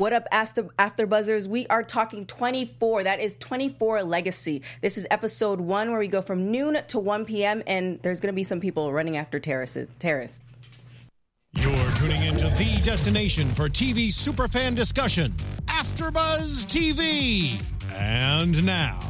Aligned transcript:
What 0.00 0.14
up, 0.14 0.26
After, 0.32 0.66
After 0.78 1.06
Buzzers? 1.06 1.46
We 1.46 1.66
are 1.66 1.82
talking 1.82 2.24
24. 2.24 3.04
That 3.04 3.20
is 3.20 3.36
24 3.38 4.02
Legacy. 4.04 4.62
This 4.80 4.96
is 4.96 5.06
episode 5.10 5.60
one 5.60 5.90
where 5.90 6.00
we 6.00 6.08
go 6.08 6.22
from 6.22 6.50
noon 6.50 6.78
to 6.88 6.98
1 6.98 7.26
p.m. 7.26 7.62
and 7.66 8.00
there's 8.00 8.18
going 8.18 8.32
to 8.32 8.34
be 8.34 8.42
some 8.42 8.60
people 8.60 8.94
running 8.94 9.18
after 9.18 9.38
terrorists. 9.38 9.76
terrorists. 9.98 10.40
You're 11.52 11.90
tuning 11.96 12.22
into 12.22 12.48
the 12.48 12.80
destination 12.82 13.52
for 13.52 13.68
TV 13.68 14.08
superfan 14.08 14.74
discussion, 14.74 15.34
AfterBuzz 15.66 16.64
TV. 16.64 17.62
And 17.92 18.64
now, 18.64 19.00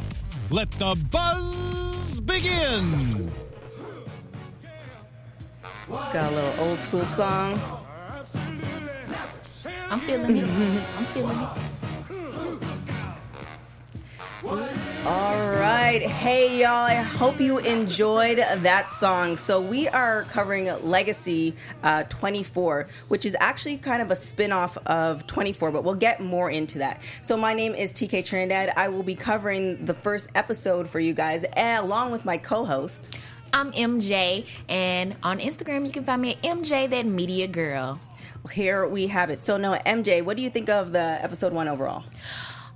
let 0.50 0.72
the 0.72 1.00
buzz 1.12 2.18
begin. 2.18 3.30
Got 5.88 6.32
a 6.32 6.34
little 6.34 6.68
old 6.68 6.80
school 6.80 7.06
song. 7.06 7.79
I'm 9.90 10.00
feeling 10.02 10.36
it. 10.36 10.44
I'm 10.96 11.04
feeling 11.06 11.36
it. 11.36 11.48
All 15.04 15.50
right. 15.50 16.00
Hey, 16.00 16.60
y'all. 16.60 16.86
I 16.86 16.94
hope 16.94 17.40
you 17.40 17.58
enjoyed 17.58 18.38
that 18.38 18.92
song. 18.92 19.36
So, 19.36 19.60
we 19.60 19.88
are 19.88 20.24
covering 20.30 20.66
Legacy 20.88 21.56
uh, 21.82 22.04
24, 22.04 22.86
which 23.08 23.26
is 23.26 23.36
actually 23.40 23.78
kind 23.78 24.00
of 24.00 24.12
a 24.12 24.16
spin 24.16 24.52
off 24.52 24.78
of 24.86 25.26
24, 25.26 25.72
but 25.72 25.82
we'll 25.82 25.96
get 25.96 26.20
more 26.20 26.48
into 26.50 26.78
that. 26.78 27.02
So, 27.22 27.36
my 27.36 27.52
name 27.52 27.74
is 27.74 27.92
TK 27.92 28.24
Trinidad. 28.24 28.72
I 28.76 28.88
will 28.88 29.02
be 29.02 29.16
covering 29.16 29.84
the 29.84 29.94
first 29.94 30.28
episode 30.36 30.88
for 30.88 31.00
you 31.00 31.14
guys, 31.14 31.44
along 31.56 32.12
with 32.12 32.24
my 32.24 32.38
co 32.38 32.64
host. 32.64 33.18
I'm 33.52 33.72
MJ, 33.72 34.46
and 34.68 35.16
on 35.24 35.40
Instagram 35.40 35.84
you 35.84 35.90
can 35.90 36.04
find 36.04 36.22
me 36.22 36.34
at 36.34 36.42
MJ 36.42 36.88
That 36.88 37.04
Media 37.06 37.48
Girl. 37.48 37.98
Here 38.52 38.86
we 38.86 39.08
have 39.08 39.30
it. 39.30 39.44
So, 39.44 39.56
no, 39.56 39.74
MJ, 39.86 40.24
what 40.24 40.36
do 40.36 40.42
you 40.42 40.50
think 40.50 40.68
of 40.68 40.92
the 40.92 40.98
episode 40.98 41.52
one 41.52 41.68
overall? 41.68 42.04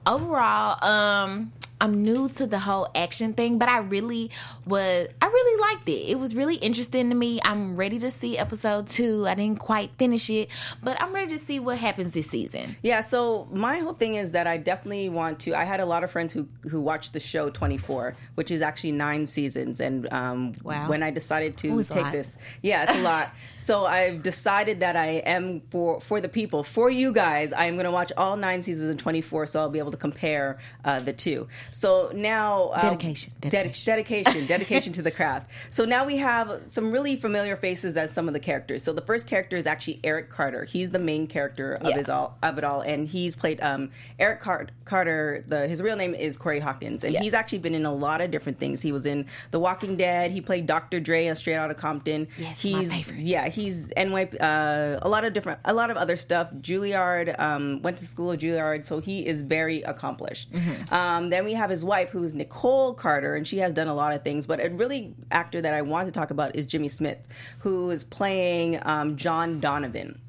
Overall, 0.06 0.84
um, 0.84 1.52
I'm 1.80 2.02
new 2.02 2.28
to 2.28 2.46
the 2.46 2.58
whole 2.60 2.88
action 2.94 3.34
thing, 3.34 3.58
but 3.58 3.68
I 3.68 3.78
really 3.78 4.30
was 4.64 5.08
I 5.20 5.26
really 5.26 5.60
liked 5.60 5.88
it. 5.88 6.08
It 6.10 6.18
was 6.18 6.34
really 6.34 6.54
interesting 6.56 7.10
to 7.10 7.14
me. 7.14 7.40
I'm 7.44 7.74
ready 7.76 7.98
to 7.98 8.10
see 8.10 8.38
episode 8.38 8.86
two. 8.86 9.26
I 9.26 9.34
didn't 9.34 9.58
quite 9.58 9.90
finish 9.98 10.30
it, 10.30 10.50
but 10.82 11.00
I'm 11.02 11.12
ready 11.12 11.32
to 11.32 11.38
see 11.38 11.58
what 11.58 11.78
happens 11.78 12.12
this 12.12 12.30
season. 12.30 12.76
Yeah, 12.82 13.00
so 13.02 13.48
my 13.52 13.80
whole 13.80 13.92
thing 13.92 14.14
is 14.14 14.30
that 14.30 14.46
I 14.46 14.56
definitely 14.56 15.08
want 15.10 15.40
to. 15.40 15.54
I 15.54 15.64
had 15.64 15.80
a 15.80 15.84
lot 15.86 16.04
of 16.04 16.10
friends 16.10 16.32
who 16.32 16.48
who 16.70 16.80
watched 16.80 17.12
the 17.12 17.20
show 17.20 17.50
24, 17.50 18.16
which 18.36 18.50
is 18.50 18.62
actually 18.62 18.92
nine 18.92 19.26
seasons, 19.26 19.80
and 19.80 20.10
um, 20.12 20.52
Wow. 20.62 20.88
when 20.88 21.02
I 21.02 21.10
decided 21.10 21.56
to 21.58 21.68
Ooh, 21.68 21.78
it's 21.80 21.90
a 21.90 21.94
take 21.94 22.12
this, 22.12 22.38
yeah, 22.62 22.84
it's 22.84 22.98
a 22.98 23.02
lot. 23.02 23.30
So 23.64 23.86
I've 23.86 24.22
decided 24.22 24.80
that 24.80 24.94
I 24.94 25.22
am 25.24 25.62
for 25.70 25.98
for 25.98 26.20
the 26.20 26.28
people, 26.28 26.62
for 26.64 26.90
you 26.90 27.14
guys. 27.14 27.50
I 27.50 27.64
am 27.64 27.76
going 27.76 27.86
to 27.86 27.90
watch 27.90 28.12
all 28.14 28.36
nine 28.36 28.62
seasons 28.62 28.90
of 28.90 28.98
24, 28.98 29.46
so 29.46 29.60
I'll 29.60 29.70
be 29.70 29.78
able 29.78 29.90
to 29.94 30.00
compare 30.00 30.58
uh, 30.84 31.00
the 31.00 31.12
two. 31.12 31.48
So 31.72 32.10
now, 32.14 32.68
uh, 32.68 32.82
Dedication, 32.82 33.32
dedi- 33.40 33.50
dedication. 33.50 33.84
dedication, 33.86 34.46
dedication 34.54 34.92
to 34.94 35.02
the 35.02 35.10
craft. 35.10 35.50
So 35.70 35.84
now 35.84 36.04
we 36.04 36.16
have 36.18 36.62
some 36.66 36.90
really 36.90 37.16
familiar 37.16 37.56
faces 37.56 37.96
as 37.96 38.12
some 38.12 38.28
of 38.28 38.34
the 38.34 38.40
characters. 38.40 38.82
So 38.82 38.92
the 38.92 39.00
first 39.02 39.26
character 39.26 39.56
is 39.56 39.66
actually 39.66 40.00
Eric 40.04 40.30
Carter. 40.30 40.64
He's 40.64 40.90
the 40.90 40.98
main 40.98 41.26
character 41.26 41.74
of 41.74 41.88
Yeah. 41.90 41.96
his 41.98 42.08
all 42.08 42.36
of 42.42 42.58
it 42.58 42.64
all, 42.64 42.80
and 42.80 43.06
he's 43.06 43.36
played 43.36 43.60
um, 43.60 43.90
Eric 44.18 44.40
Car- 44.40 44.66
Carter. 44.84 45.44
The 45.46 45.68
his 45.68 45.80
real 45.82 45.96
name 45.96 46.14
is 46.14 46.36
Corey 46.36 46.60
Hawkins, 46.60 47.04
and 47.04 47.14
Yeah. 47.14 47.20
he's 47.20 47.34
actually 47.34 47.58
been 47.58 47.74
in 47.74 47.86
a 47.86 47.94
lot 47.94 48.20
of 48.20 48.30
different 48.30 48.58
things. 48.58 48.82
He 48.82 48.92
was 48.92 49.06
in 49.06 49.26
The 49.52 49.60
Walking 49.60 49.96
Dead. 49.96 50.30
He 50.32 50.40
played 50.40 50.66
Dr. 50.66 51.00
Dre 51.00 51.28
on 51.28 51.36
Straight 51.36 51.56
Outta 51.56 51.74
Compton. 51.74 52.26
Yes, 52.38 52.60
he's 52.60 52.88
my 52.88 53.02
favorite. 53.02 53.20
yeah, 53.24 53.48
he's 53.48 53.92
NY. 53.96 54.24
Uh, 54.40 54.98
a 55.02 55.08
lot 55.08 55.24
of 55.24 55.32
different, 55.32 55.60
a 55.64 55.72
lot 55.72 55.90
of 55.90 55.96
other 55.96 56.16
stuff. 56.16 56.48
Juilliard 56.60 57.38
um, 57.38 57.80
went 57.82 57.98
to 57.98 58.06
school 58.06 58.32
at 58.32 58.40
Juilliard, 58.40 58.84
so 58.84 59.00
he 59.00 59.26
is 59.26 59.42
very 59.42 59.83
accomplished. 59.84 60.52
Mm-hmm. 60.52 60.94
Um, 60.94 61.30
then 61.30 61.44
we 61.44 61.54
have 61.54 61.70
his 61.70 61.84
wife, 61.84 62.10
who 62.10 62.22
is 62.24 62.34
Nicole 62.34 62.94
Carter, 62.94 63.34
and 63.34 63.46
she 63.46 63.58
has 63.58 63.72
done 63.72 63.88
a 63.88 63.94
lot 63.94 64.12
of 64.12 64.22
things. 64.22 64.46
But 64.46 64.60
a 64.60 64.70
really 64.70 65.14
actor 65.30 65.60
that 65.60 65.74
I 65.74 65.82
want 65.82 66.06
to 66.06 66.12
talk 66.12 66.30
about 66.30 66.56
is 66.56 66.66
Jimmy 66.66 66.88
Smits, 66.88 67.24
who 67.58 67.90
is 67.90 68.04
playing 68.04 68.78
um, 68.86 69.16
John 69.16 69.60
Donovan. 69.60 70.20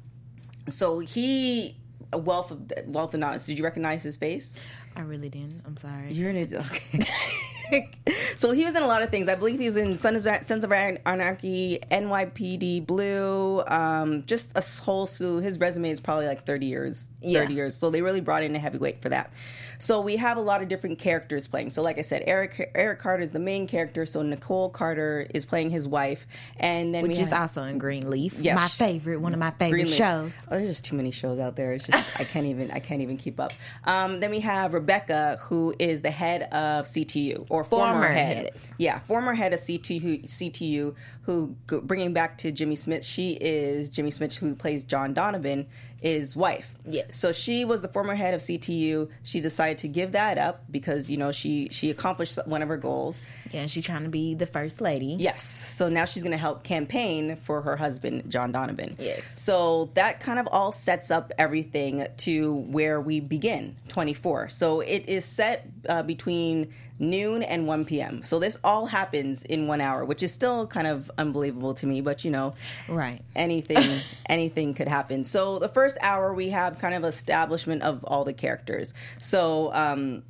So 0.68 0.98
he, 0.98 1.76
a 2.12 2.18
wealth 2.18 2.50
of 2.50 2.72
wealth 2.86 3.14
of 3.14 3.20
knowledge. 3.20 3.44
Did 3.44 3.58
you 3.58 3.64
recognize 3.64 4.02
his 4.02 4.16
face? 4.16 4.58
I 4.96 5.02
really 5.02 5.28
didn't. 5.28 5.62
I'm 5.66 5.76
sorry. 5.76 6.12
You're 6.12 6.30
in 6.30 6.36
it. 6.36 6.54
Okay. 6.54 7.00
so 8.36 8.50
he 8.52 8.64
was 8.64 8.76
in 8.76 8.82
a 8.82 8.86
lot 8.86 9.02
of 9.02 9.10
things. 9.10 9.28
I 9.28 9.34
believe 9.34 9.58
he 9.58 9.66
was 9.66 9.76
in 9.76 9.98
Sons 9.98 10.24
of, 10.26 10.44
Sons 10.44 10.64
of 10.64 10.72
Anarchy, 10.72 11.78
NYPD 11.90 12.86
Blue, 12.86 13.62
um, 13.66 14.24
just 14.26 14.52
a 14.56 14.64
whole 14.82 15.06
slew. 15.06 15.38
His 15.38 15.58
resume 15.58 15.90
is 15.90 16.00
probably 16.00 16.26
like 16.26 16.44
30 16.44 16.66
years. 16.66 17.06
30 17.22 17.32
Yeah. 17.32 17.48
years. 17.48 17.76
So 17.76 17.90
they 17.90 18.02
really 18.02 18.20
brought 18.20 18.42
in 18.42 18.54
a 18.54 18.58
heavyweight 18.58 19.00
for 19.02 19.08
that. 19.10 19.30
So 19.78 20.00
we 20.00 20.16
have 20.16 20.36
a 20.36 20.40
lot 20.40 20.62
of 20.62 20.68
different 20.68 20.98
characters 20.98 21.46
playing. 21.48 21.70
So 21.70 21.82
like 21.82 21.98
I 21.98 22.02
said, 22.02 22.22
Eric 22.26 22.70
Eric 22.74 22.98
Carter 22.98 23.22
is 23.22 23.32
the 23.32 23.38
main 23.38 23.66
character. 23.66 24.06
So 24.06 24.22
Nicole 24.22 24.70
Carter 24.70 25.26
is 25.34 25.44
playing 25.44 25.70
his 25.70 25.86
wife, 25.88 26.26
and 26.58 26.94
then 26.94 27.02
Which 27.02 27.16
we 27.16 27.22
is 27.22 27.30
have, 27.30 27.42
also 27.42 27.62
in 27.64 27.78
Greenleaf. 27.78 28.38
Yes. 28.40 28.56
My 28.56 28.68
favorite, 28.68 29.18
one 29.20 29.32
of 29.32 29.38
my 29.38 29.50
favorite 29.52 29.70
Greenleaf. 29.78 29.94
shows. 29.96 30.36
Oh, 30.50 30.56
there's 30.56 30.70
just 30.70 30.84
too 30.84 30.96
many 30.96 31.10
shows 31.10 31.38
out 31.38 31.56
there. 31.56 31.72
It's 31.72 31.86
just 31.86 32.20
I 32.20 32.24
can't 32.24 32.46
even 32.46 32.70
I 32.70 32.78
can't 32.78 33.02
even 33.02 33.16
keep 33.16 33.38
up. 33.40 33.52
Um, 33.84 34.20
then 34.20 34.30
we 34.30 34.40
have 34.40 34.74
Rebecca, 34.74 35.38
who 35.42 35.74
is 35.78 36.02
the 36.02 36.10
head 36.10 36.42
of 36.52 36.86
CTU 36.86 37.46
or 37.50 37.64
former, 37.64 37.92
Former 37.92 38.08
head. 38.08 38.36
head. 38.36 38.50
Yeah, 38.78 38.98
former 39.00 39.34
head 39.34 39.52
of 39.52 39.60
CTU. 39.60 40.24
CTU, 40.26 40.94
who 41.22 41.56
bringing 41.66 42.12
back 42.12 42.38
to 42.38 42.52
Jimmy 42.52 42.76
Smits. 42.76 43.04
She 43.04 43.32
is 43.34 43.88
Jimmy 43.88 44.10
Smits, 44.10 44.36
who 44.36 44.54
plays 44.54 44.84
John 44.84 45.12
Donovan. 45.14 45.66
Is 46.02 46.36
wife. 46.36 46.74
Yes. 46.86 47.16
So 47.16 47.32
she 47.32 47.64
was 47.64 47.80
the 47.80 47.88
former 47.88 48.14
head 48.14 48.34
of 48.34 48.40
CTU. 48.40 49.08
She 49.22 49.40
decided 49.40 49.78
to 49.78 49.88
give 49.88 50.12
that 50.12 50.36
up 50.36 50.64
because 50.70 51.10
you 51.10 51.16
know 51.16 51.32
she 51.32 51.68
she 51.70 51.90
accomplished 51.90 52.38
one 52.44 52.62
of 52.62 52.68
her 52.68 52.76
goals. 52.76 53.20
Yeah, 53.50 53.62
and 53.62 53.70
she's 53.70 53.84
trying 53.84 54.02
to 54.02 54.10
be 54.10 54.34
the 54.34 54.46
first 54.46 54.80
lady. 54.80 55.16
Yes. 55.18 55.42
So 55.42 55.88
now 55.88 56.04
she's 56.04 56.22
going 56.22 56.32
to 56.32 56.38
help 56.38 56.64
campaign 56.64 57.36
for 57.36 57.62
her 57.62 57.76
husband, 57.76 58.30
John 58.30 58.52
Donovan. 58.52 58.96
Yes. 58.98 59.22
So 59.36 59.90
that 59.94 60.20
kind 60.20 60.38
of 60.38 60.48
all 60.52 60.72
sets 60.72 61.10
up 61.10 61.32
everything 61.38 62.06
to 62.18 62.54
where 62.54 63.00
we 63.00 63.20
begin, 63.20 63.76
24. 63.88 64.50
So 64.50 64.80
it 64.80 65.08
is 65.08 65.24
set 65.24 65.66
uh, 65.88 66.02
between 66.02 66.72
noon 66.98 67.42
and 67.42 67.66
1 67.66 67.84
p.m. 67.84 68.22
So 68.22 68.38
this 68.38 68.56
all 68.64 68.86
happens 68.86 69.42
in 69.42 69.66
one 69.66 69.80
hour, 69.80 70.04
which 70.04 70.22
is 70.22 70.32
still 70.32 70.66
kind 70.66 70.86
of 70.86 71.10
unbelievable 71.18 71.74
to 71.74 71.86
me, 71.86 72.00
but 72.00 72.24
you 72.24 72.30
know, 72.30 72.54
Right. 72.88 73.22
anything 73.34 74.00
anything 74.28 74.74
could 74.74 74.88
happen 74.88 75.24
so 75.24 75.58
the 75.58 75.68
first 75.68 75.98
hour 76.00 76.32
we 76.34 76.50
have 76.50 76.78
kind 76.78 76.94
of 76.94 77.04
establishment 77.04 77.82
of 77.82 78.02
all 78.04 78.24
the 78.24 78.32
characters 78.32 78.94
so 79.20 79.72
um 79.74 80.22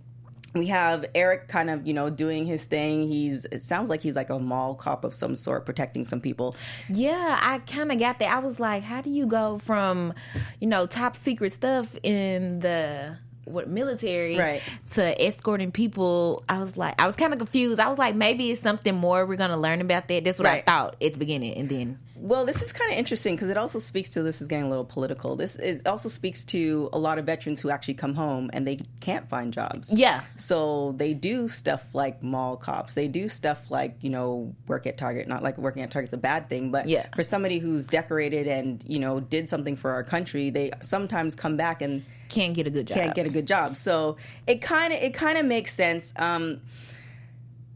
we 0.54 0.68
have 0.68 1.04
Eric 1.14 1.48
kind 1.48 1.68
of, 1.68 1.86
you 1.86 1.92
know, 1.92 2.08
doing 2.08 2.46
his 2.46 2.64
thing. 2.64 3.06
He's 3.08 3.44
it 3.52 3.62
sounds 3.62 3.90
like 3.90 4.00
he's 4.00 4.16
like 4.16 4.30
a 4.30 4.38
mall 4.38 4.74
cop 4.74 5.04
of 5.04 5.12
some 5.12 5.36
sort 5.36 5.66
protecting 5.66 6.02
some 6.06 6.18
people. 6.18 6.54
Yeah, 6.88 7.38
I 7.42 7.58
kind 7.58 7.92
of 7.92 7.98
got 7.98 8.20
that. 8.20 8.32
I 8.34 8.38
was 8.38 8.58
like, 8.58 8.82
how 8.82 9.02
do 9.02 9.10
you 9.10 9.26
go 9.26 9.58
from, 9.58 10.14
you 10.58 10.66
know, 10.66 10.86
top 10.86 11.14
secret 11.14 11.52
stuff 11.52 11.94
in 12.02 12.60
the 12.60 13.18
what 13.46 13.68
military 13.68 14.36
Right. 14.36 14.62
to 14.94 15.24
escorting 15.24 15.72
people? 15.72 16.44
I 16.48 16.58
was 16.58 16.76
like, 16.76 17.00
I 17.00 17.06
was 17.06 17.16
kind 17.16 17.32
of 17.32 17.38
confused. 17.38 17.80
I 17.80 17.88
was 17.88 17.96
like, 17.98 18.14
maybe 18.14 18.50
it's 18.50 18.60
something 18.60 18.94
more 18.94 19.24
we're 19.24 19.36
gonna 19.36 19.56
learn 19.56 19.80
about 19.80 20.08
that. 20.08 20.24
That's 20.24 20.38
what 20.38 20.46
Right. 20.46 20.62
I 20.66 20.70
thought 20.70 20.96
at 21.02 21.12
the 21.12 21.18
beginning, 21.18 21.54
and 21.56 21.68
then 21.68 21.98
Well, 22.18 22.44
this 22.46 22.62
is 22.62 22.72
kind 22.72 22.90
of 22.92 22.98
interesting 22.98 23.34
because 23.36 23.50
it 23.50 23.56
also 23.56 23.78
speaks 23.78 24.08
to 24.10 24.22
this 24.22 24.40
is 24.40 24.48
getting 24.48 24.66
a 24.66 24.68
little 24.68 24.84
political. 24.84 25.36
This 25.36 25.56
is 25.56 25.82
also 25.86 26.08
speaks 26.08 26.44
to 26.44 26.88
a 26.92 26.98
lot 26.98 27.18
of 27.18 27.26
veterans 27.26 27.60
who 27.60 27.70
actually 27.70 27.94
come 27.94 28.14
home 28.14 28.50
and 28.52 28.66
they 28.66 28.80
can't 29.00 29.28
find 29.28 29.52
jobs. 29.52 29.90
yeah, 29.92 30.22
So 30.36 30.94
they 30.96 31.14
do 31.14 31.48
stuff 31.48 31.94
like 31.94 32.22
mall 32.22 32.56
cops. 32.56 32.94
They 32.94 33.08
do 33.08 33.28
stuff 33.28 33.70
like, 33.70 33.96
you 34.00 34.10
know, 34.10 34.54
work 34.66 34.86
at 34.86 34.96
Target. 34.98 35.28
Not 35.28 35.42
like 35.42 35.58
working 35.58 35.82
at 35.82 35.90
Target's 35.90 36.14
a 36.14 36.18
bad 36.18 36.48
thing, 36.48 36.70
but 36.70 36.88
Yeah. 36.88 37.06
for 37.14 37.22
somebody 37.22 37.58
who's 37.58 37.86
decorated 37.86 38.46
and, 38.46 38.82
you 38.88 38.98
know, 38.98 39.20
did 39.20 39.48
something 39.48 39.76
for 39.76 39.90
our 39.92 40.02
country, 40.04 40.50
they 40.50 40.72
sometimes 40.80 41.34
come 41.34 41.56
back 41.56 41.82
and 41.82 42.04
can't 42.28 42.54
get 42.54 42.66
a 42.66 42.70
good 42.70 42.86
job. 42.86 42.96
can't 42.98 43.14
get 43.14 43.26
a 43.26 43.30
good 43.30 43.46
job. 43.46 43.76
So 43.76 44.16
it 44.46 44.60
kind 44.62 44.92
of 44.92 45.00
it 45.00 45.14
kind 45.14 45.38
of 45.38 45.44
makes 45.46 45.72
sense. 45.74 46.12
Um, 46.16 46.60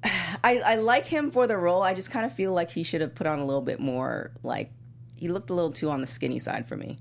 I, 0.44 0.58
I 0.64 0.74
like 0.76 1.06
him 1.06 1.30
for 1.30 1.46
the 1.46 1.56
role. 1.56 1.82
I 1.82 1.94
just 1.94 2.10
kind 2.10 2.24
of 2.26 2.32
feel 2.32 2.52
like 2.52 2.70
he 2.70 2.82
should 2.82 3.00
have 3.00 3.14
put 3.14 3.26
on 3.26 3.38
a 3.38 3.44
little 3.44 3.62
bit 3.62 3.80
more. 3.80 4.32
Like 4.42 4.72
he 5.16 5.28
looked 5.28 5.50
a 5.50 5.54
little 5.54 5.72
too 5.72 5.90
on 5.90 6.00
the 6.00 6.06
skinny 6.06 6.38
side 6.38 6.68
for 6.68 6.76
me. 6.76 6.98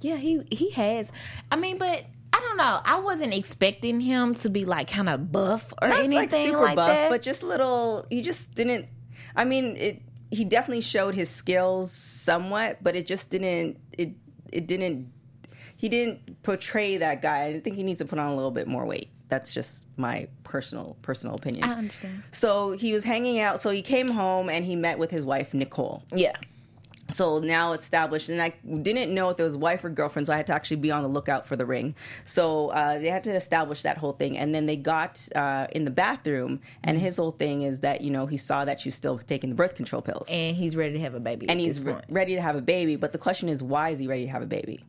Yeah, 0.00 0.16
he 0.16 0.42
he 0.50 0.70
has. 0.70 1.10
I 1.50 1.56
mean, 1.56 1.78
but 1.78 2.04
I 2.32 2.40
don't 2.40 2.56
know. 2.56 2.80
I 2.84 3.00
wasn't 3.00 3.36
expecting 3.36 4.00
him 4.00 4.34
to 4.36 4.50
be 4.50 4.64
like 4.64 4.90
kind 4.90 5.08
of 5.08 5.30
buff 5.30 5.72
or 5.80 5.88
Not 5.88 6.00
anything 6.00 6.16
like 6.16 6.30
super 6.30 6.60
like 6.62 6.76
buff, 6.76 6.88
that. 6.88 7.10
but 7.10 7.22
just 7.22 7.42
little. 7.42 8.06
He 8.10 8.22
just 8.22 8.54
didn't. 8.54 8.86
I 9.36 9.44
mean, 9.44 9.76
it. 9.76 10.02
He 10.30 10.44
definitely 10.46 10.80
showed 10.80 11.14
his 11.14 11.28
skills 11.28 11.92
somewhat, 11.92 12.78
but 12.82 12.96
it 12.96 13.06
just 13.06 13.30
didn't. 13.30 13.78
It 13.96 14.14
it 14.50 14.66
didn't. 14.66 15.12
He 15.76 15.88
didn't 15.88 16.42
portray 16.42 16.96
that 16.98 17.20
guy. 17.22 17.46
I 17.46 17.60
think 17.60 17.76
he 17.76 17.82
needs 17.82 17.98
to 17.98 18.04
put 18.06 18.18
on 18.18 18.30
a 18.30 18.34
little 18.34 18.50
bit 18.52 18.66
more 18.66 18.86
weight. 18.86 19.10
That's 19.32 19.50
just 19.50 19.86
my 19.96 20.28
personal 20.44 20.94
personal 21.00 21.36
opinion. 21.36 21.64
I 21.64 21.72
understand. 21.72 22.22
So 22.32 22.72
he 22.72 22.92
was 22.92 23.02
hanging 23.02 23.38
out. 23.40 23.62
So 23.62 23.70
he 23.70 23.80
came 23.80 24.08
home 24.08 24.50
and 24.50 24.62
he 24.62 24.76
met 24.76 24.98
with 24.98 25.10
his 25.10 25.24
wife 25.24 25.54
Nicole. 25.54 26.02
Yeah. 26.14 26.32
so 27.08 27.38
now 27.40 27.72
established 27.72 28.28
and 28.28 28.40
i 28.40 28.50
didn't 28.88 29.12
know 29.12 29.28
if 29.30 29.38
it 29.38 29.42
was 29.42 29.56
wife 29.56 29.84
or 29.84 29.90
girlfriend 29.90 30.26
so 30.26 30.32
i 30.32 30.36
had 30.36 30.46
to 30.46 30.54
actually 30.54 30.80
be 30.86 30.90
on 30.90 31.02
the 31.02 31.08
lookout 31.08 31.46
for 31.46 31.56
the 31.56 31.66
ring 31.66 31.94
so 32.24 32.68
uh, 32.68 32.96
they 32.98 33.08
had 33.08 33.24
to 33.24 33.32
establish 33.34 33.82
that 33.82 33.98
whole 33.98 34.12
thing 34.12 34.38
and 34.38 34.54
then 34.54 34.64
they 34.66 34.76
got 34.76 35.12
uh, 35.34 35.66
in 35.72 35.84
the 35.84 35.90
bathroom 35.90 36.60
and 36.84 36.98
his 36.98 37.16
whole 37.16 37.32
thing 37.32 37.62
is 37.62 37.80
that 37.80 38.00
you 38.02 38.10
know 38.10 38.24
he 38.26 38.36
saw 38.36 38.64
that 38.64 38.80
she 38.80 38.88
was 38.88 38.94
still 38.94 39.18
taking 39.18 39.50
the 39.50 39.56
birth 39.56 39.74
control 39.74 40.00
pills 40.00 40.26
and 40.30 40.56
he's 40.56 40.74
ready 40.76 40.94
to 40.94 41.00
have 41.00 41.14
a 41.14 41.20
baby. 41.20 41.46
and 41.50 41.58
he's 41.60 41.80
re- 41.80 42.00
ready 42.08 42.34
to 42.34 42.40
have 42.40 42.56
a 42.56 42.62
baby 42.62 42.96
but 42.96 43.12
the 43.12 43.18
question 43.26 43.48
is 43.48 43.62
why 43.62 43.90
is 43.90 43.98
he 43.98 44.06
ready 44.06 44.24
to 44.24 44.30
have 44.30 44.42
a 44.42 44.52
baby 44.58 44.82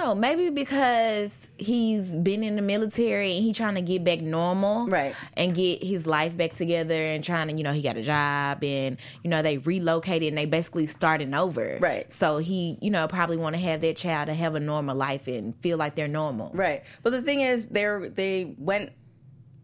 know. 0.00 0.14
Maybe 0.14 0.50
because 0.50 1.50
he's 1.56 2.10
been 2.10 2.42
in 2.42 2.56
the 2.56 2.62
military 2.62 3.34
and 3.36 3.44
he 3.44 3.52
trying 3.52 3.74
to 3.74 3.82
get 3.82 4.02
back 4.04 4.20
normal, 4.20 4.86
Right. 4.86 5.14
And 5.36 5.54
get 5.54 5.82
his 5.82 6.06
life 6.06 6.36
back 6.36 6.54
together 6.56 6.94
and 6.94 7.22
trying 7.22 7.48
to, 7.48 7.54
you 7.56 7.62
know, 7.62 7.72
he 7.72 7.82
got 7.82 7.96
a 7.96 8.02
job 8.02 8.64
and 8.64 8.96
you 9.22 9.30
know 9.30 9.42
they 9.42 9.58
relocated 9.58 10.28
and 10.28 10.38
they 10.38 10.46
basically 10.46 10.86
starting 10.86 11.34
over, 11.34 11.78
Right. 11.80 12.12
So 12.12 12.38
he, 12.38 12.78
you 12.80 12.90
know, 12.90 13.06
probably 13.08 13.36
want 13.36 13.54
to 13.56 13.60
have 13.62 13.80
that 13.82 13.96
child 13.96 14.28
to 14.28 14.34
have 14.34 14.54
a 14.54 14.60
normal 14.60 14.96
life 14.96 15.26
and 15.28 15.54
feel 15.56 15.76
like 15.78 15.94
they're 15.94 16.08
normal, 16.08 16.50
Right. 16.54 16.82
But 17.02 17.10
the 17.10 17.22
thing 17.22 17.40
is, 17.40 17.66
they 17.66 17.86
they 18.14 18.54
went 18.58 18.90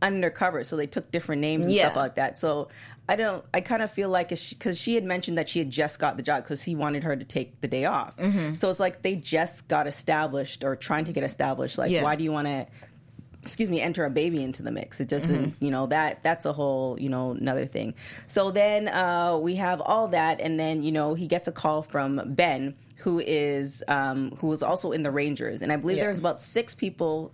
undercover, 0.02 0.62
so 0.62 0.76
they 0.76 0.86
took 0.86 1.10
different 1.10 1.40
names 1.40 1.66
and 1.66 1.74
Yeah. 1.74 1.84
stuff 1.86 1.96
like 1.96 2.14
that. 2.16 2.38
So 2.38 2.68
I 3.08 3.14
don't. 3.17 3.44
I 3.55 3.61
kind 3.61 3.82
of 3.82 3.91
feel 3.91 4.08
like 4.08 4.31
because 4.31 4.79
she, 4.79 4.94
had 4.97 5.05
mentioned 5.05 5.38
that 5.38 5.49
she 5.49 5.61
had 5.61 5.70
just 5.70 5.99
got 5.99 6.17
the 6.17 6.23
job 6.25 6.43
because 6.43 6.62
he 6.62 6.75
wanted 6.75 7.05
her 7.05 7.14
to 7.14 7.25
take 7.25 7.61
the 7.61 7.69
day 7.69 7.85
off. 7.85 8.17
Mm-hmm. 8.17 8.55
So 8.55 8.69
it's 8.70 8.81
like 8.81 9.03
they 9.03 9.14
just 9.14 9.69
got 9.69 9.87
established 9.87 10.64
or 10.64 10.75
trying 10.75 11.05
to 11.05 11.12
get 11.12 11.23
established. 11.23 11.79
Like, 11.79 11.91
Yeah. 11.93 12.03
why 12.03 12.17
do 12.17 12.25
you 12.25 12.32
want 12.32 12.47
to? 12.49 12.67
excuse 13.43 13.70
me 13.70 13.81
enter 13.81 14.05
a 14.05 14.11
baby 14.11 14.43
into 14.43 14.61
the 14.61 14.73
mix 14.73 14.99
it 14.99 15.06
doesn't 15.06 15.50
Mm-hmm. 15.53 15.64
you 15.64 15.70
know 15.70 15.87
that 15.87 16.20
that's 16.25 16.47
a 16.47 16.53
whole 16.53 16.99
you 16.99 17.08
know 17.08 17.31
another 17.31 17.64
thing 17.64 17.94
so 18.26 18.50
then 18.50 18.88
uh 18.88 19.38
we 19.41 19.55
have 19.55 19.81
all 19.81 20.08
that 20.08 20.41
and 20.41 20.58
then 20.58 20.82
you 20.82 20.91
know 20.91 21.14
he 21.14 21.29
gets 21.29 21.47
a 21.47 21.53
call 21.53 21.82
from 21.82 22.20
ben 22.35 22.75
who 22.97 23.20
is 23.20 23.85
um 23.87 24.32
who 24.41 24.53
is 24.53 24.64
also 24.64 24.91
in 24.91 25.05
the 25.05 25.12
rangers 25.12 25.62
and 25.62 25.70
i 25.73 25.76
believe 25.76 25.97
Yeah. 25.99 26.05
there's 26.05 26.19
about 26.19 26.41
six 26.41 26.75
people 26.75 27.31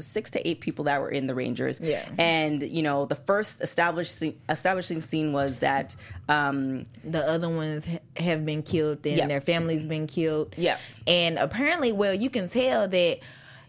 six 0.00 0.30
to 0.32 0.48
eight 0.48 0.60
people 0.60 0.84
that 0.84 1.00
were 1.00 1.10
in 1.10 1.26
the 1.26 1.34
Rangers. 1.34 1.78
Yeah. 1.80 2.06
And 2.18 2.62
you 2.62 2.82
know, 2.82 3.06
the 3.06 3.14
first 3.14 3.60
establishing 3.60 4.38
establishing 4.48 5.00
scene 5.00 5.32
was 5.32 5.58
that 5.60 5.94
um 6.28 6.84
the 7.04 7.26
other 7.26 7.48
ones 7.48 7.86
ha- 7.86 7.98
have 8.16 8.44
been 8.44 8.62
killed 8.62 9.06
and 9.06 9.16
Yeah. 9.16 9.26
their 9.26 9.40
families 9.40 9.84
been 9.84 10.06
killed. 10.06 10.54
Yeah. 10.56 10.78
And 11.06 11.38
apparently, 11.38 11.92
well, 11.92 12.14
you 12.14 12.30
can 12.30 12.48
tell 12.48 12.88
that, 12.88 13.18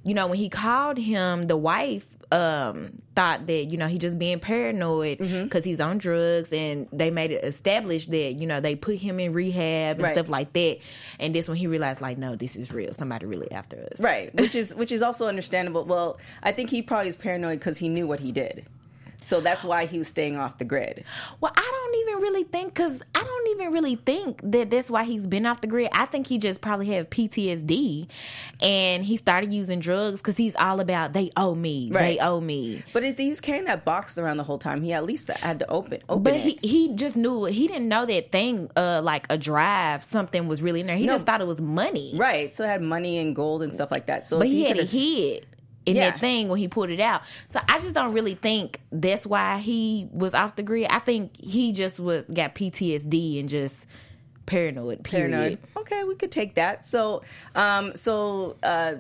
you 0.04 0.14
know, 0.14 0.28
when 0.28 0.38
he 0.38 0.50
called 0.50 0.98
him, 0.98 1.48
the 1.48 1.58
wife 1.58 2.08
um 2.32 3.01
thought 3.16 3.46
that 3.48 3.66
you 3.72 3.78
know 3.78 3.88
he 3.88 3.98
just 3.98 4.18
being 4.18 4.40
paranoid 4.40 5.18
because 5.18 5.32
Mm-hmm. 5.32 5.70
he's 5.70 5.82
on 5.82 5.98
drugs 5.98 6.52
and 6.54 6.88
they 6.94 7.12
made 7.12 7.32
it 7.32 7.44
established 7.44 8.10
that 8.12 8.34
you 8.34 8.48
know 8.48 8.60
they 8.62 8.76
put 8.76 8.96
him 8.98 9.20
in 9.20 9.34
rehab 9.34 9.98
and 9.98 10.04
Right. 10.04 10.16
stuff 10.16 10.30
like 10.30 10.54
that 10.54 10.78
and 11.20 11.36
this 11.36 11.48
when 11.50 11.58
he 11.58 11.68
realized 11.68 12.00
like 12.02 12.18
no 12.18 12.36
this 12.36 12.56
is 12.56 12.72
real 12.72 12.94
somebody 12.94 13.26
really 13.26 13.52
after 13.52 13.78
us 13.92 14.00
right, 14.00 14.34
which 14.36 14.56
is 14.56 14.74
which 14.76 14.92
is 14.92 15.02
also 15.02 15.28
understandable. 15.28 15.84
Well, 15.86 16.20
I 16.42 16.52
think 16.54 16.70
he 16.70 16.82
probably 16.82 17.10
is 17.10 17.16
paranoid 17.18 17.60
because 17.60 17.78
he 17.80 17.90
knew 17.90 18.08
what 18.08 18.20
he 18.22 18.32
did. 18.32 18.66
So 19.24 19.40
that's 19.40 19.64
why 19.64 19.86
he 19.86 20.00
was 20.00 20.08
staying 20.08 20.36
off 20.36 20.58
the 20.58 20.66
grid. 20.66 21.04
Well, 21.40 21.52
I 21.56 21.62
don't 21.62 21.96
even 22.02 22.22
really 22.24 22.44
think 22.44 22.74
because 22.74 23.00
I 23.14 23.22
don't 23.24 23.48
even 23.50 23.72
really 23.72 23.96
think 23.96 24.42
that 24.44 24.72
that's 24.72 24.90
why 24.90 25.04
he's 25.04 25.28
been 25.28 25.46
off 25.46 25.62
the 25.62 25.68
grid. 25.68 25.90
I 25.94 26.06
think 26.08 26.26
he 26.28 26.40
just 26.40 26.60
probably 26.60 26.88
have 26.88 27.10
PTSD, 27.10 28.10
and 28.62 29.06
he 29.06 29.18
started 29.18 29.54
using 29.54 29.80
drugs 29.80 30.22
because 30.22 30.38
he's 30.38 30.56
all 30.56 30.80
about 30.80 31.14
they 31.14 31.30
owe 31.38 31.54
me, 31.56 31.90
Right. 31.92 32.18
they 32.18 32.20
owe 32.20 32.42
me. 32.42 32.84
But 32.94 33.04
if 33.04 33.18
he's 33.18 33.40
carrying 33.40 33.66
that 33.66 33.86
box 33.86 34.18
around 34.18 34.38
the 34.38 34.44
whole 34.44 34.58
time, 34.58 34.82
he 34.82 34.94
at 34.94 35.06
least 35.06 35.28
had 35.30 35.60
to 35.60 35.70
open 35.70 36.00
open 36.10 36.24
But 36.24 36.34
it. 36.36 36.42
he 36.42 36.60
he 36.68 36.96
just 36.96 37.16
knew 37.16 37.46
he 37.46 37.68
didn't 37.68 37.88
know 37.88 38.06
that 38.06 38.32
thing 38.32 38.70
uh 38.76 39.02
like 39.04 39.28
a 39.30 39.38
drive 39.38 40.04
something 40.04 40.48
was 40.48 40.62
really 40.62 40.80
in 40.82 40.88
there. 40.88 40.98
He 40.98 41.06
No. 41.06 41.14
just 41.14 41.26
thought 41.26 41.42
it 41.42 41.48
was 41.48 41.62
money, 41.62 42.14
right. 42.16 42.54
So 42.56 42.64
it 42.64 42.68
had 42.68 42.82
money 42.82 43.20
and 43.20 43.36
gold 43.36 43.62
and 43.64 43.74
stuff 43.74 43.92
like 43.92 44.08
that. 44.08 44.28
So 44.28 44.40
but 44.40 44.48
if 44.48 44.54
he 44.54 44.64
had 44.64 44.78
it 44.78 44.90
hid. 44.90 45.46
In 45.86 45.96
Yeah. 45.96 46.12
that 46.12 46.20
thing 46.20 46.48
when 46.48 46.60
he 46.60 46.68
pulled 46.68 46.92
it 46.92 47.00
out, 47.00 47.24
so 47.48 47.60
I 47.68 47.80
just 47.80 47.96
don't 47.96 48.14
really 48.14 48.36
think 48.36 48.82
that's 48.92 49.26
why 49.26 49.58
he 49.58 50.08
was 50.12 50.34
off 50.36 50.56
the 50.56 50.62
grid. 50.64 50.88
I 50.92 51.00
think 51.00 51.36
he 51.38 51.72
just 51.72 52.00
was 52.00 52.24
got 52.32 52.54
PTSD 52.54 53.40
and 53.40 53.50
just 53.50 53.88
paranoid. 54.46 55.04
Period. 55.04 55.32
paranoid. 55.32 55.58
Okay, 55.78 56.04
we 56.04 56.14
could 56.16 56.32
take 56.32 56.54
that. 56.56 56.86
So, 56.86 57.24
um, 57.56 57.96
so 57.96 58.58
uh, 58.62 58.96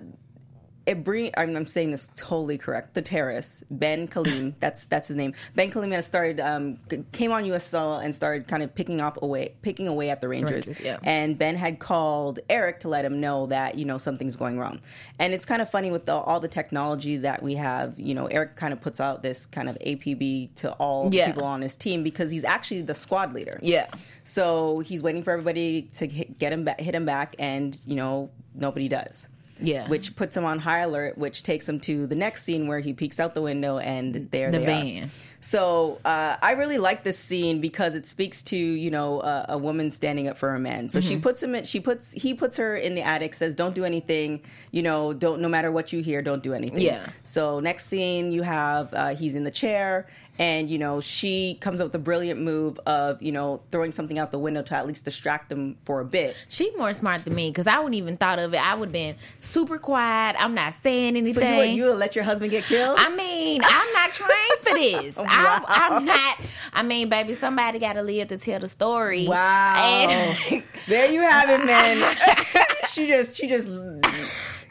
it 0.85 1.03
bring. 1.03 1.31
I'm, 1.37 1.55
I'm 1.55 1.67
saying 1.67 1.91
this 1.91 2.09
totally 2.15 2.57
correct. 2.57 2.93
The 2.95 3.01
terrorist 3.01 3.63
Ben 3.69 4.07
Kalim. 4.07 4.53
that's 4.59 4.85
that's 4.87 5.07
his 5.09 5.17
name. 5.17 5.33
Ben 5.55 5.71
Kalim 5.71 5.91
has 5.91 6.05
started 6.05 6.39
um, 6.39 6.77
came 7.11 7.31
on 7.31 7.43
USL 7.43 8.03
and 8.03 8.15
started 8.15 8.47
kind 8.47 8.63
of 8.63 8.73
picking 8.73 8.99
off 8.99 9.17
away, 9.21 9.53
picking 9.61 9.87
away 9.87 10.09
at 10.09 10.21
the 10.21 10.27
Rangers. 10.27 10.67
Rangers, 10.67 10.79
yeah. 10.79 10.97
And 11.03 11.37
Ben 11.37 11.55
had 11.55 11.79
called 11.79 12.39
Eric 12.49 12.79
to 12.81 12.89
let 12.89 13.05
him 13.05 13.19
know 13.19 13.45
that 13.47 13.75
you 13.75 13.85
know 13.85 13.97
something's 13.97 14.35
going 14.35 14.57
wrong. 14.57 14.79
And 15.19 15.33
it's 15.33 15.45
kind 15.45 15.61
of 15.61 15.69
funny 15.69 15.91
with 15.91 16.05
the, 16.07 16.13
all 16.15 16.39
the 16.39 16.47
technology 16.47 17.17
that 17.17 17.43
we 17.43 17.55
have. 17.55 17.99
You 17.99 18.15
know, 18.15 18.25
Eric 18.27 18.55
kind 18.55 18.73
of 18.73 18.81
puts 18.81 18.99
out 18.99 19.21
this 19.21 19.45
kind 19.45 19.69
of 19.69 19.77
APB 19.79 20.53
to 20.55 20.71
all 20.73 21.09
Yeah. 21.13 21.27
people 21.27 21.45
on 21.45 21.61
his 21.61 21.75
team 21.75 22.01
because 22.03 22.31
he's 22.31 22.43
actually 22.43 22.81
the 22.81 22.95
squad 22.95 23.33
leader. 23.33 23.59
Yeah. 23.61 23.87
So 24.23 24.79
he's 24.79 25.03
waiting 25.03 25.23
for 25.23 25.31
everybody 25.31 25.83
to 25.93 26.07
hit, 26.07 26.37
get 26.39 26.53
him 26.53 26.63
back, 26.63 26.79
hit 26.79 26.93
him 26.95 27.05
back, 27.05 27.35
and 27.39 27.79
you 27.85 27.95
know 27.95 28.29
nobody 28.55 28.87
does. 28.87 29.27
Yeah. 29.61 29.87
Which 29.87 30.15
puts 30.15 30.35
him 30.35 30.45
on 30.45 30.59
high 30.59 30.79
alert, 30.79 31.17
which 31.17 31.43
takes 31.43 31.67
him 31.69 31.79
to 31.81 32.07
the 32.07 32.15
next 32.15 32.43
scene 32.43 32.67
where 32.67 32.79
he 32.79 32.93
peeks 32.93 33.19
out 33.19 33.33
the 33.35 33.41
window 33.41 33.77
and 33.77 34.27
there 34.31 34.51
The 34.51 34.59
they 34.59 34.65
van. 34.65 35.03
are. 35.05 35.09
So 35.43 35.99
uh, 36.05 36.37
I 36.39 36.51
really 36.51 36.77
like 36.77 37.03
this 37.03 37.17
scene 37.17 37.61
because 37.61 37.95
it 37.95 38.05
speaks 38.07 38.43
to 38.43 38.55
you 38.55 38.91
know 38.91 39.21
a, 39.21 39.45
a 39.49 39.57
woman 39.57 39.89
standing 39.89 40.27
up 40.27 40.37
for 40.37 40.53
a 40.53 40.59
man. 40.59 40.87
So 40.87 40.99
Mm-hmm. 40.99 41.09
she 41.09 41.17
puts 41.17 41.41
him 41.41 41.55
in, 41.55 41.63
she 41.63 41.79
puts 41.79 42.11
he 42.11 42.33
puts 42.35 42.57
her 42.57 42.75
in 42.75 42.93
the 42.93 43.01
attic, 43.01 43.33
says 43.33 43.55
don't 43.55 43.73
do 43.73 43.83
anything, 43.83 44.41
you 44.69 44.83
know 44.83 45.13
don't 45.13 45.41
no 45.41 45.49
matter 45.49 45.71
what 45.71 45.91
you 45.93 46.03
hear, 46.03 46.21
don't 46.21 46.43
do 46.43 46.53
anything. 46.53 46.81
Yeah. 46.81 47.07
So 47.23 47.59
next 47.59 47.87
scene 47.87 48.31
you 48.31 48.43
have 48.43 48.93
uh, 48.93 49.15
he's 49.15 49.33
in 49.33 49.43
the 49.43 49.51
chair 49.51 50.07
and 50.41 50.71
you 50.71 50.79
know 50.79 50.99
she 50.99 51.55
comes 51.61 51.79
up 51.79 51.85
with 51.85 51.95
a 51.95 51.99
brilliant 51.99 52.41
move 52.41 52.79
of 52.87 53.21
you 53.21 53.31
know 53.31 53.61
throwing 53.71 53.91
something 53.91 54.17
out 54.17 54.31
the 54.31 54.39
window 54.39 54.63
to 54.63 54.75
at 54.75 54.87
least 54.87 55.05
distract 55.05 55.49
them 55.49 55.77
for 55.85 55.99
a 56.01 56.05
bit. 56.05 56.35
She 56.49 56.75
more 56.75 56.93
smart 56.95 57.25
than 57.25 57.35
me 57.35 57.51
because 57.51 57.67
I 57.67 57.77
wouldn't 57.77 57.93
even 57.95 58.17
thought 58.17 58.39
of 58.39 58.51
it. 58.55 58.57
I 58.57 58.73
would 58.73 58.87
have 58.87 58.93
been 58.93 59.15
super 59.39 59.77
quiet. 59.77 60.35
I'm 60.43 60.55
not 60.55 60.73
saying 60.81 61.13
So 61.13 61.19
anything. 61.19 61.51
you 61.51 61.57
would, 61.57 61.69
you 61.69 61.83
would 61.85 61.99
let 61.99 62.15
your 62.15 62.23
husband 62.25 62.49
get 62.49 62.63
killed? 62.63 62.97
I 62.99 63.15
mean, 63.15 63.61
I'm 63.63 63.93
not 63.93 64.11
trained 64.11 64.59
for 64.61 64.73
this. 64.73 65.15
Oh, 65.21 65.25
I'm, 65.27 65.63
I'm 65.67 66.05
not. 66.05 66.37
I 66.73 66.81
mean, 66.83 67.09
baby, 67.09 67.35
somebody 67.35 67.77
got 67.77 67.93
to 67.93 68.01
live 68.01 68.29
to 68.29 68.37
tell 68.37 68.59
the 68.59 68.67
story. 68.67 69.27
Wow. 69.27 70.07
And- 70.09 70.63
there 70.87 71.11
you 71.11 71.21
have 71.21 71.49
it, 71.49 71.65
man. 71.65 72.15
she 72.91 73.07
just, 73.07 73.35
she 73.35 73.47
just, 73.47 73.67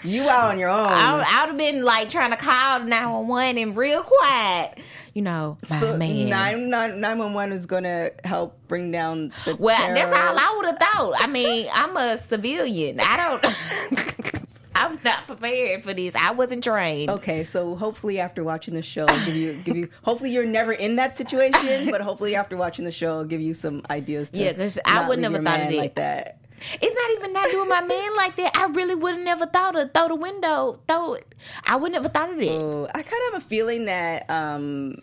you 0.03 0.29
out 0.29 0.51
on 0.51 0.59
your 0.59 0.71
own. 0.71 0.87
I, 0.89 1.25
I 1.27 1.41
would 1.43 1.51
have 1.51 1.59
been 1.59 1.83
like 1.85 2.11
trying 2.11 2.31
to 2.33 2.37
call 2.37 2.81
911 2.81 3.59
and 3.63 3.77
real 3.77 4.03
quiet. 4.03 4.79
You 5.15 5.23
know, 5.23 5.59
my 5.69 5.81
so 5.81 5.97
man. 5.97 6.29
911 6.29 7.53
is 7.53 7.67
going 7.67 7.83
to 7.83 8.13
help 8.25 8.57
bring 8.69 8.91
down 8.93 9.33
the 9.45 9.57
well, 9.57 9.95
that's 9.95 10.17
all. 10.17 10.39
I 10.39 10.55
would 10.57 10.67
have 10.67 10.79
thought. 10.79 11.15
I 11.19 11.27
mean, 11.27 11.67
I'm 11.73 11.97
a 11.97 12.17
civilian. 12.19 13.01
I 13.01 13.17
don't. 13.17 14.47
I'm 14.75 14.99
not 15.05 15.27
prepared 15.27 15.83
for 15.85 15.93
this. 15.93 16.15
I 16.15 16.31
wasn't 16.31 16.65
trained. 16.65 17.11
Okay, 17.11 17.45
so 17.45 17.75
hopefully 17.75 18.19
after 18.19 18.43
watching 18.43 18.75
the 18.75 18.83
show, 18.83 19.05
I'll 19.07 19.27
give 19.27 19.37
you 19.37 19.55
give 19.63 19.77
you. 19.77 19.89
Hopefully 20.05 20.31
you're 20.31 20.47
never 20.47 20.73
in 20.73 20.97
that 20.97 21.17
situation, 21.17 21.91
but 21.91 22.01
hopefully 22.01 22.35
after 22.35 22.57
watching 22.57 22.85
the 22.87 22.91
show, 22.93 23.19
I'll 23.19 23.25
give 23.25 23.43
you 23.43 23.53
some 23.53 23.83
ideas. 23.91 24.31
To 24.31 24.41
Yeah, 24.41 24.53
'cause 24.55 24.79
I 24.87 25.07
would 25.07 25.19
leave 25.19 25.23
never 25.23 25.35
your 25.35 25.45
thought 25.45 25.61
of 25.61 25.71
it. 25.71 25.77
like 25.77 25.97
that. 25.97 26.39
It's 26.81 26.95
not 26.95 27.11
even 27.17 27.33
not 27.33 27.51
doing 27.51 27.69
my 27.69 27.83
man 27.83 28.17
like 28.17 28.37
that. 28.37 28.57
I 28.57 28.67
really 28.67 28.95
would 28.95 29.15
have 29.15 29.25
never 29.25 29.47
thought 29.47 29.77
of 29.77 29.93
throw 29.93 30.09
the 30.09 30.15
window, 30.15 30.81
throw 30.87 31.15
it. 31.15 31.35
I 31.65 31.77
would 31.77 31.93
never 31.93 32.09
thought 32.09 32.31
of 32.31 32.41
it. 32.41 32.61
Oh, 32.61 32.87
I 32.95 33.03
kind 33.03 33.23
of 33.29 33.33
have 33.35 33.43
a 33.43 33.47
feeling 33.47 33.87
that 33.87 34.29
um, 34.31 34.97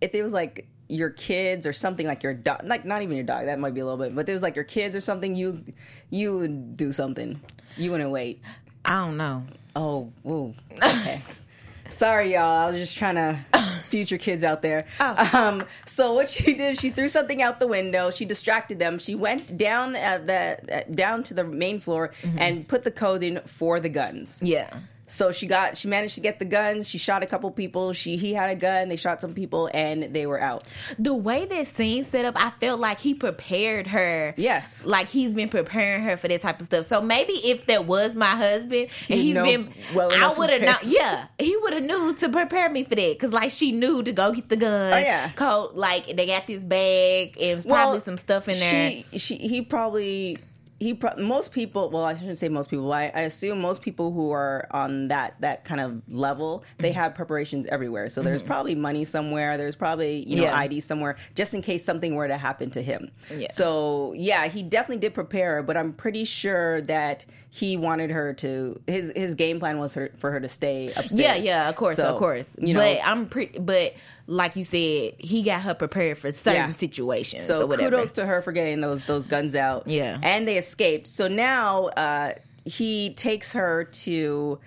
if 0.00 0.14
it 0.14 0.22
was 0.22 0.32
like 0.32 0.68
your 0.88 1.10
kids 1.10 1.66
or 1.66 1.72
something 1.72 2.06
like 2.06 2.22
your 2.22 2.34
dog, 2.34 2.60
like 2.64 2.84
not 2.84 3.02
even 3.02 3.16
your 3.16 3.26
dog, 3.26 3.46
that 3.46 3.58
might 3.58 3.74
be 3.74 3.80
a 3.80 3.84
little 3.84 3.98
bit, 3.98 4.14
but 4.14 4.28
it 4.28 4.32
was 4.32 4.42
like 4.42 4.54
your 4.56 4.64
kids 4.64 4.94
or 4.94 5.00
something, 5.00 5.34
you 5.34 5.64
you 6.10 6.38
would 6.38 6.76
do 6.76 6.92
something. 6.92 7.40
You 7.76 7.90
wouldn't 7.90 8.10
wait. 8.10 8.40
I 8.84 9.04
don't 9.04 9.16
know. 9.16 9.44
Oh, 9.74 10.12
ooh, 10.26 10.54
okay. 10.82 11.22
Sorry, 11.88 12.34
y'all. 12.34 12.42
I 12.42 12.70
was 12.70 12.80
just 12.80 12.96
trying 12.96 13.16
to 13.16 13.38
future 13.86 14.18
kids 14.18 14.44
out 14.44 14.62
there. 14.62 14.84
Oh. 15.00 15.30
Um, 15.32 15.64
so 15.86 16.14
what 16.14 16.28
she 16.30 16.54
did, 16.54 16.78
she 16.78 16.90
threw 16.90 17.08
something 17.08 17.40
out 17.42 17.60
the 17.60 17.66
window. 17.66 18.10
She 18.10 18.24
distracted 18.24 18.78
them. 18.78 18.98
She 18.98 19.14
went 19.14 19.56
down 19.56 19.96
uh, 19.96 20.18
the 20.24 20.58
uh, 20.78 20.92
down 20.92 21.22
to 21.24 21.34
the 21.34 21.44
main 21.44 21.80
floor 21.80 22.12
Mm-hmm. 22.22 22.38
and 22.38 22.68
put 22.68 22.84
the 22.84 22.90
code 22.90 23.22
in 23.22 23.40
for 23.46 23.80
the 23.80 23.88
guns. 23.88 24.38
Yeah. 24.42 24.70
So 25.06 25.32
she 25.32 25.46
got 25.46 25.76
she 25.76 25.88
managed 25.88 26.16
to 26.16 26.20
get 26.20 26.38
the 26.38 26.44
guns. 26.44 26.88
She 26.88 26.98
shot 26.98 27.22
a 27.22 27.26
couple 27.26 27.50
people. 27.50 27.92
She 27.92 28.16
he 28.16 28.34
had 28.34 28.50
a 28.50 28.54
gun. 28.54 28.88
They 28.88 28.96
shot 28.96 29.20
some 29.20 29.34
people 29.34 29.70
and 29.72 30.02
they 30.14 30.26
were 30.26 30.40
out. 30.40 30.64
The 30.98 31.14
way 31.14 31.44
this 31.44 31.68
scene 31.68 32.04
set 32.04 32.24
up, 32.24 32.34
I 32.36 32.50
felt 32.60 32.80
like 32.80 33.00
he 33.00 33.14
prepared 33.14 33.86
her. 33.88 34.34
Yes. 34.36 34.84
Like 34.84 35.08
he's 35.08 35.32
been 35.32 35.48
preparing 35.48 36.02
her 36.04 36.16
for 36.16 36.28
this 36.28 36.42
type 36.42 36.60
of 36.60 36.66
stuff. 36.66 36.86
So 36.86 37.00
maybe 37.00 37.32
if 37.32 37.66
that 37.66 37.86
was 37.86 38.14
my 38.16 38.26
husband 38.26 38.88
and 39.08 39.20
he's 39.20 39.34
been 39.34 39.72
well 39.94 40.10
I 40.12 40.36
would 40.36 40.50
have 40.50 40.62
known 40.62 40.76
yeah, 40.82 41.26
he 41.38 41.56
would 41.56 41.72
have 41.72 41.84
knew 41.84 42.14
to 42.14 42.28
prepare 42.28 42.68
me 42.68 42.84
for 42.84 42.94
that. 42.94 43.18
Cause 43.18 43.32
like 43.32 43.52
she 43.52 43.72
knew 43.72 44.02
to 44.02 44.12
go 44.12 44.32
get 44.32 44.48
the 44.48 44.56
gun. 44.56 44.92
Oh, 44.92 44.98
yeah. 44.98 45.30
Coat 45.30 45.74
like 45.74 46.06
they 46.16 46.26
got 46.26 46.46
this 46.46 46.64
bag 46.64 47.36
and 47.40 47.64
probably 47.64 48.00
some 48.00 48.18
stuff 48.18 48.48
in 48.48 48.58
there. 48.58 48.90
She, 49.12 49.18
she, 49.18 49.36
he 49.36 49.62
probably, 49.62 50.38
he, 50.78 50.94
pro- 50.94 51.16
most 51.16 51.52
people. 51.52 51.90
Well, 51.90 52.04
I 52.04 52.14
shouldn't 52.14 52.38
say 52.38 52.48
most 52.48 52.68
people. 52.70 52.92
I, 52.92 53.04
I 53.14 53.20
assume 53.22 53.60
most 53.60 53.80
people 53.82 54.12
who 54.12 54.30
are 54.32 54.66
on 54.70 55.08
that 55.08 55.34
that 55.40 55.64
kind 55.64 55.80
of 55.80 56.02
level, 56.08 56.64
they 56.78 56.90
Mm-hmm. 56.90 56.98
have 57.00 57.14
preparations 57.14 57.66
everywhere. 57.66 58.08
So 58.08 58.22
there's 58.22 58.42
probably 58.42 58.74
money 58.74 59.04
somewhere. 59.04 59.56
There's 59.56 59.76
probably 59.76 60.24
you 60.28 60.36
know 60.36 60.42
Yeah. 60.44 60.56
ID 60.56 60.80
somewhere, 60.80 61.16
just 61.34 61.54
in 61.54 61.62
case 61.62 61.84
something 61.84 62.14
were 62.14 62.28
to 62.28 62.36
happen 62.38 62.70
to 62.72 62.82
him. 62.82 63.10
Yeah. 63.34 63.48
So 63.50 64.12
yeah, 64.16 64.48
he 64.48 64.62
definitely 64.62 65.00
did 65.00 65.14
prepare 65.14 65.62
but 65.62 65.76
I'm 65.76 65.92
pretty 65.92 66.24
sure 66.24 66.80
that 66.82 67.24
he 67.50 67.76
wanted 67.76 68.10
her 68.10 68.34
to. 68.34 68.80
His 68.86 69.12
his 69.16 69.34
game 69.34 69.58
plan 69.60 69.78
was 69.78 69.94
her, 69.94 70.10
for 70.18 70.30
her 70.30 70.40
to 70.40 70.48
stay 70.48 70.88
upstairs. 70.88 71.12
Yeah, 71.18 71.34
yeah, 71.36 71.68
of 71.70 71.76
course, 71.76 71.96
So, 71.96 72.04
of 72.04 72.16
course. 72.18 72.50
You 72.58 72.74
know, 72.74 72.80
but 72.80 72.98
I'm 73.02 73.26
pretty. 73.26 73.58
But 73.58 73.94
like 74.26 74.56
you 74.56 74.64
said, 74.64 75.14
he 75.18 75.42
got 75.42 75.62
her 75.62 75.72
prepared 75.74 76.18
for 76.18 76.30
certain 76.32 76.70
Yeah. 76.70 76.72
situations. 76.72 77.44
So 77.46 77.64
whatever. 77.66 77.90
kudos 77.90 78.12
to 78.12 78.26
her 78.26 78.42
for 78.42 78.52
getting 78.52 78.80
those 78.80 79.04
those 79.06 79.26
guns 79.26 79.54
out. 79.54 79.86
Yeah. 79.86 80.18
and 80.22 80.46
they 80.46 80.58
escaped. 80.66 81.06
So 81.06 81.28
now 81.28 81.86
uh, 81.86 82.34
he 82.64 83.10
takes 83.14 83.52
her 83.52 83.84
to 83.84 84.58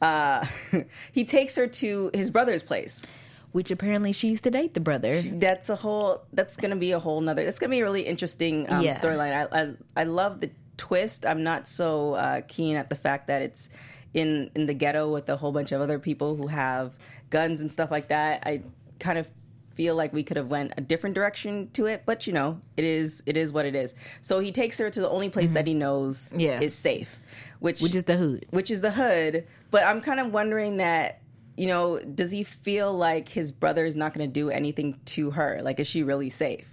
uh, 0.00 0.44
he 1.12 1.24
takes 1.24 1.56
her 1.56 1.66
to 1.66 2.10
his 2.14 2.30
brother's 2.30 2.62
place. 2.62 3.04
Which 3.52 3.70
apparently 3.70 4.12
she 4.12 4.28
used 4.28 4.44
to 4.44 4.50
date 4.50 4.72
the 4.72 4.80
brother. 4.80 5.20
That's 5.20 5.68
a 5.68 5.76
whole. 5.76 6.22
That's 6.32 6.56
gonna 6.56 6.76
be 6.76 6.92
a 6.92 6.98
whole 6.98 7.20
nother. 7.20 7.44
That's 7.44 7.58
gonna 7.58 7.70
be 7.70 7.80
a 7.80 7.84
really 7.84 8.00
interesting 8.02 8.66
um, 8.72 8.82
Yeah. 8.82 8.98
storyline. 8.98 9.34
I, 9.52 9.62
I 9.62 9.72
I 9.94 10.04
love 10.04 10.40
the 10.40 10.50
twist. 10.78 11.26
I'm 11.26 11.42
not 11.42 11.68
so 11.68 12.14
uh, 12.14 12.40
keen 12.48 12.76
at 12.76 12.88
the 12.88 12.96
fact 12.96 13.26
that 13.26 13.42
it's 13.42 13.68
in 14.14 14.50
in 14.54 14.64
the 14.64 14.72
ghetto 14.74 15.12
with 15.12 15.28
a 15.28 15.36
whole 15.36 15.52
bunch 15.52 15.70
of 15.70 15.82
other 15.82 15.98
people 15.98 16.34
who 16.34 16.46
have 16.46 16.96
guns 17.28 17.60
and 17.60 17.70
stuff 17.70 17.90
like 17.90 18.08
that. 18.08 18.42
I 18.46 18.62
kind 18.98 19.18
of 19.18 19.28
feel 19.74 19.94
like 19.96 20.12
we 20.12 20.22
could 20.22 20.36
have 20.36 20.48
went 20.48 20.72
a 20.76 20.80
different 20.80 21.14
direction 21.14 21.70
to 21.74 21.86
it, 21.86 22.02
but 22.06 22.26
you 22.26 22.32
know, 22.32 22.60
it 22.76 22.84
is 22.84 23.22
it 23.26 23.36
is 23.36 23.52
what 23.52 23.64
it 23.66 23.74
is. 23.74 23.94
So 24.20 24.40
he 24.40 24.52
takes 24.52 24.78
her 24.78 24.90
to 24.90 25.00
the 25.00 25.08
only 25.08 25.28
place 25.30 25.52
that 25.52 25.66
he 25.66 25.74
knows 25.74 26.28
Mm-hmm. 26.28 26.40
Yeah. 26.40 26.60
is 26.60 26.74
safe, 26.74 27.18
which 27.60 27.80
Which 27.80 27.94
is 27.94 28.04
the 28.04 28.16
hood. 28.16 28.46
which 28.50 28.70
is 28.70 28.80
the 28.80 28.90
hood. 28.92 29.46
But 29.70 29.84
I'm 29.86 30.00
kind 30.00 30.20
of 30.20 30.32
wondering 30.32 30.76
that, 30.78 31.20
you 31.56 31.66
know, 31.66 31.98
does 31.98 32.30
he 32.30 32.42
feel 32.44 32.92
like 32.92 33.28
his 33.28 33.52
brother 33.52 33.84
is 33.86 33.96
not 33.96 34.12
going 34.14 34.26
to 34.28 34.32
do 34.32 34.50
anything 34.50 34.98
to 35.06 35.30
her? 35.32 35.60
Like, 35.62 35.80
is 35.80 35.86
she 35.86 36.02
really 36.02 36.30
safe? 36.30 36.68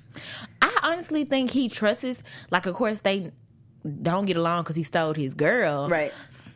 I 0.62 0.78
honestly 0.84 1.24
think 1.26 1.52
he 1.52 1.70
trusts. 1.70 2.24
Like, 2.52 2.66
of 2.66 2.76
course, 2.76 3.00
they 3.00 3.32
don't 4.02 4.26
get 4.26 4.36
along 4.38 4.64
because 4.64 4.76
he 4.76 4.84
stole 4.84 5.14
his 5.14 5.34
girl. 5.34 5.88
Right. 5.90 6.12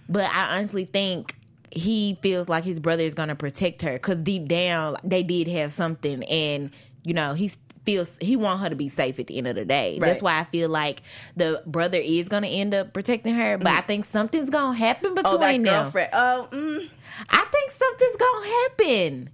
But 0.10 0.30
I 0.34 0.58
honestly 0.58 0.86
think 0.86 1.36
he 1.76 2.18
feels 2.22 2.48
like 2.50 2.64
his 2.64 2.80
brother 2.80 3.04
is 3.04 3.14
going 3.14 3.30
to 3.30 3.36
protect 3.36 3.82
her 3.82 3.94
because 3.94 4.22
deep 4.22 4.48
down 4.48 4.98
they 5.04 5.24
did 5.24 5.48
have 5.48 5.72
something, 5.72 6.24
and 6.26 6.72
you 7.04 7.14
know 7.14 7.34
he 7.34 7.52
feels 7.86 8.18
he 8.22 8.38
want 8.38 8.62
her 8.62 8.70
to 8.70 8.76
be 8.76 8.88
safe 8.88 9.20
at 9.20 9.28
the 9.28 9.38
end 9.38 9.46
of 9.48 9.56
the 9.56 9.66
day. 9.66 10.00
That's 10.00 10.22
why 10.22 10.40
I 10.40 10.46
feel 10.46 10.70
like 10.70 11.02
the 11.36 11.62
brother 11.66 12.00
is 12.02 12.30
going 12.30 12.44
to 12.44 12.50
end 12.50 12.74
up 12.74 12.94
protecting 12.94 13.34
her. 13.36 13.58
But 13.58 13.68
I 13.68 13.82
think 13.82 14.06
something's 14.06 14.50
going 14.50 14.74
to 14.74 14.78
happen 14.80 15.14
between 15.14 15.34
Oh, 15.36 15.38
that 15.40 15.52
them. 15.52 15.64
girlfriend. 15.64 16.10
Oh, 16.14 16.48
mm, 16.52 16.90
I 17.30 17.46
think 17.52 17.72
something's 17.72 18.16
going 18.16 18.44
to 18.44 18.50
happen. 18.50 19.30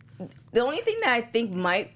the 0.52 0.62
only 0.62 0.78
thing 0.82 0.98
that 1.04 1.10
I 1.14 1.22
think 1.22 1.54
might, 1.54 1.92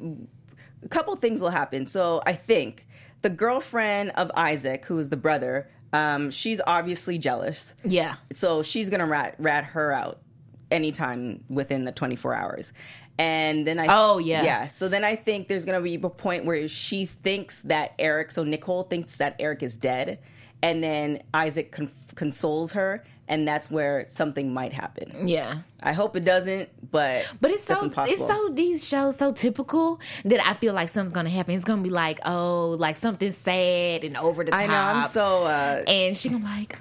a 0.84 0.88
couple 0.90 1.16
things 1.16 1.42
will 1.42 1.50
happen. 1.50 1.88
So 1.88 2.22
I 2.26 2.34
think 2.34 2.86
the 3.24 3.32
girlfriend 3.32 4.12
of 4.12 4.30
Isaac, 4.36 4.86
who 4.86 5.00
is 5.00 5.10
the 5.10 5.18
brother, 5.18 5.70
um, 5.92 6.30
she's 6.30 6.62
obviously 6.68 7.18
jealous. 7.18 7.74
Yeah. 7.84 8.16
so 8.32 8.62
she's 8.64 8.90
gonna 8.92 9.08
rat 9.08 9.36
rat 9.40 9.64
her 9.64 9.92
out 9.92 10.20
anytime 10.74 11.44
within 11.50 11.86
the 11.86 11.92
24 11.92 12.34
hours 12.34 12.74
and 13.20 13.66
then 13.68 13.80
i 13.80 13.86
Oh, 13.88 14.18
yeah. 14.18 14.44
yeah 14.44 14.68
so 14.68 14.90
then 14.90 15.04
i 15.04 15.16
think 15.16 15.48
there's 15.48 15.66
gonna 15.66 15.82
be 15.82 15.96
a 15.96 16.10
point 16.10 16.46
where 16.46 16.68
she 16.68 17.06
thinks 17.06 17.62
that 17.62 17.94
eric 18.00 18.32
so 18.32 18.44
nicole 18.44 18.84
thinks 18.84 19.18
that 19.18 19.36
eric 19.40 19.62
is 19.64 19.78
dead 19.78 20.20
and 20.64 20.84
then 20.84 21.22
isaac 21.34 21.72
con- 21.72 21.92
consoles 22.16 22.72
her 22.74 23.04
and 23.28 23.48
that's 23.48 23.72
where 23.72 24.04
something 24.08 24.52
might 24.54 24.74
happen 24.74 25.28
Yeah. 25.28 25.60
i 25.84 25.94
hope 25.94 26.16
it 26.16 26.26
doesn't 26.26 26.70
but 26.92 27.26
But 27.40 27.52
it's 27.52 27.66
so 27.66 27.90
it's 27.98 28.18
so 28.20 28.50
these 28.50 28.86
shows 28.88 29.18
so 29.18 29.32
typical 29.32 30.00
that 30.26 30.46
I 30.46 30.54
feel 30.56 30.74
like 30.76 30.90
something's 30.90 31.14
gonna 31.14 31.30
happen. 31.32 31.56
It's 31.56 31.64
gonna 31.64 31.82
be 31.82 31.90
like 31.90 32.20
oh 32.26 32.76
like 32.78 32.98
something 32.98 33.32
sad 33.34 34.04
and 34.04 34.16
over 34.18 34.44
the 34.44 34.52
top. 34.52 34.60
i 34.60 34.68
know 34.68 34.74
i'm 34.76 35.04
so 35.10 35.46
uh 35.46 35.82
and 35.88 36.16
she 36.18 36.30
gonna 36.30 36.44
be 36.44 36.46
like 36.60 36.78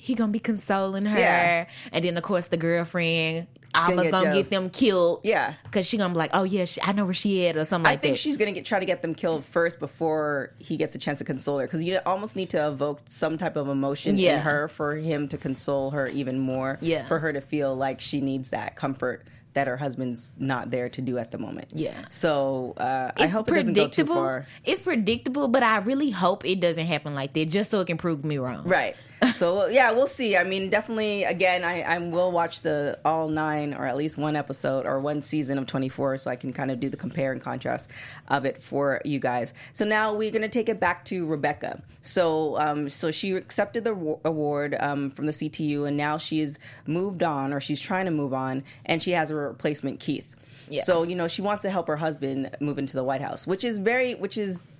he 0.00 0.14
gonna 0.14 0.32
be 0.32 0.38
consoling 0.38 1.06
her, 1.06 1.18
Yeah. 1.18 1.66
and 1.92 2.04
then 2.04 2.16
of 2.16 2.22
course 2.22 2.46
the 2.46 2.56
girlfriend 2.56 3.46
gonna 3.72 4.10
gonna 4.10 4.32
get 4.34 4.50
them 4.50 4.68
killed. 4.70 5.20
Yeah. 5.22 5.54
because 5.64 5.86
she 5.86 5.96
gonna 5.96 6.12
be 6.12 6.18
like 6.18 6.30
oh 6.34 6.42
yeah 6.42 6.64
she, 6.64 6.80
I 6.82 6.92
know 6.92 7.04
where 7.04 7.14
she 7.14 7.46
at 7.46 7.56
or 7.56 7.64
something 7.64 7.86
I 7.86 7.90
like 7.92 8.00
that. 8.02 8.06
I 8.06 8.10
think 8.10 8.18
she's 8.18 8.36
gonna 8.36 8.52
get 8.52 8.64
try 8.64 8.80
to 8.80 8.86
get 8.86 9.00
them 9.02 9.14
killed 9.14 9.44
first 9.44 9.78
before 9.78 10.52
he 10.58 10.76
gets 10.76 10.94
a 10.94 10.98
chance 10.98 11.18
to 11.18 11.24
console 11.24 11.58
her 11.60 11.66
because 11.66 11.84
you 11.84 11.98
almost 12.04 12.34
need 12.34 12.50
to 12.50 12.66
evoke 12.66 13.00
some 13.04 13.38
type 13.38 13.56
of 13.56 13.68
emotion 13.68 14.16
Yeah. 14.16 14.36
in 14.36 14.40
her 14.40 14.66
for 14.68 14.96
him 14.96 15.28
to 15.28 15.38
console 15.38 15.90
her 15.90 16.08
even 16.08 16.38
more. 16.40 16.78
Yeah. 16.80 17.06
for 17.06 17.18
her 17.20 17.32
to 17.32 17.40
feel 17.40 17.76
like 17.76 18.00
she 18.00 18.20
needs 18.20 18.50
that 18.50 18.74
comfort 18.74 19.24
that 19.52 19.66
her 19.66 19.76
husband's 19.76 20.32
not 20.38 20.70
there 20.70 20.88
to 20.88 21.00
do 21.02 21.18
at 21.18 21.32
the 21.32 21.38
moment. 21.38 21.68
Yeah. 21.72 21.92
So 22.12 22.74
uh, 22.76 23.10
I 23.16 23.26
hope 23.26 23.48
it 23.48 23.54
doesn't 23.54 23.72
go 23.74 23.88
too 23.88 24.06
far. 24.06 24.46
It's 24.64 24.80
predictable, 24.80 25.48
but 25.48 25.64
I 25.64 25.78
really 25.78 26.10
hope 26.10 26.44
it 26.44 26.60
doesn't 26.60 26.86
happen 26.86 27.16
like 27.16 27.32
that, 27.32 27.46
just 27.48 27.68
so 27.72 27.80
it 27.80 27.86
can 27.88 27.96
prove 27.96 28.24
me 28.24 28.38
wrong. 28.38 28.62
Right. 28.64 28.94
So 29.34 29.66
yeah, 29.66 29.92
we'll 29.92 30.06
see. 30.06 30.36
I 30.36 30.44
mean, 30.44 30.70
definitely. 30.70 31.24
Again, 31.24 31.64
I, 31.64 31.82
I 31.82 31.98
will 31.98 32.32
watch 32.32 32.62
the 32.62 32.98
all 33.04 33.28
nine 33.28 33.74
or 33.74 33.86
at 33.86 33.96
least 33.96 34.18
one 34.18 34.36
episode 34.36 34.86
or 34.86 35.00
one 35.00 35.22
season 35.22 35.58
of 35.58 35.66
Twenty 35.66 35.88
Four, 35.88 36.18
so 36.18 36.30
I 36.30 36.36
can 36.36 36.52
kind 36.52 36.70
of 36.70 36.80
do 36.80 36.88
the 36.88 36.96
compare 36.96 37.32
and 37.32 37.40
contrast 37.40 37.90
of 38.28 38.44
it 38.44 38.62
for 38.62 39.00
you 39.04 39.18
guys. 39.18 39.52
So 39.72 39.84
now 39.84 40.12
we're 40.12 40.30
gonna 40.30 40.48
take 40.48 40.68
it 40.68 40.80
back 40.80 41.04
to 41.06 41.26
Rebecca. 41.26 41.82
So 42.02 42.58
um, 42.58 42.88
so 42.88 43.10
she 43.10 43.32
accepted 43.32 43.84
the 43.84 44.18
award 44.24 44.76
um, 44.80 45.10
from 45.10 45.26
the 45.26 45.32
CTU, 45.32 45.86
and 45.86 45.96
now 45.96 46.16
she's 46.18 46.58
moved 46.86 47.22
on, 47.22 47.52
or 47.52 47.60
she's 47.60 47.80
trying 47.80 48.06
to 48.06 48.10
move 48.12 48.32
on, 48.32 48.62
and 48.86 49.02
she 49.02 49.12
has 49.12 49.30
a 49.30 49.34
replacement, 49.34 50.00
Keith. 50.00 50.34
Yeah. 50.68 50.82
So 50.82 51.02
you 51.02 51.16
know 51.16 51.28
she 51.28 51.42
wants 51.42 51.62
to 51.62 51.70
help 51.70 51.88
her 51.88 51.96
husband 51.96 52.56
move 52.60 52.78
into 52.78 52.94
the 52.94 53.04
White 53.04 53.22
House, 53.22 53.46
which 53.46 53.64
is 53.64 53.78
very, 53.78 54.14
which 54.14 54.38
is 54.38 54.72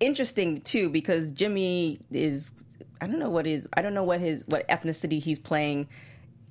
interesting 0.00 0.60
too 0.60 0.88
because 0.88 1.32
Jimmy 1.32 1.98
is 2.12 2.52
I 3.00 3.06
don't 3.06 3.18
know 3.18 3.30
what 3.30 3.46
his 3.46 3.68
I 3.74 3.82
don't 3.82 3.94
know 3.94 4.04
what 4.04 4.20
his 4.20 4.44
what 4.46 4.66
ethnicity 4.68 5.20
he's 5.22 5.38
playing 5.38 5.88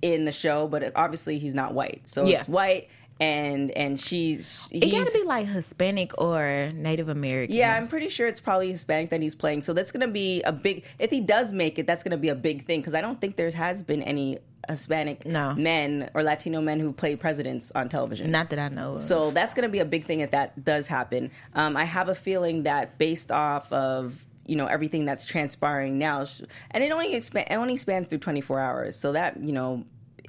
in 0.02 0.26
the 0.26 0.32
show, 0.32 0.68
but 0.68 0.92
obviously 0.96 1.38
he's 1.40 1.54
not 1.56 1.74
white. 1.74 2.02
So 2.08 2.26
Yeah. 2.26 2.38
it's 2.40 2.48
white 2.48 2.88
and 3.20 3.72
and 3.72 4.00
she's 4.00 4.70
It 4.72 4.84
he's 4.84 4.94
gotta 4.94 5.12
be 5.12 5.24
like 5.24 5.48
Hispanic 5.48 6.20
or 6.22 6.72
Native 6.76 7.10
American. 7.10 7.56
yeah, 7.56 7.76
I'm 7.76 7.88
pretty 7.88 8.10
sure 8.10 8.28
it's 8.28 8.40
probably 8.40 8.72
Hispanic 8.72 9.10
that 9.10 9.22
he's 9.24 9.34
playing. 9.34 9.62
So 9.62 9.74
that's 9.74 9.92
to 10.02 10.08
be 10.08 10.44
a 10.44 10.52
big 10.52 10.84
if 11.00 11.10
he 11.10 11.20
does 11.22 11.52
make 11.52 11.80
it, 11.80 11.88
that's 11.88 12.04
to 12.12 12.18
be 12.18 12.30
a 12.30 12.36
big 12.36 12.66
thing 12.66 12.80
because 12.82 12.94
I 12.94 13.02
don't 13.02 13.20
think 13.20 13.36
there 13.36 13.50
has 13.52 13.82
been 13.84 14.04
any 14.04 14.38
Hispanic 14.70 15.26
No. 15.26 15.56
men 15.56 16.10
or 16.14 16.22
Latino 16.24 16.62
men 16.62 16.80
who 16.80 16.92
played 16.94 17.20
presidents 17.22 17.72
on 17.74 17.88
television. 17.90 18.30
Not 18.30 18.50
that 18.52 18.60
I 18.60 18.68
know. 18.70 18.96
Of. 18.96 19.02
So 19.02 19.32
that's 19.32 19.54
to 19.64 19.70
be 19.70 19.80
a 19.80 19.86
big 19.86 20.04
thing 20.04 20.20
if 20.20 20.32
that 20.32 20.64
does 20.64 20.86
happen. 20.88 21.32
Um, 21.56 21.76
I 21.78 21.86
have 21.86 22.10
a 22.10 22.16
feeling 22.16 22.64
that 22.64 22.98
based 23.00 23.32
off 23.32 23.72
of 23.72 24.26
you 24.48 24.56
know 24.56 24.66
everything 24.68 25.06
that's 25.06 25.26
transpiring 25.26 25.98
now, 25.98 26.26
and 26.72 26.84
it 26.84 26.92
only 26.92 27.14
it 27.14 27.52
only 27.52 27.76
spans 27.76 28.08
through 28.08 28.20
24 28.20 28.60
hours, 28.60 28.96
so 28.98 29.12
that 29.12 29.42
you 29.42 29.52
know 29.54 29.84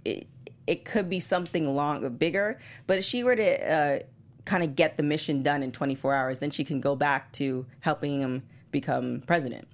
it 0.04 0.26
it 0.66 0.84
could 0.84 1.08
be 1.08 1.20
something 1.20 1.66
long 1.74 2.06
bigger. 2.16 2.58
But 2.86 2.98
if 2.98 3.04
she 3.04 3.24
were 3.24 3.36
to 3.36 3.72
uh, 3.72 3.98
kind 4.44 4.62
of 4.62 4.76
get 4.76 4.96
the 4.98 5.02
mission 5.02 5.42
done 5.42 5.62
in 5.62 5.72
24 5.72 6.14
hours, 6.14 6.38
then 6.40 6.50
she 6.50 6.62
can 6.64 6.80
go 6.80 6.94
back 6.94 7.32
to 7.32 7.64
helping 7.80 8.20
him 8.20 8.42
become 8.70 9.22
president. 9.26 9.66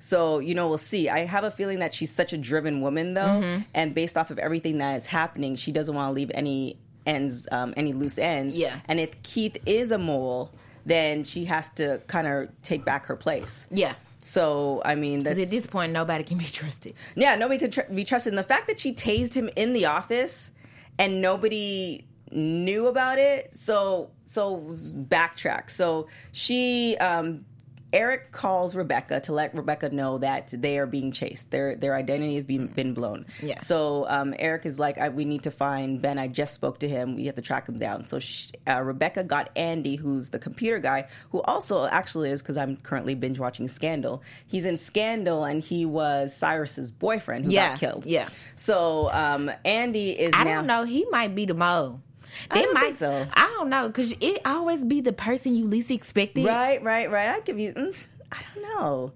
So, 0.00 0.38
you 0.38 0.54
know, 0.54 0.68
we'll 0.68 0.78
see. 0.78 1.08
I 1.08 1.20
have 1.26 1.42
a 1.42 1.50
feeling 1.50 1.80
that 1.80 1.92
she's 1.92 2.12
such 2.12 2.32
a 2.32 2.38
driven 2.38 2.80
woman, 2.80 3.14
though, 3.14 3.22
Mm-hmm. 3.22 3.62
and 3.74 3.94
based 3.96 4.16
off 4.16 4.30
of 4.30 4.38
everything 4.38 4.78
that 4.78 4.94
is 4.96 5.06
happening, 5.06 5.56
she 5.56 5.72
doesn't 5.72 5.92
want 5.92 6.10
to 6.10 6.12
leave 6.14 6.30
any 6.34 6.78
ends, 7.04 7.48
um, 7.50 7.74
any 7.76 7.92
loose 7.92 8.16
ends. 8.16 8.56
Yeah. 8.56 8.78
And 8.86 9.00
if 9.00 9.20
Keith 9.24 9.56
is 9.66 9.90
a 9.90 9.98
mole, 9.98 10.52
then 10.88 11.24
she 11.24 11.44
has 11.46 11.70
to 11.70 12.00
kind 12.06 12.26
of 12.26 12.48
take 12.62 12.84
back 12.84 13.06
her 13.06 13.16
place. 13.16 13.66
yeah. 13.70 13.94
So, 14.20 14.82
I 14.84 14.96
mean, 14.96 15.20
Because 15.22 15.38
at 15.38 15.48
this 15.48 15.66
point, 15.68 15.92
nobody 15.92 16.24
can 16.24 16.38
be 16.38 16.44
trusted. 16.60 16.94
yeah, 17.14 17.36
nobody 17.36 17.58
could 17.58 17.72
tr- 17.72 17.92
be 17.94 18.04
trusted. 18.04 18.32
And 18.32 18.38
the 18.38 18.42
fact 18.42 18.66
that 18.66 18.80
she 18.80 18.92
tased 18.92 19.32
him 19.32 19.48
in 19.54 19.72
the 19.72 19.86
office 19.86 20.50
and 20.98 21.22
nobody 21.22 22.04
knew 22.32 22.88
about 22.88 23.18
it, 23.18 23.52
so 23.56 24.10
so 24.26 24.56
backtrack. 25.08 25.70
So 25.70 26.08
she 26.32 26.96
um, 26.98 27.44
Eric 27.92 28.32
calls 28.32 28.76
Rebecca 28.76 29.20
to 29.20 29.32
let 29.32 29.54
Rebecca 29.54 29.88
know 29.88 30.18
that 30.18 30.48
they 30.52 30.78
are 30.78 30.86
being 30.86 31.10
chased. 31.10 31.50
Their 31.50 31.74
their 31.74 31.94
identity 31.94 32.34
has 32.34 32.44
been, 32.44 32.66
been 32.66 32.92
blown. 32.92 33.24
Yeah. 33.42 33.58
So 33.60 34.06
um, 34.08 34.34
Eric 34.38 34.66
is 34.66 34.78
like, 34.78 34.98
I, 34.98 35.08
we 35.08 35.24
need 35.24 35.44
to 35.44 35.50
find 35.50 36.02
Ben. 36.02 36.18
I 36.18 36.28
just 36.28 36.52
spoke 36.52 36.80
to 36.80 36.88
him. 36.88 37.14
We 37.16 37.24
have 37.26 37.36
to 37.36 37.40
track 37.42 37.66
him 37.66 37.78
down. 37.78 38.04
So 38.04 38.18
she, 38.18 38.50
uh, 38.68 38.82
Rebecca 38.82 39.24
got 39.24 39.48
Andy, 39.56 39.96
who's 39.96 40.28
the 40.28 40.38
computer 40.38 40.78
guy, 40.78 41.06
who 41.30 41.40
also 41.42 41.86
actually 41.86 42.30
is 42.30 42.42
because 42.42 42.58
I'm 42.58 42.76
currently 42.76 43.14
binge 43.14 43.38
watching 43.38 43.68
Scandal. 43.68 44.22
He's 44.46 44.66
in 44.66 44.76
Scandal, 44.76 45.44
and 45.44 45.62
he 45.62 45.86
was 45.86 46.36
Cyrus's 46.36 46.92
boyfriend 46.92 47.46
who 47.46 47.52
Yeah, 47.52 47.70
got 47.70 47.80
killed. 47.80 48.06
yeah. 48.06 48.28
So 48.56 49.10
um, 49.12 49.50
Andy 49.64 50.10
is 50.10 50.32
I 50.34 50.44
now. 50.44 50.54
don't 50.56 50.66
know. 50.66 50.82
He 50.84 51.06
might 51.10 51.34
be 51.34 51.46
the 51.46 51.54
mole. 51.54 52.02
I 52.50 52.54
They 52.56 52.62
don't 52.64 52.74
might. 52.74 52.80
think 52.82 52.96
so. 52.96 53.26
I 53.32 53.54
don't 53.56 53.68
know 53.70 53.88
because 53.88 54.12
it 54.20 54.40
always 54.44 54.84
be 54.84 55.00
the 55.00 55.12
person 55.12 55.54
you 55.54 55.66
least 55.66 55.90
expected. 55.90 56.44
Right, 56.46 56.82
right, 56.82 57.10
right. 57.10 57.28
I 57.28 57.40
give 57.40 57.58
you. 57.58 57.72
mm, 57.72 58.06
I 58.32 58.38
don't 58.54 58.62
know. 58.64 59.12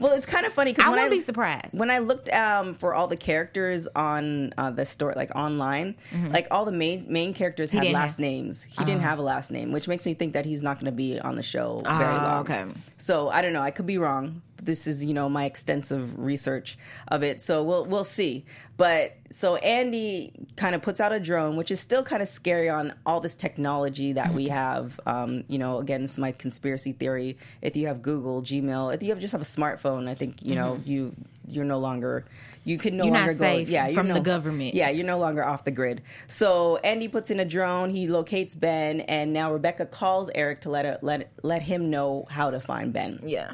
Well, 0.00 0.12
it's 0.16 0.26
kind 0.26 0.44
of 0.44 0.52
funny 0.52 0.72
because 0.72 0.86
I 0.92 1.04
I 1.04 1.08
be 1.08 1.20
surprised. 1.20 1.78
when 1.78 1.88
I 1.88 1.98
looked 1.98 2.28
um, 2.30 2.74
for 2.74 2.94
all 2.94 3.06
the 3.06 3.16
characters 3.16 3.86
on 3.94 4.52
uh, 4.58 4.70
the 4.72 4.84
store, 4.84 5.12
like 5.14 5.30
online, 5.36 5.94
like 6.30 6.48
all 6.50 6.64
the 6.64 6.72
main 6.72 7.06
main 7.08 7.32
characters 7.32 7.70
had 7.70 7.84
Mm-hmm. 7.84 7.94
last 7.94 8.12
have- 8.12 8.18
names. 8.20 8.64
He 8.64 8.84
didn't 8.84 9.02
have 9.02 9.20
a 9.20 9.22
last 9.22 9.52
name, 9.52 9.70
which 9.70 9.86
makes 9.86 10.04
me 10.04 10.14
think 10.14 10.32
that 10.32 10.46
he's 10.46 10.62
not 10.62 10.76
going 10.80 10.86
to 10.86 10.96
be 10.96 11.20
on 11.20 11.36
the 11.36 11.44
show 11.44 11.80
very 11.84 12.04
Oh, 12.12 12.16
long. 12.22 12.40
okay. 12.40 12.64
So 12.98 13.28
I 13.28 13.40
don't 13.40 13.52
know. 13.52 13.62
I 13.62 13.70
could 13.70 13.86
be 13.86 13.98
wrong. 13.98 14.42
This 14.62 14.86
is 14.86 15.04
you 15.04 15.14
know 15.14 15.28
my 15.28 15.44
extensive 15.44 16.18
research 16.18 16.78
of 17.08 17.22
it. 17.22 17.42
So 17.42 17.62
we'll 17.62 17.84
we'll 17.84 18.04
see. 18.04 18.44
But 18.76 19.16
so 19.30 19.54
Andy 19.56 20.32
kind 20.56 20.74
of 20.74 20.82
puts 20.82 21.00
out 21.00 21.12
a 21.12 21.20
drone, 21.20 21.56
which 21.56 21.70
is 21.70 21.78
still 21.78 22.02
kind 22.02 22.22
of 22.22 22.28
scary 22.28 22.68
on 22.68 22.92
all 23.06 23.20
this 23.20 23.36
technology 23.36 24.14
that 24.14 24.34
we 24.34 24.48
have. 24.48 24.98
Um, 25.06 25.44
you 25.46 25.58
know, 25.58 25.78
again, 25.78 26.02
is 26.02 26.18
my 26.18 26.32
conspiracy 26.32 26.92
theory. 26.92 27.38
If 27.62 27.76
you 27.76 27.86
have 27.86 28.02
Google, 28.02 28.42
Gmail, 28.42 28.92
if 28.94 29.02
you 29.02 29.10
have 29.10 29.20
just 29.20 29.32
have 29.32 29.40
a 29.40 29.44
smartphone, 29.44 30.08
I 30.08 30.14
think 30.14 30.42
you 30.42 30.56
know 30.56 30.80
you 30.84 31.14
you're 31.46 31.64
no 31.64 31.78
longer 31.78 32.24
you 32.64 32.78
can 32.78 32.96
no 32.96 33.04
You're 33.04 33.12
not 33.12 33.26
longer 33.26 33.34
go 33.34 33.44
safe 33.44 33.68
yeah 33.68 33.92
from 33.92 34.08
no- 34.08 34.14
the 34.14 34.20
government. 34.20 34.74
Yeah, 34.74 34.88
you're 34.90 35.06
no 35.06 35.18
longer 35.18 35.44
off 35.44 35.64
the 35.64 35.70
grid. 35.70 36.02
So 36.26 36.78
Andy 36.78 37.06
puts 37.08 37.30
in 37.30 37.38
a 37.38 37.44
drone. 37.44 37.90
He 37.90 38.08
locates 38.08 38.54
Ben, 38.54 39.02
and 39.02 39.32
now 39.32 39.52
Rebecca 39.52 39.86
calls 39.86 40.30
Eric 40.34 40.62
to 40.62 40.70
let 40.70 40.84
her, 40.84 40.98
let 41.02 41.30
let 41.42 41.62
him 41.62 41.90
know 41.90 42.26
how 42.28 42.50
to 42.50 42.60
find 42.60 42.92
Ben. 42.92 43.20
yeah. 43.22 43.52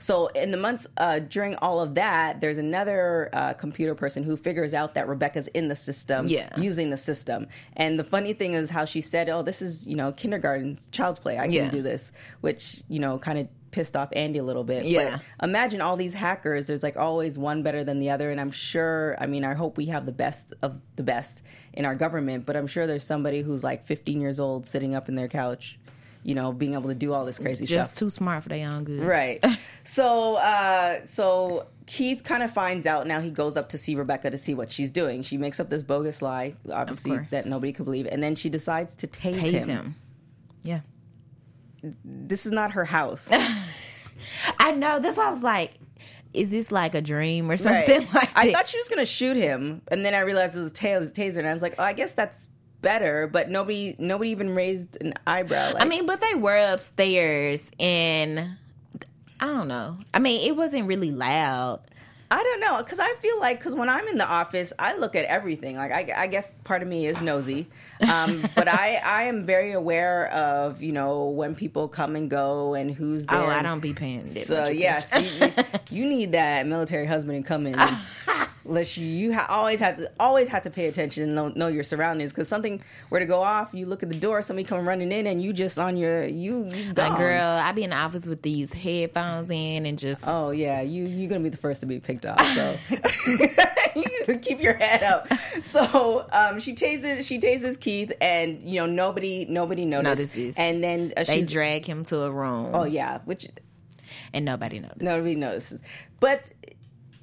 So 0.00 0.26
in 0.28 0.50
the 0.50 0.56
months 0.56 0.86
uh, 0.96 1.20
during 1.20 1.54
all 1.56 1.80
of 1.80 1.94
that, 1.94 2.40
there's 2.40 2.58
another 2.58 3.30
uh, 3.32 3.52
computer 3.54 3.94
person 3.94 4.22
who 4.24 4.36
figures 4.36 4.74
out 4.74 4.94
that 4.94 5.06
Rebecca's 5.06 5.46
in 5.48 5.68
the 5.68 5.76
system, 5.76 6.26
Yeah. 6.28 6.48
using 6.58 6.90
the 6.90 6.96
system. 6.96 7.46
And 7.76 7.98
the 7.98 8.04
funny 8.04 8.32
thing 8.32 8.54
is 8.54 8.70
how 8.70 8.84
she 8.86 9.00
said, 9.02 9.28
"Oh, 9.28 9.42
this 9.42 9.62
is 9.62 9.86
you 9.86 9.94
know 9.96 10.10
kindergarten, 10.12 10.78
child's 10.90 11.18
play. 11.18 11.38
I 11.38 11.42
can 11.44 11.52
Yeah. 11.52 11.70
do 11.70 11.82
this," 11.82 12.10
which 12.40 12.82
you 12.88 12.98
know 12.98 13.18
kind 13.18 13.38
of 13.38 13.48
pissed 13.70 13.96
off 13.96 14.08
Andy 14.12 14.40
a 14.40 14.42
little 14.42 14.64
bit. 14.64 14.84
Yeah. 14.84 15.18
But 15.38 15.48
imagine 15.48 15.80
all 15.80 15.96
these 15.96 16.14
hackers. 16.14 16.66
There's 16.66 16.82
like 16.82 16.96
always 16.96 17.38
one 17.38 17.62
better 17.62 17.84
than 17.84 18.00
the 18.00 18.10
other, 18.10 18.30
and 18.32 18.40
I'm 18.40 18.50
sure. 18.50 19.16
I 19.20 19.26
mean, 19.26 19.44
I 19.44 19.54
hope 19.54 19.76
we 19.76 19.86
have 19.86 20.06
the 20.06 20.12
best 20.12 20.52
of 20.62 20.80
the 20.96 21.02
best 21.04 21.42
in 21.72 21.84
our 21.84 21.94
government, 21.94 22.46
but 22.46 22.56
I'm 22.56 22.66
sure 22.66 22.86
there's 22.88 23.04
somebody 23.04 23.42
who's 23.42 23.62
like 23.62 23.86
15 23.86 24.20
years 24.20 24.40
old 24.40 24.66
sitting 24.66 24.94
up 24.94 25.08
in 25.08 25.14
their 25.14 25.28
couch. 25.28 25.78
You 26.22 26.34
know, 26.34 26.52
being 26.52 26.74
able 26.74 26.88
to 26.88 26.94
do 26.94 27.12
all 27.14 27.24
this 27.24 27.38
crazy 27.38 27.64
stuff. 27.66 27.88
Just 27.88 27.94
too 27.96 28.10
smart 28.10 28.42
for 28.42 28.50
their 28.50 28.68
own 28.68 28.84
good. 28.84 29.00
Right. 29.02 29.42
so 29.84 30.36
uh 30.36 31.04
so 31.06 31.66
Keith 31.86 32.22
kind 32.24 32.42
of 32.42 32.52
finds 32.52 32.86
out 32.86 33.06
now 33.06 33.20
he 33.20 33.30
goes 33.30 33.56
up 33.56 33.70
to 33.70 33.78
see 33.78 33.94
Rebecca 33.94 34.30
to 34.30 34.38
see 34.38 34.54
what 34.54 34.70
she's 34.70 34.90
doing. 34.90 35.22
She 35.22 35.36
makes 35.38 35.58
up 35.60 35.70
this 35.70 35.82
bogus 35.82 36.20
lie, 36.22 36.54
obviously 36.70 37.18
that 37.30 37.46
nobody 37.46 37.72
could 37.72 37.84
believe, 37.86 38.06
and 38.06 38.22
then 38.22 38.34
she 38.34 38.48
decides 38.50 38.94
to 38.96 39.06
tase, 39.06 39.34
Tase 39.34 39.50
him. 39.50 39.68
him. 39.68 39.94
Yeah. 40.62 40.80
This 42.04 42.44
is 42.46 42.52
not 42.52 42.72
her 42.72 42.84
house. 42.84 43.26
I 44.58 44.72
know. 44.72 44.98
That's 45.00 45.16
why 45.16 45.28
I 45.28 45.30
was 45.30 45.42
like, 45.42 45.72
is 46.34 46.50
this 46.50 46.70
like 46.70 46.94
a 46.94 47.00
dream 47.00 47.50
or 47.50 47.56
something 47.56 48.00
Right. 48.00 48.14
like 48.14 48.34
that? 48.34 48.36
I 48.36 48.52
thought 48.52 48.68
she 48.68 48.78
was 48.78 48.88
gonna 48.88 49.06
shoot 49.06 49.36
him, 49.36 49.80
and 49.88 50.04
then 50.04 50.14
I 50.14 50.20
realized 50.20 50.54
it 50.56 50.60
was 50.60 50.72
tas- 50.72 51.12
taser, 51.12 51.38
and 51.38 51.48
I 51.48 51.52
was 51.54 51.62
like, 51.62 51.74
oh, 51.78 51.82
I 51.82 51.92
guess 51.94 52.12
that's 52.12 52.48
better. 52.82 53.26
But 53.26 53.50
nobody 53.50 53.96
nobody 53.98 54.30
even 54.30 54.54
raised 54.54 54.96
an 55.00 55.14
eyebrow. 55.26 55.74
Like, 55.74 55.82
I 55.82 55.86
mean, 55.86 56.06
but 56.06 56.20
they 56.20 56.34
were 56.34 56.72
upstairs 56.72 57.60
and 57.78 58.56
I 59.40 59.46
don't 59.46 59.68
know. 59.68 59.98
I 60.12 60.18
mean, 60.18 60.46
it 60.46 60.56
wasn't 60.56 60.86
really 60.86 61.10
loud. 61.10 61.80
I 62.32 62.44
don't 62.44 62.60
know 62.60 62.78
because 62.78 63.00
I 63.00 63.12
feel 63.20 63.40
like 63.40 63.58
because 63.58 63.74
when 63.74 63.88
I'm 63.88 64.06
in 64.06 64.16
the 64.16 64.26
office, 64.26 64.72
I 64.78 64.96
look 64.96 65.16
at 65.16 65.24
everything. 65.24 65.76
Like 65.76 65.90
I, 65.90 66.12
I 66.16 66.26
guess 66.28 66.52
part 66.62 66.80
of 66.80 66.86
me 66.86 67.06
is 67.08 67.20
nosy, 67.20 67.66
um, 68.08 68.44
but 68.54 68.68
I 68.68 69.00
I 69.04 69.22
am 69.24 69.44
very 69.44 69.72
aware 69.72 70.28
of 70.28 70.80
you 70.80 70.92
know 70.92 71.24
when 71.24 71.56
people 71.56 71.88
come 71.88 72.14
and 72.14 72.30
go 72.30 72.74
and 72.74 72.88
who's 72.88 73.26
there. 73.26 73.40
Oh, 73.40 73.46
I 73.46 73.62
don't 73.62 73.80
be 73.80 73.94
paying. 73.94 74.24
So 74.24 74.68
yes, 74.68 75.12
attention. 75.12 75.64
you, 75.90 76.02
you 76.02 76.08
need 76.08 76.32
that 76.32 76.68
military 76.68 77.06
husband 77.06 77.42
to 77.42 77.48
come 77.48 77.66
in. 77.66 77.76
And, 77.76 77.96
Unless 78.64 78.96
you 78.98 79.06
you 79.06 79.32
ha- 79.34 79.46
always 79.48 79.80
have 79.80 79.96
to 79.96 80.10
always 80.20 80.48
have 80.48 80.62
to 80.64 80.70
pay 80.70 80.86
attention 80.86 81.22
and 81.24 81.34
know, 81.34 81.48
know 81.48 81.68
your 81.68 81.82
surroundings 81.82 82.30
because 82.32 82.46
something 82.48 82.82
were 83.08 83.18
to 83.18 83.24
go 83.26 83.42
off, 83.42 83.70
you 83.72 83.86
look 83.86 84.02
at 84.02 84.10
the 84.10 84.18
door, 84.18 84.42
somebody 84.42 84.64
come 84.64 84.86
running 84.86 85.10
in, 85.12 85.26
and 85.26 85.42
you 85.42 85.52
just 85.52 85.78
on 85.78 85.96
your 85.96 86.24
you 86.26 86.68
you 86.74 86.86
Like, 86.88 86.94
gone. 86.94 87.16
girl, 87.18 87.58
I 87.58 87.72
be 87.72 87.84
in 87.84 87.90
the 87.90 87.96
office 87.96 88.26
with 88.26 88.42
these 88.42 88.72
headphones 88.72 89.48
in 89.50 89.86
and 89.86 89.98
just 89.98 90.24
Oh 90.26 90.50
yeah, 90.50 90.80
you 90.82 91.04
you're 91.04 91.28
gonna 91.28 91.40
be 91.40 91.48
the 91.48 91.56
first 91.56 91.80
to 91.80 91.86
be 91.86 92.00
picked 92.00 92.26
off. 92.26 92.40
So 92.54 92.76
you 93.96 94.38
keep 94.38 94.60
your 94.60 94.74
head 94.74 95.02
up. 95.02 95.32
So 95.62 96.26
um, 96.32 96.60
she 96.60 96.74
tases 96.74 97.24
she 97.24 97.38
tases 97.38 97.78
Keith, 97.80 98.12
and 98.20 98.60
you 98.62 98.76
know 98.80 98.86
nobody 98.86 99.46
nobody 99.48 99.84
noticed. 99.84 100.34
Notices. 100.36 100.54
And 100.56 100.82
then 100.84 101.12
uh, 101.16 101.24
they 101.24 101.42
drag 101.42 101.86
him 101.86 102.04
to 102.06 102.22
a 102.22 102.30
room. 102.30 102.74
oh 102.74 102.84
yeah, 102.84 103.18
which 103.24 103.48
and 104.32 104.44
nobody 104.44 104.80
noticed. 104.80 105.00
nobody 105.02 105.34
notices. 105.34 105.82
But 106.20 106.50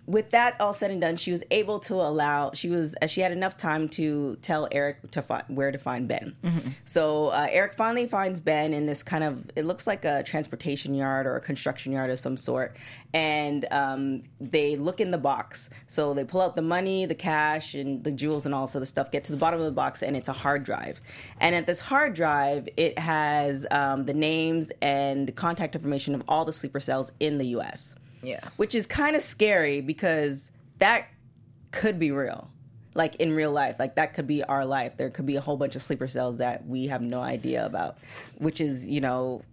with 0.07 0.29
that 0.31 0.59
all 0.61 0.71
said 0.71 0.89
and 0.89 1.01
done, 1.01 1.17
she 1.17 1.33
was 1.33 1.43
able 1.51 1.79
to 1.79 1.95
allow. 1.95 2.51
She 2.53 2.69
was 2.69 2.95
uh, 3.01 3.07
she 3.07 3.19
had 3.19 3.33
enough 3.33 3.57
time 3.57 3.89
to 3.89 4.37
tell 4.41 4.67
Eric 4.71 5.11
to 5.11 5.21
find 5.21 5.43
where 5.49 5.69
to 5.69 5.77
find 5.77 6.07
Ben. 6.07 6.35
So 6.85 7.27
uh, 7.27 7.47
Eric 7.51 7.73
finally 7.73 8.07
finds 8.07 8.39
Ben 8.39 8.73
in 8.73 8.85
this 8.85 9.03
kind 9.03 9.23
of 9.23 9.51
it 9.57 9.65
looks 9.65 9.85
like 9.85 10.05
a 10.05 10.23
transportation 10.23 10.93
yard 10.93 11.27
or 11.27 11.35
a 11.35 11.41
construction 11.41 11.91
yard 11.91 12.09
of 12.09 12.19
some 12.19 12.37
sort, 12.37 12.77
and 13.13 13.67
um, 13.69 14.21
they 14.39 14.77
look 14.77 15.01
in 15.01 15.11
the 15.11 15.17
box. 15.17 15.69
So 15.87 16.13
they 16.13 16.23
pull 16.23 16.39
out 16.39 16.55
the 16.55 16.61
money, 16.61 17.05
the 17.05 17.15
cash, 17.15 17.75
and 17.75 18.01
the 18.01 18.11
jewels 18.11 18.45
and 18.45 18.55
all 18.55 18.65
sort 18.65 18.83
of 18.83 18.87
stuff. 18.87 19.11
Get 19.11 19.25
to 19.25 19.33
the 19.33 19.37
bottom 19.37 19.59
of 19.59 19.65
the 19.65 19.73
box, 19.73 20.01
and 20.01 20.15
it's 20.15 20.29
a 20.29 20.33
hard 20.33 20.63
drive. 20.63 21.01
And 21.41 21.53
at 21.53 21.67
this 21.67 21.81
hard 21.81 22.13
drive, 22.13 22.69
it 22.77 22.97
has 22.97 23.65
um, 23.71 24.05
the 24.05 24.13
names 24.13 24.71
and 24.81 25.35
contact 25.35 25.75
information 25.75 26.15
of 26.15 26.23
all 26.29 26.45
the 26.45 26.53
sleeper 26.53 26.79
cells 26.79 27.11
in 27.19 27.39
the 27.39 27.47
U.S 27.47 27.93
Yeah. 28.21 28.41
which 28.57 28.73
is 28.75 28.87
kind 28.87 29.15
of 29.15 29.21
scary 29.21 29.81
because 29.81 30.51
that 30.79 31.07
could 31.71 31.99
be 31.99 32.11
real. 32.11 32.49
Like 32.93 33.15
in 33.17 33.31
real 33.33 33.51
life 33.51 33.75
like 33.77 33.95
that 33.95 34.13
could 34.15 34.25
be 34.27 34.43
our 34.43 34.65
life. 34.65 34.97
There 34.97 35.09
could 35.09 35.25
be 35.25 35.35
a 35.35 35.41
whole 35.41 35.57
bunch 35.57 35.75
of 35.75 35.83
sleeper 35.83 36.07
cells 36.07 36.37
that 36.37 36.65
we 36.65 36.87
have 36.87 37.01
no 37.01 37.21
idea 37.21 37.65
about 37.65 37.97
which 38.39 38.59
is 38.59 38.89
you 38.89 39.01
know 39.01 39.43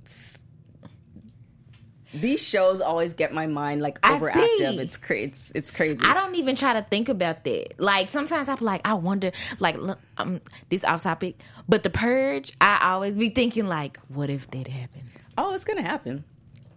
these 2.15 2.41
shows 2.41 2.81
always 2.81 3.15
get 3.15 3.33
my 3.35 3.47
mind 3.47 3.83
like 3.83 4.01
overactive. 4.03 4.79
it's 4.79 4.97
cra- 4.97 5.19
it's 5.19 5.51
it's 5.55 5.71
crazy. 5.73 6.01
I 6.05 6.15
don't 6.15 6.37
even 6.37 6.55
try 6.55 6.75
to 6.75 6.83
think 6.83 7.09
about 7.09 7.43
that. 7.45 7.81
Like 7.81 8.09
sometimes 8.11 8.49
I'm 8.49 8.59
like, 8.61 8.83
I 8.85 8.95
wonder, 8.95 9.33
like, 9.59 9.77
look, 9.77 9.99
um, 10.17 10.41
this 10.71 10.85
off 10.85 11.03
topic, 11.03 11.41
but 11.69 11.83
the 11.83 11.91
purge, 11.91 12.53
I 12.61 12.91
always 12.93 13.17
be 13.17 13.31
thinking 13.31 13.67
like, 13.67 13.99
what 14.09 14.31
if 14.31 14.49
that 14.53 14.69
happens? 14.69 15.33
oh 15.37 15.55
it's 15.55 15.65
gonna 15.65 15.83
happen. 15.83 16.23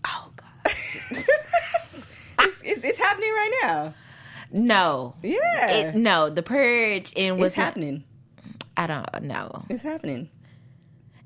Oh 0.07 0.31
God, 0.35 0.73
it's, 2.67 2.83
it's, 2.83 2.99
happening 2.99 3.31
right 3.31 3.51
now 3.63 3.93
no, 4.51 5.13
yeah 5.21 5.71
it, 5.71 5.95
no, 5.95 6.29
the 6.29 6.43
purge 6.43 7.11
and 7.17 7.35
it's 7.35 7.39
what's 7.39 7.55
happening 7.55 8.03
I 8.75 8.87
don't 8.87 9.23
know. 9.23 9.63
it's 9.69 9.81
happening 9.81 10.29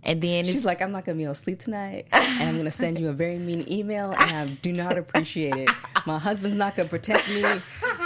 And 0.03 0.21
then 0.21 0.45
She's 0.45 0.57
it's 0.57 0.65
like, 0.65 0.81
I'm 0.81 0.91
not 0.91 1.05
gonna 1.05 1.17
be 1.17 1.23
able 1.25 1.35
to 1.35 1.39
sleep 1.39 1.59
tonight, 1.59 2.07
and 2.11 2.49
I'm 2.49 2.57
gonna 2.57 2.71
send 2.71 2.99
you 2.99 3.09
a 3.09 3.13
very 3.13 3.37
mean 3.37 3.65
email, 3.69 4.11
and 4.11 4.31
I 4.35 4.47
do 4.61 4.71
not 4.73 4.97
appreciate 4.97 5.55
it. 5.55 5.69
My 6.07 6.17
husband's 6.17 6.57
not 6.57 6.75
gonna 6.75 6.89
protect 6.89 7.29
me. 7.29 7.43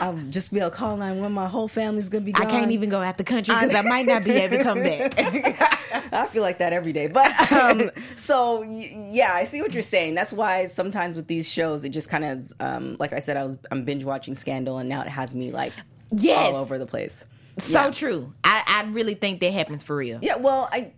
I'll 0.02 0.18
just 0.30 0.52
be 0.54 0.60
able 0.60 0.70
to 0.72 0.76
call 0.76 0.92
911. 0.98 1.32
My 1.34 1.48
whole 1.48 1.68
family's 1.68 2.10
gonna 2.10 2.24
be 2.26 2.32
gone. 2.32 2.46
I 2.48 2.50
can't 2.50 2.72
even 2.72 2.90
go 2.90 3.02
out 3.02 3.18
the 3.18 3.24
country 3.24 3.54
because 3.56 3.74
I 3.76 3.82
might 3.82 4.06
not 4.06 4.24
be 4.24 4.32
able 4.32 4.58
to 4.58 4.64
come 4.64 4.82
back. 4.84 5.14
I 6.14 6.28
feel 6.28 6.42
like 6.42 6.58
that 6.60 6.74
every 6.74 6.94
day. 6.94 7.08
But 7.08 7.52
um, 7.52 7.90
so 8.16 8.62
yeah, 8.64 9.32
I 9.34 9.44
see 9.46 9.62
what 9.62 9.74
you're 9.74 9.84
saying. 9.84 10.16
That's 10.16 10.34
why 10.34 10.66
sometimes 10.68 11.16
with 11.16 11.28
these 11.28 11.48
shows, 11.50 11.84
it 11.86 11.90
just 11.90 12.10
kind 12.10 12.26
of, 12.26 12.54
um, 12.60 12.96
like 13.00 13.14
I 13.14 13.20
said, 13.20 13.38
I 13.38 13.44
was 13.44 13.58
I'm 13.72 13.86
binge 13.86 14.04
watching 14.04 14.36
Scandal, 14.36 14.78
and 14.78 14.90
now 14.90 15.02
it 15.02 15.08
has 15.08 15.34
me 15.36 15.52
like 15.52 15.74
Yes. 16.12 16.48
all 16.50 16.56
over 16.58 16.78
the 16.78 16.86
place. 16.86 17.26
so 17.60 17.86
Yeah. 17.86 17.92
true. 17.92 18.34
I, 18.44 18.64
I 18.68 18.90
really 18.92 19.16
think 19.16 19.40
that 19.42 19.52
happens 19.54 19.84
for 19.84 19.96
real. 19.96 20.20
Yeah, 20.22 20.36
well, 20.38 20.70
I 20.72 20.92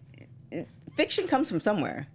fiction 0.95 1.27
comes 1.27 1.49
from 1.49 1.59
somewhere. 1.59 2.07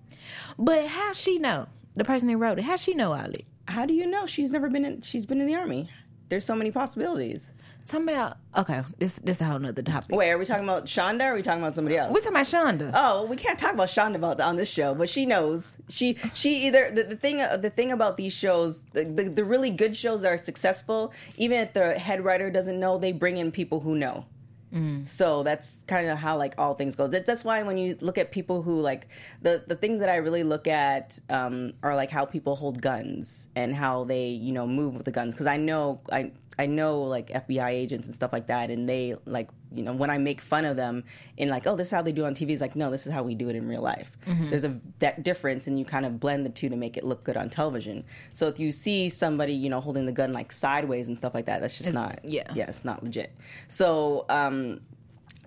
But 0.58 0.86
how 0.86 1.12
she 1.12 1.38
know? 1.38 1.66
The 1.94 2.04
person 2.04 2.28
that 2.28 2.36
wrote 2.36 2.58
it, 2.58 2.62
how 2.64 2.76
she 2.76 2.94
know 2.94 3.12
all 3.12 3.26
it? 3.26 3.44
How 3.68 3.86
do 3.86 3.94
you 3.94 4.06
know 4.06 4.26
she's 4.26 4.50
never 4.52 4.68
been 4.68 4.84
in? 4.84 5.02
She's 5.02 5.26
been 5.26 5.40
in 5.40 5.46
the 5.46 5.54
army. 5.54 5.88
There's 6.32 6.46
so 6.46 6.56
many 6.56 6.70
possibilities. 6.70 7.50
Talking 7.86 8.08
about 8.08 8.38
okay, 8.56 8.84
this 8.98 9.16
this 9.16 9.36
is 9.36 9.42
a 9.42 9.44
whole 9.44 9.58
nother 9.58 9.82
topic. 9.82 10.16
Wait, 10.16 10.30
are 10.30 10.38
we 10.38 10.46
talking 10.46 10.64
about 10.64 10.86
Shonda? 10.86 11.24
or 11.24 11.32
Are 11.32 11.34
we 11.34 11.42
talking 11.42 11.60
about 11.60 11.74
somebody 11.74 11.98
else? 11.98 12.10
We're 12.10 12.20
talking 12.20 12.36
about 12.36 12.46
Shonda. 12.46 12.90
Oh, 12.94 13.26
we 13.26 13.36
can't 13.36 13.58
talk 13.58 13.74
about 13.74 13.88
Shonda 13.88 14.14
about 14.14 14.40
on 14.40 14.56
this 14.56 14.70
show, 14.70 14.94
but 14.94 15.10
she 15.10 15.26
knows. 15.26 15.76
She 15.90 16.16
she 16.32 16.68
either 16.68 16.90
the, 16.90 17.02
the 17.02 17.16
thing 17.16 17.36
the 17.36 17.68
thing 17.68 17.92
about 17.92 18.16
these 18.16 18.32
shows, 18.32 18.80
the, 18.94 19.04
the 19.04 19.24
the 19.24 19.44
really 19.44 19.68
good 19.68 19.94
shows 19.94 20.22
that 20.22 20.32
are 20.32 20.38
successful, 20.38 21.12
even 21.36 21.58
if 21.58 21.74
the 21.74 21.98
head 21.98 22.24
writer 22.24 22.48
doesn't 22.48 22.80
know, 22.80 22.96
they 22.96 23.12
bring 23.12 23.36
in 23.36 23.52
people 23.52 23.80
who 23.80 23.94
know. 23.94 24.24
So 25.06 25.42
that's 25.42 25.85
kind 25.87 26.08
of 26.08 26.18
how 26.18 26.37
like 26.38 26.54
all 26.56 26.74
things 26.74 26.94
go. 26.96 27.06
That, 27.06 27.26
that's 27.26 27.44
why 27.44 27.62
when 27.62 27.76
you 27.76 27.96
look 28.00 28.16
at 28.16 28.32
people 28.32 28.62
who 28.62 28.80
like 28.80 29.08
the 29.42 29.62
the 29.66 29.76
things 29.76 30.00
that 30.00 30.08
I 30.08 30.16
really 30.16 30.44
look 30.44 30.66
at 30.66 31.18
um, 31.28 31.72
are 31.82 31.94
like 31.94 32.11
how 32.11 32.24
people 32.24 32.56
hold 32.56 32.80
guns 32.80 33.48
and 33.54 33.74
how 33.74 34.04
they 34.04 34.28
you 34.28 34.52
know 34.52 34.66
move 34.66 34.94
with 34.94 35.04
the 35.04 35.11
guns 35.11 35.35
because 35.35 35.46
I 35.46 35.58
know 35.58 36.00
I 36.11 36.32
I 36.58 36.66
know 36.66 37.02
like 37.02 37.28
FBI 37.28 37.70
agents 37.70 38.06
and 38.06 38.14
stuff 38.14 38.32
like 38.32 38.46
that 38.46 38.70
and 38.70 38.88
they 38.88 39.14
like 39.26 39.48
you 39.74 39.82
know 39.82 39.92
when 39.92 40.11
I 40.11 40.18
make 40.18 40.40
fun 40.40 40.64
of 40.64 40.76
them 40.76 41.04
in 41.37 41.48
like 41.48 41.66
oh 41.66 41.76
this 41.76 41.88
is 41.88 41.92
how 41.92 42.02
they 42.02 42.12
do 42.12 42.24
on 42.24 42.35
TV 42.35 42.50
it's 42.50 42.61
like 42.61 42.76
no 42.76 42.90
this 42.90 43.06
is 43.06 43.12
how 43.12 43.22
we 43.22 43.35
do 43.35 43.48
it 43.48 43.56
in 43.56 43.68
real 43.68 43.82
life. 43.82 44.11
There's 44.50 44.64
a 44.64 44.78
that 44.98 45.22
difference 45.22 45.66
and 45.66 45.78
you 45.78 45.85
kind 45.85 46.06
of 46.06 46.20
blend 46.20 46.44
the 46.46 46.50
two 46.50 46.68
to 46.68 46.76
make 46.76 46.96
it 46.96 47.04
look 47.04 47.24
good 47.24 47.37
on 47.37 47.50
television. 47.50 48.04
So 48.35 48.48
if 48.48 48.58
you 48.58 48.72
see 48.72 49.08
somebody 49.08 49.52
you 49.54 49.70
know 49.70 49.80
holding 49.80 50.06
the 50.06 50.12
gun 50.12 50.32
like 50.32 50.52
sideways 50.52 51.08
and 51.08 51.16
stuff 51.16 51.35
like 51.35 51.46
that 51.46 51.61
that's 51.61 51.78
just 51.78 51.92
not 51.92 52.20
yeah. 52.24 52.50
yeah 52.54 52.66
it's 52.68 52.85
not 52.85 53.02
legit. 53.02 53.35
So 53.68 54.26
um 54.28 54.80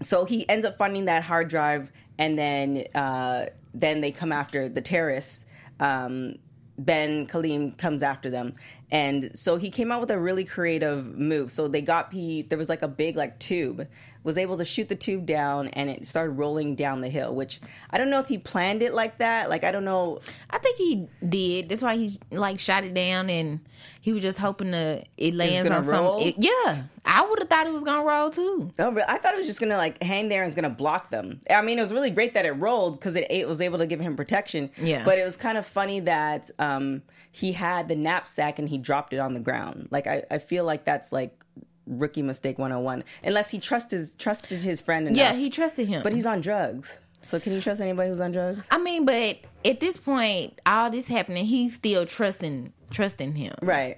so 0.01 0.25
he 0.25 0.47
ends 0.49 0.65
up 0.65 0.77
finding 0.77 1.05
that 1.05 1.23
hard 1.23 1.47
drive 1.47 1.91
and 2.17 2.37
then 2.37 2.85
uh, 2.93 3.47
then 3.73 4.01
they 4.01 4.11
come 4.11 4.31
after 4.31 4.69
the 4.69 4.81
terrorists 4.81 5.45
um, 5.79 6.35
ben 6.77 7.25
kalim 7.27 7.77
comes 7.77 8.03
after 8.03 8.29
them 8.29 8.53
and 8.91 9.31
so 9.33 9.55
he 9.57 9.69
came 9.69 9.91
out 9.91 10.01
with 10.01 10.11
a 10.11 10.19
really 10.19 10.43
creative 10.43 11.17
move 11.17 11.51
so 11.51 11.67
they 11.67 11.81
got 11.81 12.11
P, 12.11 12.41
there 12.41 12.57
was 12.57 12.69
like 12.69 12.81
a 12.81 12.87
big 12.87 13.15
like 13.15 13.39
tube 13.39 13.87
was 14.25 14.37
able 14.37 14.57
to 14.57 14.65
shoot 14.65 14.89
the 14.89 14.95
tube 14.95 15.25
down 15.25 15.69
and 15.69 15.89
it 15.89 16.05
started 16.05 16.31
rolling 16.31 16.75
down 16.75 16.99
the 16.99 17.09
hill 17.09 17.33
which 17.33 17.61
i 17.91 17.97
don't 17.97 18.09
know 18.09 18.19
if 18.19 18.27
he 18.27 18.37
planned 18.37 18.81
it 18.81 18.93
like 18.93 19.19
that 19.19 19.49
like 19.49 19.63
i 19.63 19.71
don't 19.71 19.85
know 19.85 20.19
I 20.49 20.57
think 20.57 20.77
he 20.77 21.07
did. 21.27 21.69
That's 21.69 21.81
why 21.81 21.97
he 21.97 22.19
like 22.31 22.59
shot 22.59 22.83
it 22.83 22.93
down, 22.93 23.29
and 23.29 23.59
he 24.01 24.13
was 24.13 24.21
just 24.21 24.39
hoping 24.39 24.71
to 24.71 25.03
it 25.17 25.33
lands 25.33 25.69
on 25.69 25.85
roll? 25.85 26.19
some. 26.19 26.27
It, 26.27 26.35
yeah, 26.37 26.83
I 27.03 27.25
would 27.25 27.39
have 27.39 27.49
thought 27.49 27.67
it 27.67 27.73
was 27.73 27.83
gonna 27.83 28.03
roll 28.03 28.29
too. 28.29 28.71
Oh, 28.79 28.91
really? 28.91 29.05
I 29.07 29.17
thought 29.17 29.33
it 29.33 29.37
was 29.37 29.47
just 29.47 29.59
gonna 29.59 29.77
like 29.77 30.01
hang 30.01 30.29
there 30.29 30.43
and 30.43 30.47
it's 30.47 30.55
gonna 30.55 30.73
block 30.73 31.09
them. 31.11 31.41
I 31.49 31.61
mean, 31.61 31.77
it 31.77 31.81
was 31.81 31.93
really 31.93 32.09
great 32.09 32.33
that 32.35 32.45
it 32.45 32.51
rolled 32.51 32.99
because 32.99 33.15
it, 33.15 33.27
it 33.29 33.47
was 33.47 33.61
able 33.61 33.79
to 33.79 33.85
give 33.85 33.99
him 33.99 34.15
protection. 34.15 34.71
Yeah. 34.81 35.03
But 35.03 35.19
it 35.19 35.25
was 35.25 35.35
kind 35.35 35.57
of 35.57 35.65
funny 35.65 35.99
that 36.01 36.49
um, 36.59 37.01
he 37.31 37.51
had 37.51 37.87
the 37.87 37.95
knapsack 37.95 38.59
and 38.59 38.69
he 38.69 38.77
dropped 38.77 39.13
it 39.13 39.19
on 39.19 39.33
the 39.33 39.39
ground. 39.39 39.89
Like 39.91 40.07
I, 40.07 40.23
I 40.31 40.37
feel 40.37 40.63
like 40.63 40.85
that's 40.85 41.11
like 41.11 41.43
rookie 41.87 42.21
mistake 42.21 42.57
101 42.57 43.03
unless 43.23 43.51
he 43.51 43.59
trust 43.59 43.91
his 43.91 44.15
trusted 44.15 44.61
his 44.63 44.81
friend 44.81 45.07
enough. 45.07 45.17
Yeah, 45.17 45.33
he 45.33 45.49
trusted 45.49 45.87
him. 45.87 46.03
but 46.03 46.13
he's 46.13 46.25
on 46.25 46.41
drugs. 46.41 46.99
So 47.21 47.39
can 47.39 47.53
you 47.53 47.61
trust 47.61 47.81
anybody 47.81 48.09
who's 48.09 48.21
on 48.21 48.31
drugs? 48.31 48.67
I 48.69 48.77
mean, 48.77 49.05
but 49.05 49.39
at 49.65 49.79
this 49.79 49.97
point, 49.97 50.61
all 50.65 50.91
this 50.91 51.07
happening, 51.07 51.45
he's 51.45 51.75
still 51.75 52.05
trusting 52.05 52.71
trusting 52.91 53.35
him. 53.35 53.53
Right. 53.61 53.97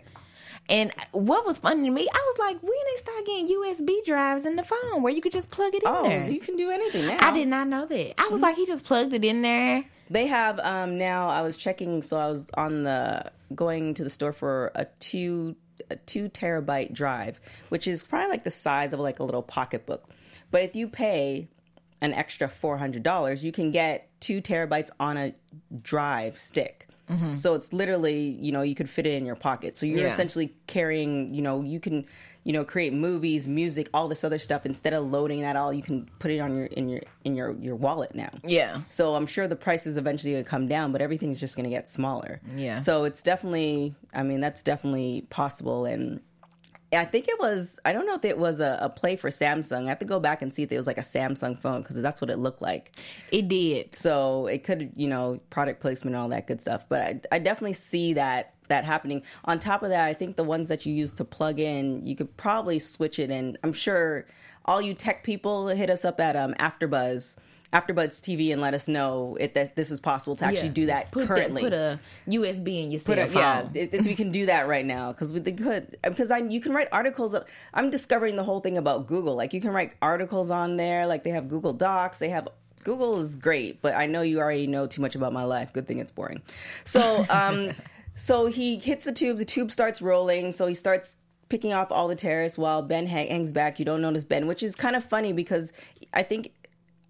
And 0.69 0.91
what 1.13 1.45
was 1.45 1.59
funny 1.59 1.83
to 1.87 1.89
me, 1.89 2.07
I 2.11 2.17
was 2.25 2.37
like, 2.39 2.61
when 2.61 2.71
they 2.71 3.01
start 3.01 3.25
getting 3.25 3.47
USB 3.47 4.03
drives 4.05 4.45
in 4.45 4.57
the 4.57 4.63
phone 4.63 5.01
where 5.01 5.13
you 5.13 5.21
could 5.21 5.31
just 5.31 5.49
plug 5.49 5.73
it 5.73 5.81
in 5.83 5.87
Oh, 5.89 6.03
there. 6.03 6.29
you 6.29 6.41
can 6.41 6.57
do 6.57 6.69
anything 6.71 7.05
now. 7.07 7.17
I 7.21 7.31
did 7.31 7.47
not 7.47 7.67
know 7.69 7.85
that. 7.85 8.19
I 8.19 8.27
was 8.27 8.41
like, 8.41 8.57
he 8.57 8.65
just 8.65 8.83
plugged 8.83 9.13
it 9.13 9.23
in 9.23 9.41
there. 9.41 9.85
They 10.09 10.27
have 10.27 10.59
um, 10.59 10.97
now. 10.97 11.29
I 11.29 11.41
was 11.41 11.55
checking, 11.55 12.01
so 12.01 12.17
I 12.17 12.27
was 12.27 12.47
on 12.55 12.83
the 12.83 13.31
going 13.55 13.93
to 13.95 14.03
the 14.03 14.09
store 14.09 14.33
for 14.33 14.71
a 14.75 14.85
two 14.99 15.55
a 15.89 15.95
two 15.95 16.29
terabyte 16.29 16.93
drive, 16.93 17.39
which 17.69 17.87
is 17.87 18.03
probably 18.03 18.29
like 18.29 18.43
the 18.43 18.51
size 18.51 18.93
of 18.93 18.99
like 18.99 19.19
a 19.19 19.23
little 19.23 19.43
pocketbook. 19.43 20.09
But 20.51 20.63
if 20.63 20.75
you 20.75 20.87
pay 20.87 21.49
an 22.01 22.13
extra 22.13 22.47
four 22.47 22.77
hundred 22.77 23.03
dollars, 23.03 23.43
you 23.43 23.51
can 23.51 23.71
get 23.71 24.09
two 24.19 24.41
terabytes 24.41 24.89
on 24.99 25.17
a 25.17 25.33
drive 25.81 26.39
stick. 26.39 26.86
Mm-hmm. 27.09 27.35
So 27.35 27.53
it's 27.53 27.71
literally, 27.73 28.19
you 28.19 28.51
know, 28.51 28.61
you 28.61 28.75
could 28.75 28.89
fit 28.89 29.05
it 29.05 29.13
in 29.13 29.25
your 29.25 29.35
pocket. 29.35 29.77
So 29.77 29.85
you're 29.85 29.99
Yeah. 29.99 30.07
essentially 30.13 30.53
carrying, 30.67 31.33
you 31.33 31.41
know, 31.41 31.61
you 31.61 31.79
can, 31.79 32.05
you 32.43 32.53
know, 32.53 32.63
create 32.63 32.93
movies, 32.93 33.47
music, 33.47 33.89
all 33.93 34.07
this 34.07 34.23
other 34.23 34.37
stuff. 34.37 34.65
Instead 34.65 34.93
of 34.93 35.05
loading 35.11 35.41
that 35.41 35.55
all, 35.55 35.73
you 35.73 35.81
can 35.81 36.09
put 36.19 36.31
it 36.31 36.39
on 36.39 36.55
your 36.55 36.65
in 36.67 36.87
your 36.89 37.01
in 37.25 37.35
your 37.35 37.51
your 37.59 37.75
wallet 37.75 38.15
now. 38.15 38.29
Yeah. 38.45 38.81
So 38.89 39.15
I'm 39.15 39.25
sure 39.27 39.47
the 39.47 39.55
price 39.55 39.85
is 39.85 39.97
eventually 39.97 40.33
going 40.33 40.43
to 40.43 40.49
come 40.49 40.67
down, 40.67 40.91
but 40.91 41.01
everything's 41.01 41.39
just 41.39 41.55
going 41.55 41.65
to 41.65 41.69
get 41.69 41.89
smaller. 41.89 42.39
Yeah. 42.55 42.79
So 42.79 43.03
it's 43.05 43.21
definitely, 43.21 43.95
I 44.13 44.23
mean, 44.23 44.39
that's 44.39 44.63
definitely 44.63 45.25
possible. 45.29 45.85
And 45.85 46.21
I 46.93 47.03
think 47.03 47.27
it 47.27 47.37
was, 47.39 47.79
I 47.83 47.91
don't 47.91 48.05
know 48.05 48.15
if 48.15 48.23
it 48.23 48.37
was 48.37 48.61
a, 48.61 48.77
a 48.81 48.89
play 48.89 49.17
for 49.17 49.29
Samsung. 49.29 49.85
I 49.85 49.89
have 49.89 49.99
to 49.99 50.05
go 50.05 50.19
back 50.19 50.41
and 50.41 50.53
see 50.53 50.63
if 50.63 50.71
it 50.71 50.77
was 50.77 50.87
like 50.87 50.97
a 50.97 51.01
Samsung 51.01 51.59
phone 51.59 51.81
because 51.81 52.01
that's 52.01 52.21
what 52.21 52.29
it 52.29 52.39
looked 52.39 52.61
like. 52.61 52.97
It 53.31 53.49
did. 53.49 53.93
So 53.95 54.47
it 54.47 54.63
could, 54.63 54.93
you 54.95 55.07
know, 55.07 55.41
product 55.49 55.81
placement 55.81 56.15
and 56.15 56.21
all 56.21 56.29
that 56.29 56.47
good 56.47 56.61
stuff. 56.61 56.87
But 56.87 57.01
I, 57.01 57.19
I 57.33 57.39
definitely 57.39 57.73
see 57.73 58.13
that 58.13 58.53
that 58.69 58.85
happening. 58.85 59.23
On 59.45 59.59
top 59.59 59.83
of 59.83 59.89
that, 59.89 60.05
I 60.05 60.13
think 60.13 60.35
the 60.35 60.43
ones 60.43 60.69
that 60.69 60.85
you 60.85 60.93
use 60.93 61.11
to 61.13 61.25
plug 61.25 61.59
in, 61.59 62.05
you 62.05 62.15
could 62.15 62.35
probably 62.37 62.79
switch 62.79 63.19
it. 63.19 63.31
And 63.31 63.57
I'm 63.63 63.73
sure 63.73 64.25
all 64.65 64.81
you 64.81 64.93
tech 64.93 65.23
people 65.23 65.67
hit 65.67 65.89
us 65.89 66.05
up 66.05 66.19
at 66.19 66.35
um, 66.35 66.53
AfterBuzz. 66.55 67.37
AfterBuzz 67.73 68.21
TV 68.21 68.51
and 68.53 68.61
let 68.61 68.73
us 68.73 68.87
know 68.87 69.35
it, 69.39 69.53
that 69.55 69.75
this 69.75 69.91
is 69.91 69.99
possible 69.99 70.35
to 70.37 70.45
actually 70.45 70.67
Yeah. 70.67 70.73
do 70.73 70.85
that 70.87 71.11
Put 71.11 71.27
currently. 71.27 71.63
That, 71.63 71.99
put 72.25 72.33
a 72.33 72.37
USB 72.37 72.83
in 72.83 72.91
your 72.91 72.99
cell 73.01 73.19
a- 73.19 73.27
phone. 73.27 73.41
yeah, 73.41 73.67
it, 73.73 73.93
it- 73.93 74.03
we 74.03 74.15
can 74.15 74.31
do 74.31 74.45
that 74.45 74.67
right 74.67 74.85
now 74.85 75.11
because 75.11 75.33
we 75.33 75.41
could 75.41 75.97
because 76.03 76.31
I 76.31 76.37
you 76.39 76.61
can 76.61 76.73
write 76.73 76.87
articles. 76.91 77.35
I'm 77.73 77.89
discovering 77.89 78.35
the 78.37 78.43
whole 78.43 78.59
thing 78.61 78.77
about 78.77 79.07
Google. 79.07 79.35
Like 79.35 79.53
you 79.53 79.61
can 79.61 79.71
write 79.71 79.93
articles 80.01 80.49
on 80.51 80.77
there. 80.77 81.05
Like 81.07 81.23
they 81.23 81.31
have 81.31 81.47
Google 81.49 81.73
Docs. 81.73 82.19
They 82.19 82.29
have 82.29 82.47
Google 82.83 83.19
is 83.19 83.35
great, 83.35 83.81
but 83.81 83.95
I 83.95 84.05
know 84.05 84.21
you 84.21 84.39
already 84.39 84.65
know 84.65 84.87
too 84.87 85.01
much 85.01 85.15
about 85.15 85.33
my 85.33 85.43
life. 85.43 85.73
Good 85.73 85.87
thing 85.87 85.99
it's 85.99 86.11
boring. 86.11 86.41
So 86.85 87.25
um, 87.29 87.71
so 88.15 88.45
he 88.47 88.77
hits 88.77 89.03
the 89.05 89.11
tube. 89.11 89.37
The 89.37 89.45
tube 89.45 89.71
starts 89.71 90.01
rolling. 90.01 90.51
So 90.53 90.67
he 90.67 90.73
starts 90.73 91.17
picking 91.49 91.71
off 91.71 91.91
all 91.91 92.07
the 92.09 92.15
terrorists 92.15 92.57
while 92.57 92.81
Ben 92.81 93.07
hang- 93.07 93.27
hangs 93.29 93.51
back. 93.51 93.79
You 93.79 93.85
don't 93.85 94.01
notice 94.01 94.23
Ben, 94.23 94.47
which 94.47 94.63
is 94.63 94.75
kind 94.75 94.95
of 94.95 95.03
funny 95.03 95.31
because 95.33 95.71
I 96.13 96.23
think 96.23 96.51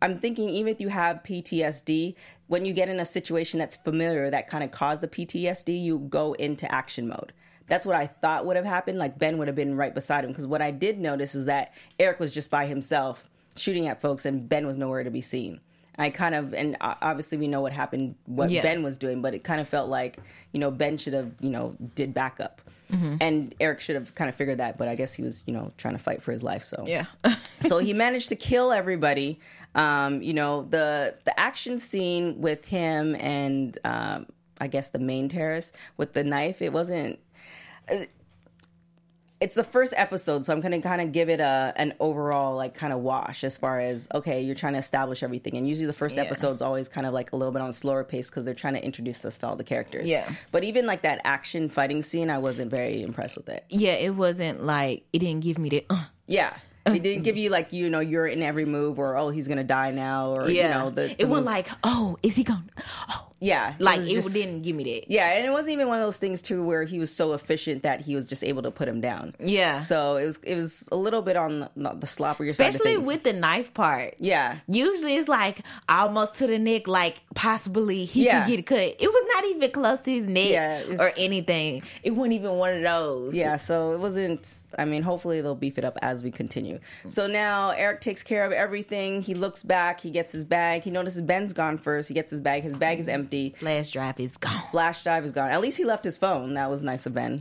I'm 0.01 0.19
thinking 0.19 0.49
even 0.49 0.71
if 0.71 0.79
you 0.79 0.89
have 0.89 1.23
PTSD, 1.23 2.15
when 2.47 2.65
you 2.65 2.73
get 2.73 2.89
in 2.89 2.99
a 2.99 3.05
situation 3.05 3.60
that's 3.60 3.75
familiar 3.75 4.29
that 4.29 4.47
kind 4.47 4.63
of 4.63 4.71
caused 4.71 5.01
the 5.01 5.07
PTSD, 5.07 5.81
you 5.81 5.99
go 5.99 6.33
into 6.33 6.71
action 6.71 7.07
mode. 7.07 7.33
That's 7.67 7.86
what 7.86 7.95
I 7.95 8.07
thought 8.07 8.45
would 8.45 8.55
have 8.55 8.65
happened. 8.65 8.97
Like 8.97 9.17
Ben 9.17 9.38
would 9.38 9.47
have 9.47 9.55
been 9.55 9.75
right 9.75 9.93
beside 9.93 10.23
him. 10.23 10.31
Because 10.31 10.47
what 10.47 10.62
I 10.62 10.71
did 10.71 10.99
notice 10.99 11.36
is 11.36 11.45
that 11.45 11.73
Eric 11.99 12.19
was 12.19 12.31
just 12.31 12.49
by 12.49 12.65
himself 12.65 13.29
shooting 13.55 13.88
at 13.88 13.99
folks 13.99 14.25
and 14.25 14.47
Ben 14.47 14.65
was 14.65 14.77
nowhere 14.77 15.03
to 15.03 15.12
be 15.12 15.21
seen. 15.21 15.60
I 15.99 16.12
kind 16.12 16.36
of, 16.36 16.53
and 16.53 16.77
obviously 16.79 17.39
we 17.39 17.47
know 17.47 17.62
what 17.62 17.73
happened, 17.73 18.15
what 18.25 18.51
Yeah. 18.51 18.62
Ben 18.62 18.83
was 18.83 18.97
doing, 18.97 19.21
but 19.21 19.33
it 19.33 19.43
kind 19.43 19.60
of 19.60 19.67
felt 19.67 19.89
like, 19.89 20.19
you 20.53 20.60
know, 20.60 20.69
Ben 20.69 20.97
should 20.97 21.13
have, 21.13 21.31
you 21.39 21.49
know, 21.49 21.75
did 21.95 22.13
backup. 22.13 22.62
And 22.89 23.54
Eric 23.60 23.82
should 23.82 23.95
have 23.95 24.15
kind 24.15 24.30
of 24.30 24.36
figured 24.36 24.60
that, 24.60 24.78
but 24.78 24.88
I 24.88 24.95
guess 24.95 25.13
he 25.13 25.21
was, 25.23 25.43
you 25.45 25.54
know, 25.54 25.71
trying 25.78 25.95
to 25.95 26.00
fight 26.02 26.21
for 26.21 26.32
his 26.32 26.41
life. 26.43 26.63
So 26.63 26.84
Yeah. 26.88 27.06
so 27.62 27.80
he 27.80 27.93
managed 28.06 28.30
to 28.30 28.36
kill 28.36 28.71
everybody. 28.71 29.39
Um, 29.76 30.21
you 30.21 30.34
know, 30.34 30.63
the 30.63 31.15
the 31.26 31.38
action 31.39 31.78
scene 31.80 32.39
with 32.41 32.65
him 32.65 33.15
and 33.15 33.78
um, 33.84 34.28
I 34.60 34.67
guess 34.67 34.89
the 34.89 35.00
main 35.00 35.28
terrorist 35.30 35.76
with 35.97 36.13
the 36.13 36.23
knife. 36.23 36.62
It 36.62 36.71
wasn't. 36.73 37.19
It's 39.39 39.54
the 39.54 39.63
first 39.63 39.93
episode, 39.95 40.45
so 40.45 40.54
I'm 40.54 40.62
gonna 40.62 40.82
kind 40.82 41.00
of 41.00 41.12
give 41.12 41.30
it 41.30 41.39
a 41.39 41.71
an 41.76 41.93
overall 42.00 42.56
like 42.56 42.73
kind 42.73 42.91
of 42.91 43.00
wash 43.02 43.43
as 43.43 43.56
far 43.56 43.80
as 43.80 44.08
okay, 44.13 44.41
you're 44.41 44.56
trying 44.56 44.73
to 44.73 44.80
establish 44.80 45.21
everything, 45.21 45.56
and 45.58 45.67
usually 45.67 45.86
the 45.86 45.93
first 45.93 46.15
Yeah. 46.17 46.23
episode's 46.23 46.62
always 46.63 46.89
kind 46.89 47.06
of 47.06 47.13
like 47.13 47.34
a 47.34 47.36
little 47.36 47.52
bit 47.52 47.62
on 47.62 47.69
a 47.69 47.73
slower 47.73 48.04
pace 48.04 48.30
because 48.32 48.45
they're 48.45 48.56
trying 48.56 48.73
to 48.73 48.84
introduce 48.84 49.23
us 49.26 49.38
to 49.39 49.47
all 49.47 49.56
the 49.56 49.63
characters. 49.63 50.10
Yeah. 50.10 50.28
But 50.52 50.63
even 50.63 50.88
like 50.88 51.04
that 51.04 51.21
action 51.23 51.69
fighting 51.69 52.02
scene, 52.02 52.32
I 52.32 52.39
wasn't 52.39 52.71
very 52.71 53.04
impressed 53.04 53.38
with 53.38 53.47
it. 53.50 53.63
yeah, 53.69 53.93
it 53.93 54.15
wasn't 54.15 54.63
like 54.63 55.04
it 55.13 55.19
didn't 55.19 55.41
give 55.43 55.60
me 55.60 55.69
the. 55.69 55.86
Uh, 55.89 56.06
Yeah. 56.26 56.56
Uh, 56.88 56.91
they 56.93 57.00
didn't 57.00 57.23
give 57.23 57.38
you 57.38 57.50
like 57.50 57.73
you 57.73 57.89
know 57.89 58.00
you're 58.00 58.28
in 58.28 58.41
every 58.41 58.65
move 58.65 59.00
or 59.00 59.17
oh 59.17 59.30
he's 59.30 59.47
gonna 59.47 59.63
die 59.63 59.91
now 59.91 60.32
or 60.34 60.50
yeah, 60.50 60.67
you 60.78 60.84
know 60.84 60.89
the, 60.91 61.12
it 61.12 61.19
the 61.19 61.28
wasn't 61.28 61.45
like 61.45 61.67
oh 61.84 62.17
is 62.23 62.36
he 62.36 62.43
going? 62.43 62.63
To? 62.78 62.84
Oh, 63.10 63.23
yeah 63.39 63.76
like 63.78 64.00
was 64.00 64.10
it 64.10 64.15
just- 64.15 64.34
didn't 64.34 64.63
give 64.63 64.76
me 64.76 64.84
that. 64.84 65.12
yeah 65.12 65.34
and 65.34 65.45
it 65.45 65.52
wasn't 65.52 65.69
even 65.69 65.88
one 65.88 66.00
of 66.00 66.04
those 66.08 66.17
things 66.17 66.41
too 66.41 66.63
where 66.63 66.84
he 66.84 66.97
was 66.97 67.13
so 67.15 67.34
efficient 67.34 67.84
that 67.84 68.02
he 68.02 68.15
was 68.15 68.26
just 68.26 68.43
able 68.43 68.63
to 68.63 68.71
put 68.71 68.88
him 68.88 69.00
down 69.00 69.36
Yeah. 69.39 69.82
so 69.82 70.17
it 70.17 70.26
was 70.26 70.38
it 70.43 70.56
was 70.56 70.88
a 70.91 70.95
little 70.95 71.21
bit 71.21 71.36
on 71.38 71.60
the, 71.60 71.69
the 71.76 72.23
of 72.26 72.39
Especially 72.41 72.97
with 72.97 73.23
the 73.23 73.34
knife 73.34 73.73
part. 73.76 74.15
yeah 74.17 74.58
Usually 74.67 75.15
it's 75.17 75.28
like 75.28 75.62
almost 75.88 76.34
to 76.36 76.47
the 76.47 76.58
neck, 76.58 76.88
like 76.88 77.21
possibly 77.36 78.06
he 78.06 78.26
Yeah. 78.26 78.43
could 78.43 78.56
get 78.56 78.65
cut. 78.65 78.95
It 79.00 79.08
was 79.08 79.26
not 79.36 79.45
even 79.45 79.69
close 79.71 80.02
to 80.02 80.12
his 80.12 80.28
neck 80.28 80.50
Yeah, 80.50 80.84
or 81.00 81.12
anything. 81.17 81.84
It 82.02 82.12
wasn't 82.12 82.34
even 82.34 82.54
one 82.54 82.73
of 82.78 82.82
those. 82.82 83.36
yeah 83.36 83.58
so 83.58 83.91
it 83.93 84.00
wasn't 84.00 84.52
I 84.80 84.86
mean 84.86 85.04
hopefully 85.04 85.41
they'll 85.41 85.54
beef 85.56 85.78
it 85.78 85.86
up 85.86 85.97
as 86.02 86.23
we 86.23 86.32
continue 86.32 86.76
continue. 86.79 87.11
So 87.11 87.27
now 87.27 87.69
Eric 87.71 88.01
takes 88.01 88.23
care 88.23 88.45
of 88.45 88.51
everything. 88.51 89.21
He 89.21 89.33
looks 89.33 89.63
back. 89.63 89.99
He 89.99 90.11
gets 90.11 90.31
his 90.31 90.45
bag. 90.45 90.83
He 90.83 90.91
notices 90.91 91.21
Ben's 91.21 91.53
gone 91.53 91.77
first. 91.77 92.07
He 92.07 92.13
gets 92.13 92.31
his 92.31 92.39
bag. 92.39 92.63
His 92.63 92.75
bag 92.75 92.99
is 92.99 93.07
empty. 93.07 93.55
Flash 93.59 93.89
drive 93.91 94.19
is 94.19 94.37
gone. 94.37 94.63
Flash 94.71 95.03
drive 95.03 95.25
is 95.25 95.31
gone. 95.31 95.49
At 95.51 95.61
least 95.61 95.77
he 95.77 95.85
left 95.85 96.03
his 96.03 96.17
phone. 96.17 96.53
That 96.55 96.69
was 96.69 96.83
nice 96.83 97.05
of 97.05 97.13
Ben. 97.13 97.39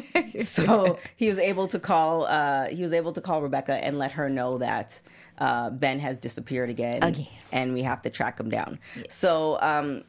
so 0.42 0.98
he 1.16 1.28
was 1.28 1.38
able 1.38 1.68
to 1.68 1.78
call. 1.78 2.24
Uh, 2.24 2.66
he 2.66 2.82
was 2.82 2.92
able 2.92 3.12
to 3.12 3.20
call 3.20 3.42
Rebecca 3.42 3.74
and 3.74 3.98
let 3.98 4.12
her 4.12 4.28
know 4.28 4.58
that 4.58 5.00
uh, 5.38 5.70
Ben 5.70 6.00
has 6.00 6.18
disappeared 6.18 6.68
again, 6.70 7.02
Again. 7.02 7.26
and 7.52 7.74
we 7.74 7.82
have 7.82 8.02
to 8.02 8.10
track 8.10 8.38
him 8.38 8.50
down. 8.50 8.78
So. 9.08 9.58
Um, 9.60 10.04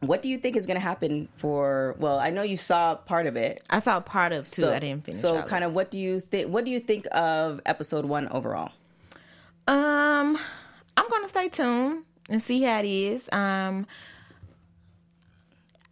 what 0.00 0.22
do 0.22 0.28
you 0.28 0.38
think 0.38 0.56
is 0.56 0.66
going 0.66 0.76
to 0.76 0.80
happen 0.82 1.28
for? 1.36 1.96
Well, 1.98 2.18
I 2.18 2.30
know 2.30 2.42
you 2.42 2.56
saw 2.56 2.94
part 2.94 3.26
of 3.26 3.36
it. 3.36 3.62
I 3.70 3.80
saw 3.80 3.98
part 4.00 4.32
of 4.32 4.48
two. 4.50 4.62
So, 4.62 4.72
I 4.72 4.78
didn't 4.78 5.04
finish. 5.04 5.20
So, 5.20 5.42
kind 5.42 5.64
of, 5.64 5.72
what 5.74 5.90
do 5.90 5.98
you 5.98 6.20
think? 6.20 6.48
What 6.48 6.64
do 6.64 6.70
you 6.70 6.80
think 6.80 7.06
of 7.12 7.60
episode 7.66 8.04
one 8.04 8.28
overall? 8.28 8.70
Um, 9.66 10.38
I'm 10.96 11.08
gonna 11.10 11.28
stay 11.28 11.48
tuned 11.48 12.04
and 12.30 12.42
see 12.42 12.62
how 12.62 12.78
it 12.78 12.86
is. 12.86 13.28
Um, 13.32 13.86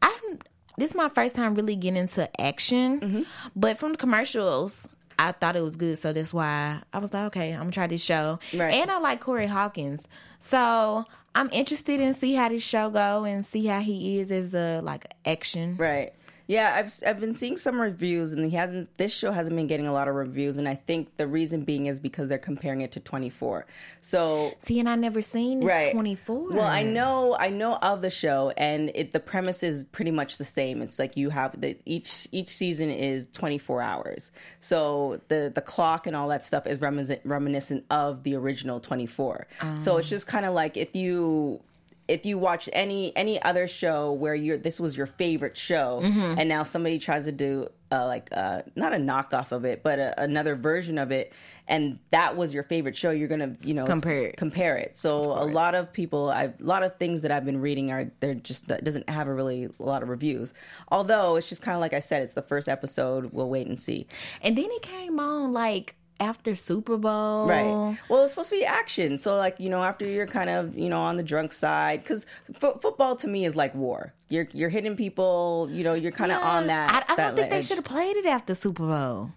I'm. 0.03 0.39
This 0.79 0.91
is 0.91 0.95
my 0.97 1.09
first 1.09 1.35
time 1.35 1.55
really 1.55 1.75
getting 1.75 1.97
into 1.97 2.29
action, 2.41 3.01
Mm-hmm. 3.01 3.23
but 3.55 3.79
from 3.79 3.93
the 3.93 3.99
commercials. 3.99 4.89
I 5.19 5.33
thought 5.33 5.57
it 5.57 5.63
was 5.63 5.77
good, 5.77 5.99
so 5.99 6.13
that's 6.13 6.35
why 6.35 6.83
I 6.93 6.99
was 6.99 7.15
like, 7.15 7.25
okay, 7.29 7.53
I'm 7.53 7.61
gonna 7.61 7.73
try 7.73 7.87
this 7.87 8.03
show. 8.05 8.39
Right. 8.53 8.75
And 8.75 8.91
I 8.91 8.99
like 8.99 9.21
Corey 9.21 9.47
Hawkins, 9.47 10.07
so 10.41 11.07
I'm 11.37 11.51
interested 11.53 12.01
in 12.01 12.15
see 12.15 12.33
how 12.33 12.49
this 12.49 12.63
show 12.63 12.89
go 12.89 13.25
and 13.25 13.45
see 13.45 13.67
how 13.67 13.81
he 13.81 14.19
is 14.19 14.33
as 14.33 14.55
a 14.55 14.81
like 14.81 15.13
action. 15.27 15.77
Right. 15.77 16.15
Yeah, 16.49 16.75
I've 16.77 16.93
I've 17.05 17.19
been 17.19 17.35
seeing 17.35 17.57
some 17.57 17.81
reviews, 17.81 18.33
and 18.33 18.45
he 18.45 18.57
hasn't. 18.57 18.97
This 18.99 19.13
show 19.13 19.33
hasn't 19.33 19.57
been 19.57 19.67
getting 19.67 19.89
a 19.89 19.93
lot 19.93 20.07
of 20.07 20.15
reviews, 20.15 20.57
and 20.57 20.69
I 20.69 20.77
think 20.77 21.17
the 21.17 21.27
reason 21.27 21.65
being 21.65 21.87
is 21.87 21.99
because 21.99 22.29
they're 22.29 22.39
comparing 22.39 22.83
it 22.83 22.93
to 22.93 23.01
24. 23.01 23.67
So 24.01 24.53
See, 24.61 24.79
and 24.79 24.89
I 24.89 24.95
never 24.95 25.23
seen 25.23 25.65
right 25.65 25.93
24. 25.93 26.51
Well, 26.53 26.65
I 26.65 26.85
know 26.85 27.37
I 27.39 27.51
know 27.51 27.75
of 27.77 28.01
the 28.01 28.11
show, 28.11 28.53
and 28.57 28.93
it 28.95 29.13
the 29.13 29.19
premise 29.19 29.65
is 29.65 29.85
pretty 29.85 30.13
much 30.13 30.39
the 30.39 30.45
same. 30.45 30.83
It's 30.83 31.01
like 31.01 31.17
you 31.17 31.31
have 31.31 31.61
the 31.61 31.77
each 31.85 32.29
each 32.31 32.51
season 32.51 32.91
is 32.91 33.27
24 33.33 33.83
hours, 33.83 34.31
so 34.61 35.21
the 35.27 35.51
the 35.53 35.63
clock 35.63 36.07
and 36.07 36.15
all 36.15 36.29
that 36.29 36.45
stuff 36.45 36.69
is 36.69 36.81
reminiscent 36.81 37.23
reminiscent 37.25 37.85
of 37.91 38.23
the 38.23 38.37
original 38.37 38.79
24. 38.79 39.49
So 39.79 39.97
it's 39.97 40.07
ah. 40.07 40.11
just 40.11 40.27
kind 40.29 40.47
of 40.47 40.55
like 40.55 40.77
if 40.77 40.95
you 40.95 41.61
if 42.09 42.25
you 42.25 42.39
watch 42.39 42.69
any 42.73 43.15
any 43.17 43.41
other 43.43 43.67
show 43.67 44.13
where 44.13 44.35
you're 44.35 44.59
this 44.59 44.79
was 44.79 44.97
your 44.97 45.07
favorite 45.07 45.57
show 45.57 46.01
and 46.03 46.49
now 46.49 46.63
somebody 46.63 46.99
tries 46.99 47.25
to 47.25 47.33
do 47.33 47.69
uh, 47.93 48.05
like 48.07 48.29
uh, 48.33 48.63
not 48.75 48.93
a 48.93 48.97
knockoff 48.97 49.53
of 49.53 49.65
it 49.65 49.83
but 49.83 49.99
a, 49.99 50.21
another 50.21 50.57
version 50.57 50.99
of 50.99 51.13
it 51.13 51.33
and 51.69 51.99
that 52.11 52.37
was 52.37 52.53
your 52.55 52.63
favorite 52.65 52.97
show 52.97 53.11
you're 53.11 53.29
gonna 53.29 53.57
you 53.63 53.75
know 53.75 53.85
Compare 53.85 54.27
it. 54.27 54.37
compare 54.37 54.77
it. 54.77 54.97
So 54.97 55.21
a 55.33 55.47
lot 55.47 55.75
of 55.75 55.93
people 55.93 56.31
i've 56.31 56.61
a 56.61 56.65
lot 56.65 56.83
of 56.83 56.97
things 56.99 57.23
that 57.23 57.31
i've 57.31 57.45
been 57.45 57.61
reading 57.61 57.91
are 57.93 58.11
they're 58.21 58.35
just 58.35 58.69
that 58.69 58.83
doesn't 58.85 59.09
have 59.09 59.29
a 59.29 59.35
really 59.35 59.69
a 59.79 59.83
lot 59.83 60.03
of 60.03 60.09
reviews. 60.09 60.53
Although 60.91 61.37
it's 61.37 61.49
just 61.49 61.63
kind 61.63 61.75
of 61.77 61.81
like 61.81 61.93
i 61.93 62.01
said 62.01 62.23
it's 62.23 62.35
the 62.35 62.43
first 62.43 62.69
episode 62.69 63.33
we'll 63.33 63.49
wait 63.51 63.67
and 63.67 63.81
see. 63.81 64.07
And 64.43 64.57
then 64.57 64.67
it 64.71 64.83
came 64.83 65.19
on 65.21 65.53
like 65.53 65.95
after 66.21 66.55
Super 66.55 66.97
Bowl. 66.97 67.47
Right. 67.47 67.99
Well, 68.09 68.23
it's 68.23 68.33
supposed 68.33 68.51
to 68.51 68.57
be 68.57 68.65
action. 68.65 69.19
So, 69.19 69.37
like, 69.37 69.61
you 69.61 69.69
know, 69.69 69.83
after 69.83 70.07
you're 70.07 70.27
kind 70.27 70.51
of, 70.51 70.77
you 70.77 70.89
know, 70.89 71.01
on 71.01 71.17
the 71.17 71.23
drunk 71.23 71.53
side, 71.53 72.03
because 72.03 72.27
f- 72.63 72.81
football 72.81 73.17
to 73.17 73.29
me 73.29 73.45
is 73.45 73.55
like 73.57 73.75
war. 73.75 74.13
You're 74.29 74.49
you're 74.53 74.69
hitting 74.71 74.97
people. 74.97 75.69
You 75.71 75.85
know, 75.85 75.95
you're 75.95 76.13
kind 76.13 76.33
of 76.33 76.43
on 76.43 76.67
that. 76.69 76.91
I, 76.91 77.13
I 77.13 77.17
that 77.17 77.27
don't 77.29 77.37
think 77.37 77.51
they 77.51 77.63
should 77.63 77.77
have 77.77 77.85
played 77.85 78.17
it 78.17 78.27
after 78.27 78.55
Super 78.55 78.87
Bowl. 78.87 79.31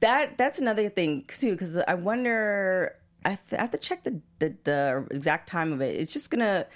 That 0.00 0.36
that's 0.36 0.58
another 0.58 0.88
thing 0.88 1.24
too, 1.28 1.52
because 1.52 1.78
I 1.78 1.94
wonder. 1.94 2.96
I, 3.24 3.38
th- 3.48 3.58
I 3.58 3.62
have 3.62 3.72
to 3.72 3.78
check 3.78 4.04
the, 4.04 4.20
the 4.38 4.54
the 4.64 5.06
exact 5.10 5.48
time 5.48 5.72
of 5.72 5.80
it. 5.80 5.96
It's 5.96 6.12
just 6.12 6.30
gonna. 6.30 6.66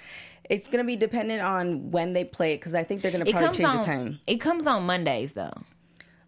It's 0.49 0.67
gonna 0.67 0.83
be 0.83 0.97
dependent 0.97 1.41
on 1.41 1.91
when 1.91 2.11
they 2.11 2.25
play 2.25 2.53
it 2.53 2.57
because 2.59 2.75
I 2.75 2.83
think 2.83 3.01
they're 3.01 3.11
gonna 3.11 3.25
probably 3.25 3.57
change 3.57 3.69
on. 3.69 3.77
the 3.77 3.83
time. 3.83 4.19
It 4.27 4.37
comes 4.37 4.67
on 4.67 4.85
Mondays 4.85 5.31
though. 5.33 5.53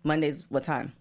Mondays, 0.04 0.46
what 0.50 0.64
time? 0.64 0.94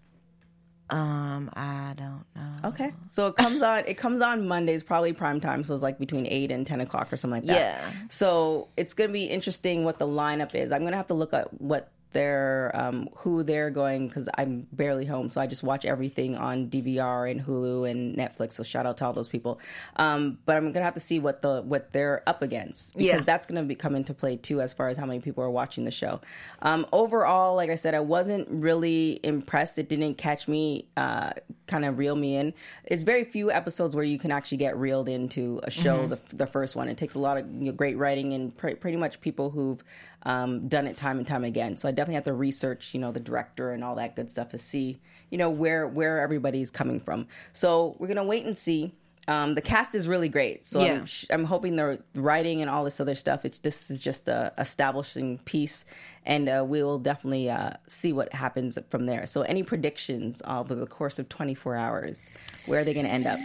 Um, 0.89 1.49
I 1.53 1.93
don't 1.97 2.25
know. 2.35 2.69
Okay, 2.69 2.93
so 3.09 3.27
it 3.27 3.35
comes 3.35 3.61
on. 3.61 3.83
It 3.87 3.95
comes 3.95 4.21
on 4.21 4.47
Mondays, 4.47 4.83
probably 4.83 5.13
prime 5.13 5.39
time. 5.39 5.63
So 5.63 5.73
it's 5.73 5.83
like 5.83 5.97
between 5.97 6.27
eight 6.27 6.51
and 6.51 6.67
ten 6.67 6.81
o'clock 6.81 7.11
or 7.11 7.17
something 7.17 7.41
like 7.41 7.47
that. 7.47 7.55
Yeah. 7.55 7.91
So 8.09 8.67
it's 8.77 8.93
gonna 8.93 9.11
be 9.11 9.25
interesting 9.25 9.85
what 9.85 9.97
the 9.97 10.07
lineup 10.07 10.53
is. 10.55 10.71
I'm 10.71 10.83
gonna 10.83 10.97
have 10.97 11.07
to 11.07 11.13
look 11.13 11.33
at 11.33 11.59
what 11.61 11.89
they're 12.13 12.71
um, 12.73 13.09
who 13.17 13.43
they're 13.43 13.69
going 13.69 14.07
because 14.07 14.29
I'm 14.37 14.67
barely 14.71 15.05
home, 15.05 15.29
so 15.29 15.41
I 15.41 15.47
just 15.47 15.63
watch 15.63 15.85
everything 15.85 16.35
on 16.37 16.67
DVR 16.69 17.29
and 17.29 17.41
Hulu 17.41 17.89
and 17.89 18.15
Netflix. 18.15 18.53
So 18.53 18.63
shout 18.63 18.85
out 18.85 18.97
to 18.97 19.05
all 19.05 19.13
those 19.13 19.27
people. 19.27 19.59
Um, 19.97 20.37
but 20.45 20.55
I'm 20.57 20.71
gonna 20.71 20.85
have 20.85 20.93
to 20.93 20.99
see 20.99 21.19
what 21.19 21.41
the 21.41 21.61
what 21.61 21.91
they're 21.91 22.23
up 22.27 22.41
against 22.41 22.95
because 22.95 23.19
Yeah. 23.19 23.23
that's 23.23 23.45
gonna 23.47 23.63
be 23.63 23.75
come 23.75 23.95
into 23.95 24.13
play 24.13 24.37
too 24.37 24.61
as 24.61 24.73
far 24.73 24.89
as 24.89 24.97
how 24.97 25.05
many 25.05 25.19
people 25.19 25.43
are 25.43 25.49
watching 25.49 25.83
the 25.83 25.91
show. 25.91 26.21
Um, 26.61 26.85
overall, 26.93 27.55
like 27.55 27.69
I 27.69 27.75
said, 27.75 27.93
I 27.95 27.99
wasn't 27.99 28.47
really 28.49 29.19
impressed. 29.23 29.77
It 29.77 29.89
didn't 29.89 30.15
catch 30.15 30.47
me, 30.47 30.87
uh, 30.95 31.31
kind 31.67 31.85
of 31.85 31.97
reel 31.97 32.15
me 32.15 32.35
in. 32.35 32.53
It's 32.85 33.03
very 33.03 33.23
few 33.23 33.51
episodes 33.51 33.95
where 33.95 34.05
you 34.05 34.19
can 34.19 34.31
actually 34.31 34.57
get 34.57 34.77
reeled 34.77 35.09
into 35.09 35.59
a 35.63 35.71
show. 35.71 36.07
The, 36.07 36.19
the 36.35 36.45
first 36.47 36.75
one, 36.75 36.87
it 36.89 36.97
takes 36.97 37.15
a 37.15 37.19
lot 37.19 37.37
of 37.37 37.45
you 37.51 37.65
know, 37.65 37.71
great 37.71 37.97
writing 37.97 38.33
and 38.33 38.55
pr- 38.55 38.75
pretty 38.75 38.97
much 38.97 39.19
people 39.21 39.49
who've 39.49 39.83
um, 40.25 40.67
done 40.67 40.87
it 40.87 40.97
time 40.97 41.17
and 41.17 41.27
time 41.27 41.43
again. 41.43 41.77
So 41.77 41.87
I 41.87 41.91
definitely 41.91 42.15
have 42.15 42.23
to 42.25 42.33
research, 42.33 42.93
you 42.93 42.99
know, 42.99 43.11
the 43.11 43.19
director 43.19 43.71
and 43.71 43.83
all 43.83 43.95
that 43.95 44.15
good 44.15 44.31
stuff 44.31 44.49
to 44.49 44.59
see, 44.59 44.99
you 45.29 45.37
know, 45.37 45.49
where 45.49 45.87
where 45.87 46.19
everybody's 46.21 46.71
coming 46.71 46.99
from. 46.99 47.27
So 47.51 47.95
we're 47.99 48.07
gonna 48.07 48.23
wait 48.23 48.45
and 48.45 48.57
see. 48.57 48.93
Um, 49.25 49.55
the 49.55 49.61
cast 49.61 49.95
is 49.95 50.05
really 50.09 50.27
great, 50.27 50.65
so 50.65 50.81
Yeah. 50.83 50.95
I'm, 50.95 51.05
sh- 51.05 51.25
I'm 51.29 51.45
hoping 51.45 51.77
the 51.77 52.03
writing 52.13 52.59
and 52.61 52.69
all 52.69 52.83
this 52.83 52.99
other 52.99 53.15
stuff. 53.15 53.45
It's 53.45 53.59
this 53.59 53.89
is 53.89 54.01
just 54.01 54.27
a 54.27 54.51
establishing 54.57 55.37
piece, 55.45 55.85
and 56.25 56.49
uh, 56.49 56.65
we 56.67 56.83
will 56.83 56.99
definitely 56.99 57.49
uh, 57.49 57.71
see 57.87 58.11
what 58.11 58.33
happens 58.33 58.77
from 58.89 59.05
there. 59.05 59.25
So, 59.25 59.43
any 59.43 59.63
predictions 59.63 60.41
over 60.45 60.75
the 60.75 60.85
course 60.87 61.19
of 61.19 61.29
24 61.29 61.77
hours? 61.77 62.29
Where 62.65 62.81
are 62.81 62.83
they 62.83 62.93
going 62.93 63.05
to 63.05 63.11
end 63.13 63.25
up? 63.25 63.39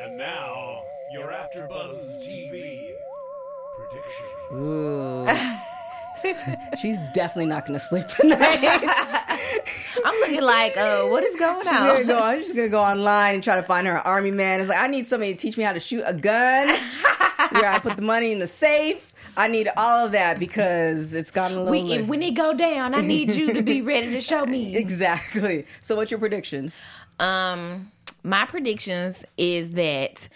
And 0.00 0.18
now, 0.18 0.82
you're 1.12 1.28
AfterBuzz 1.30 2.26
TV 2.26 2.50
predictions. 2.50 3.09
Ooh. 4.52 5.26
She's 6.80 6.98
definitely 7.14 7.46
not 7.46 7.66
going 7.66 7.78
to 7.78 7.84
sleep 7.84 8.06
tonight. 8.06 8.58
I'm 10.04 10.20
looking 10.20 10.42
like, 10.42 10.76
uh, 10.76 11.04
what 11.06 11.22
is 11.24 11.36
going 11.36 11.62
She's 11.62 11.72
gonna 11.72 12.00
on? 12.00 12.06
go. 12.06 12.18
I'm 12.18 12.40
just 12.40 12.54
gonna 12.54 12.68
go 12.68 12.80
online 12.82 13.34
and 13.36 13.44
try 13.44 13.56
to 13.56 13.62
find 13.62 13.86
her 13.86 13.98
army 14.06 14.30
man. 14.30 14.60
It's 14.60 14.68
like 14.68 14.78
I 14.78 14.86
need 14.86 15.06
somebody 15.06 15.34
to 15.34 15.38
teach 15.38 15.56
me 15.56 15.64
how 15.64 15.72
to 15.72 15.80
shoot 15.80 16.02
a 16.06 16.14
gun. 16.14 16.68
where 17.52 17.66
I 17.70 17.78
put 17.78 17.96
the 17.96 18.02
money 18.02 18.32
in 18.32 18.38
the 18.38 18.46
safe. 18.46 19.06
I 19.36 19.48
need 19.48 19.68
all 19.76 20.06
of 20.06 20.12
that 20.12 20.38
because 20.38 21.14
it's 21.14 21.30
gotten 21.30 21.58
a 21.58 21.62
little. 21.64 21.88
We, 21.88 22.02
when 22.02 22.22
it 22.22 22.34
go 22.34 22.52
down, 22.52 22.94
I 22.94 23.00
need 23.00 23.30
you 23.30 23.52
to 23.54 23.62
be 23.62 23.80
ready 23.82 24.10
to 24.10 24.20
show 24.20 24.44
me. 24.44 24.76
exactly. 24.76 25.66
So, 25.82 25.96
what's 25.96 26.10
your 26.10 26.20
predictions? 26.20 26.76
Um, 27.18 27.90
my 28.22 28.44
predictions 28.46 29.24
is 29.36 29.72
that 29.72 30.28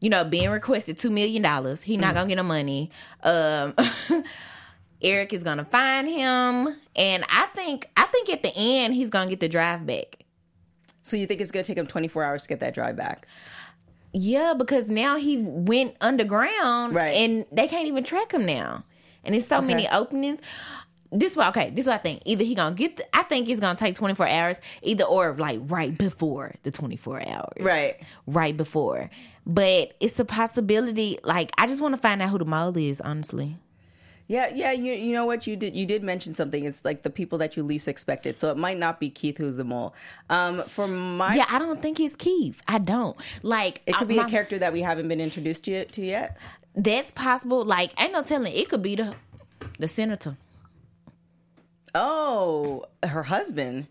you 0.00 0.10
know 0.10 0.24
being 0.24 0.50
requested 0.50 0.98
two 0.98 1.10
million 1.10 1.42
dollars, 1.42 1.82
he 1.82 1.96
not 1.96 2.14
gonna 2.14 2.28
get 2.28 2.36
no 2.36 2.42
money. 2.42 2.90
Um, 3.22 3.74
Eric 5.02 5.32
is 5.32 5.42
gonna 5.42 5.64
find 5.64 6.08
him, 6.08 6.68
and 6.96 7.24
I 7.28 7.46
think 7.54 7.88
I 7.96 8.04
think 8.04 8.28
at 8.30 8.42
the 8.42 8.52
end 8.54 8.94
he's 8.94 9.10
gonna 9.10 9.30
get 9.30 9.40
the 9.40 9.48
drive 9.48 9.86
back. 9.86 10.24
So, 11.02 11.16
you 11.16 11.26
think 11.26 11.40
it's 11.40 11.50
gonna 11.50 11.64
take 11.64 11.78
him 11.78 11.86
24 11.86 12.22
hours 12.22 12.42
to 12.42 12.48
get 12.48 12.60
that 12.60 12.74
drive 12.74 12.96
back? 12.96 13.26
Yeah, 14.12 14.54
because 14.56 14.88
now 14.88 15.16
he 15.16 15.38
went 15.38 15.96
underground, 16.00 16.94
Right. 16.94 17.14
And 17.14 17.46
they 17.52 17.68
can't 17.68 17.86
even 17.86 18.04
track 18.04 18.32
him 18.32 18.44
now, 18.44 18.84
and 19.24 19.34
there's 19.34 19.46
so 19.46 19.60
many 19.60 19.88
openings. 19.88 20.40
This 21.12 21.36
why 21.36 21.48
okay. 21.48 21.70
This 21.70 21.84
is 21.84 21.88
what 21.88 21.94
I 21.94 22.02
think. 22.02 22.22
Either 22.24 22.44
he 22.44 22.54
gonna 22.54 22.74
get. 22.76 22.96
The, 22.98 23.16
I 23.16 23.24
think 23.24 23.48
it's 23.48 23.60
gonna 23.60 23.78
take 23.78 23.96
24 23.96 24.28
hours. 24.28 24.60
Either 24.82 25.04
or 25.04 25.34
like 25.34 25.60
right 25.64 25.96
before 25.96 26.54
the 26.62 26.70
24 26.70 27.26
hours. 27.26 27.52
Right. 27.58 27.96
right 28.26 28.56
before. 28.56 29.10
But 29.50 29.94
it's 29.98 30.18
a 30.20 30.24
possibility. 30.24 31.18
Like 31.24 31.50
I 31.58 31.66
just 31.66 31.80
want 31.80 31.94
to 31.96 32.00
find 32.00 32.22
out 32.22 32.28
who 32.30 32.38
the 32.38 32.44
mole 32.44 32.76
is. 32.76 33.00
Honestly, 33.00 33.56
Yeah, 34.28 34.48
yeah. 34.54 34.70
You 34.70 34.92
you 34.92 35.12
know 35.12 35.26
what 35.26 35.48
you 35.48 35.56
did? 35.56 35.74
You 35.74 35.86
did 35.86 36.04
mention 36.04 36.34
something. 36.34 36.64
It's 36.64 36.84
like 36.84 37.02
the 37.02 37.10
people 37.10 37.36
that 37.38 37.56
you 37.56 37.64
least 37.64 37.88
expected. 37.88 38.38
So 38.38 38.50
it 38.52 38.56
might 38.56 38.78
not 38.78 39.00
be 39.00 39.10
Keith 39.10 39.38
who's 39.38 39.56
the 39.56 39.64
mole. 39.64 39.92
Um, 40.28 40.62
for 40.68 40.86
my, 40.86 41.34
yeah, 41.34 41.46
I 41.48 41.58
don't 41.58 41.82
think 41.82 41.98
it's 41.98 42.14
Keith. 42.14 42.62
I 42.68 42.78
don't 42.78 43.16
like. 43.42 43.82
it 43.86 43.96
could 43.96 44.06
be 44.06 44.16
my- 44.16 44.26
a 44.26 44.28
character 44.28 44.56
that 44.60 44.72
we 44.72 44.82
haven't 44.82 45.08
been 45.08 45.20
introduced 45.20 45.64
to, 45.64 45.84
to 45.84 46.00
yet. 46.04 46.36
That's 46.76 47.10
possible. 47.10 47.64
Like 47.64 48.00
ain't 48.00 48.12
no 48.12 48.22
telling. 48.22 48.54
It 48.54 48.68
could 48.68 48.82
be 48.82 48.94
the 48.94 49.16
the 49.80 49.88
senator. 49.88 50.36
Oh, 51.92 52.84
her 53.02 53.24
husband. 53.24 53.88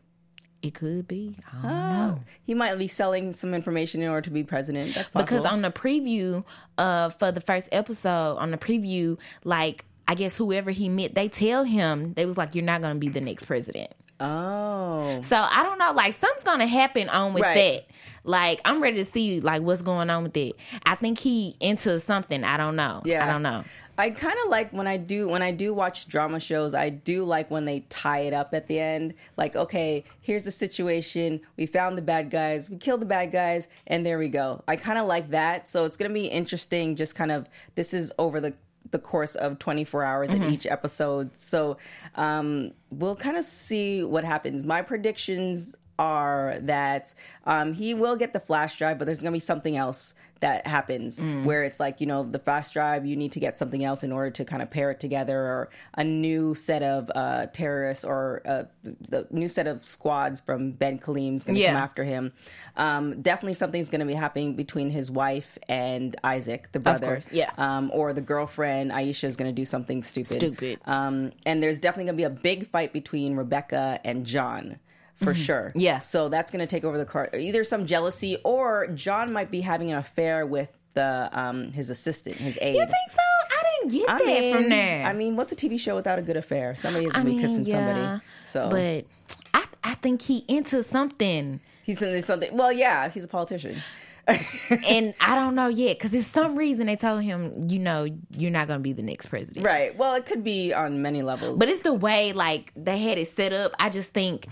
It 0.62 0.74
could 0.74 1.08
be. 1.08 1.38
I 1.48 1.62
don't 1.62 1.66
Oh, 1.72 2.08
know. 2.08 2.20
he 2.44 2.54
might 2.54 2.76
be 2.78 2.88
selling 2.90 3.32
some 3.34 3.54
information 3.54 4.02
in 4.02 4.10
order 4.10 4.22
to 4.24 4.30
be 4.30 4.44
president. 4.44 4.94
That's 4.94 5.10
possible. 5.10 5.38
Because 5.40 5.52
on 5.52 5.62
the 5.62 5.72
preview 5.72 6.44
uh 6.78 7.10
for 7.12 7.32
the 7.32 7.42
first 7.42 7.70
episode, 7.72 8.36
on 8.38 8.52
the 8.52 8.58
preview, 8.58 9.18
like 9.44 9.86
I 10.08 10.16
guess 10.16 10.36
whoever 10.36 10.72
he 10.72 10.90
met, 10.90 11.16
they 11.16 11.30
tell 11.30 11.64
him 11.64 12.14
they 12.16 12.26
was 12.26 12.36
like, 12.38 12.56
"You're 12.56 12.66
not 12.66 12.82
gonna 12.82 12.96
be 13.00 13.10
the 13.10 13.22
next 13.22 13.46
president." 13.46 13.94
Oh. 14.20 15.22
So 15.22 15.36
I 15.38 15.64
don't 15.64 15.78
know. 15.78 15.94
Like 15.94 16.14
something's 16.16 16.44
gonna 16.44 16.68
happen 16.68 17.08
on 17.10 17.34
with 17.34 17.44
Right. 17.44 17.56
that. 17.56 17.88
Like 18.26 18.60
I'm 18.66 18.82
ready 18.82 18.98
to 18.98 19.06
see 19.06 19.40
like 19.40 19.62
what's 19.62 19.82
going 19.82 20.10
on 20.10 20.24
with 20.24 20.36
it. 20.36 20.56
I 20.86 20.96
think 20.96 21.20
he 21.20 21.56
into 21.60 22.00
something. 22.00 22.44
I 22.44 22.58
don't 22.58 22.76
know. 22.76 23.02
Yeah. 23.06 23.24
I 23.24 23.32
don't 23.32 23.42
know. 23.44 23.64
I 24.00 24.12
kind 24.12 24.38
of 24.46 24.50
like 24.50 24.72
when 24.72 24.88
I 24.88 24.96
do 24.96 25.28
when 25.28 25.42
I 25.42 25.52
do 25.52 25.74
watch 25.74 26.08
drama 26.08 26.40
shows. 26.40 26.74
I 26.74 26.88
do 26.88 27.26
like 27.26 27.52
when 27.52 27.66
they 27.66 27.82
tie 27.90 28.20
it 28.20 28.34
up 28.34 28.54
at 28.54 28.68
the 28.68 28.80
end. 28.80 29.14
Like, 29.36 29.58
okay, 29.58 30.06
here's 30.22 30.46
the 30.46 30.52
situation. 30.52 31.42
We 31.58 31.66
found 31.66 31.98
the 31.98 32.02
bad 32.02 32.30
guys. 32.30 32.70
We 32.70 32.78
killed 32.78 33.02
the 33.02 33.06
bad 33.06 33.34
guys, 33.34 33.68
and 33.88 34.06
there 34.06 34.18
we 34.18 34.30
go. 34.30 34.64
I 34.70 34.78
kind 34.78 35.00
of 35.00 35.06
like 35.06 35.32
that. 35.32 35.68
So 35.68 35.84
it's 35.84 35.98
gonna 35.98 36.14
be 36.14 36.28
interesting. 36.28 36.96
Just 36.96 37.14
kind 37.14 37.30
of 37.30 37.50
this 37.76 37.94
is 37.94 38.14
over 38.18 38.40
the 38.40 38.54
the 38.92 39.00
course 39.00 39.36
of 39.36 39.60
24 39.60 40.06
hours 40.06 40.32
in 40.32 40.44
each 40.46 40.66
episode. 40.66 41.36
So 41.36 41.76
um, 42.16 42.72
we'll 42.90 43.18
kind 43.18 43.36
of 43.36 43.44
see 43.44 44.02
what 44.02 44.24
happens. 44.24 44.64
My 44.64 44.82
predictions 44.82 45.76
are 46.00 46.58
that 46.62 47.14
um, 47.46 47.74
he 47.74 47.94
will 47.94 48.16
get 48.16 48.34
the 48.34 48.40
flash 48.40 48.78
drive, 48.78 48.98
but 48.98 49.06
there's 49.06 49.18
going 49.20 49.32
to 49.32 49.36
be 49.36 49.40
something 49.40 49.76
else 49.78 50.16
that 50.40 50.66
happens 50.66 51.20
where 51.44 51.66
it's 51.66 51.82
like, 51.82 52.00
you 52.00 52.08
know, 52.08 52.24
the 52.24 52.40
flash 52.40 52.70
drive, 52.72 53.06
you 53.06 53.18
need 53.18 53.34
to 53.34 53.42
get 53.42 53.58
something 53.58 53.84
else 53.84 54.04
in 54.06 54.14
order 54.14 54.32
to 54.32 54.46
kind 54.46 54.62
of 54.62 54.72
pair 54.72 54.90
it 54.90 54.98
together 54.98 55.38
or 55.38 55.70
a 55.96 56.04
new 56.06 56.56
set 56.56 56.82
of 56.82 57.12
uh, 57.14 57.48
terrorists 57.48 58.06
or 58.06 58.42
uh, 58.46 58.64
the 59.10 59.28
new 59.32 59.50
set 59.50 59.68
of 59.68 59.84
squads 59.84 60.40
from 60.40 60.72
Ben 60.72 60.98
Kalim's 60.98 61.44
going 61.44 61.56
to 61.56 61.62
Yeah. 61.62 61.74
come 61.74 61.84
after 61.84 62.06
him. 62.06 62.32
Um, 62.78 63.22
definitely 63.22 63.56
something's 63.56 63.90
going 63.90 64.00
to 64.00 64.06
be 64.06 64.14
happening 64.14 64.56
between 64.56 64.90
his 64.92 65.12
wife 65.12 65.58
and 65.68 66.16
Isaac, 66.24 66.72
the 66.72 66.80
brother. 66.80 67.20
yeah. 67.34 67.52
Um, 67.58 67.92
or 67.94 68.14
the 68.14 68.22
girlfriend, 68.22 68.92
Aisha, 68.92 69.26
is 69.26 69.36
going 69.36 69.54
to 69.54 69.62
do 69.62 69.66
something 69.66 70.04
stupid. 70.04 70.38
Stupid. 70.38 70.80
Um, 70.86 71.34
and 71.46 71.62
there's 71.62 71.80
definitely 71.80 72.06
going 72.06 72.16
to 72.18 72.30
be 72.30 72.40
a 72.40 72.42
big 72.42 72.66
fight 72.70 72.94
between 72.94 73.36
Rebecca 73.36 74.00
and 74.06 74.26
John. 74.26 74.80
For 75.20 75.34
sure. 75.34 75.70
Mm-hmm. 75.70 75.80
Yeah. 75.80 76.00
So 76.00 76.30
that's 76.30 76.52
going 76.52 76.62
to 76.62 76.68
take 76.68 76.84
over 76.84 76.98
the 76.98 77.06
car. 77.06 77.30
Either 77.34 77.64
some 77.64 77.86
jealousy 77.86 78.38
or 78.44 78.88
John 78.88 79.34
might 79.34 79.52
be 79.52 79.62
having 79.62 79.92
an 79.92 79.98
affair 79.98 80.46
with 80.46 80.70
the 80.94 81.30
um, 81.34 81.72
his 81.72 81.90
assistant, 81.90 82.36
his 82.38 82.58
aide. 82.62 82.76
You 82.76 82.86
think 82.86 83.10
so? 83.10 83.18
I 83.52 83.64
didn't 83.82 83.92
get 84.00 84.10
I 84.10 84.18
that 84.18 84.26
mean, 84.26 84.56
from 84.56 84.70
there. 84.70 85.06
I 85.06 85.14
mean, 85.14 85.36
what's 85.36 85.52
a 85.52 85.56
TV 85.56 85.80
show 85.80 85.96
without 85.96 86.20
a 86.20 86.22
good 86.22 86.38
affair? 86.38 86.76
Somebody 86.76 87.06
has 87.06 87.14
to 87.14 87.20
I 87.20 87.24
be 87.24 87.32
mean, 87.32 87.42
kissing 87.42 87.66
yeah, 87.66 87.94
somebody. 87.94 88.24
So 88.48 88.70
but 88.70 89.06
I 89.54 89.66
I 89.84 89.94
think 89.96 90.22
he 90.22 90.44
into 90.48 90.84
something. 90.84 91.60
he's 91.84 92.02
in 92.02 92.24
something. 92.24 92.56
Well, 92.56 92.72
yeah, 92.72 93.10
he's 93.10 93.24
a 93.24 93.28
politician. 93.28 93.82
and 94.90 95.14
I 95.20 95.36
don't 95.36 95.56
know 95.56 95.70
yet 95.70 95.98
because 95.98 96.12
there's 96.12 96.28
some 96.28 96.56
reason 96.56 96.86
they 96.86 96.96
told 96.96 97.24
him, 97.24 97.66
you 97.68 97.80
know, 97.80 98.06
you're 98.38 98.52
not 98.52 98.68
going 98.68 98.80
to 98.80 98.84
be 98.84 98.94
the 98.94 99.02
next 99.02 99.28
president. 99.28 99.66
Right. 99.66 99.98
Well, 99.98 100.16
it 100.16 100.26
could 100.28 100.44
be 100.44 100.72
on 100.74 101.02
many 101.02 101.24
levels. 101.24 101.58
But 101.58 101.68
it's 101.68 101.82
the 101.82 101.94
way 101.94 102.34
like 102.34 102.72
they 102.76 103.00
had 103.00 103.18
it 103.18 103.36
set 103.36 103.54
up. 103.54 103.74
I 103.80 103.90
just 103.90 104.14
think 104.14 104.48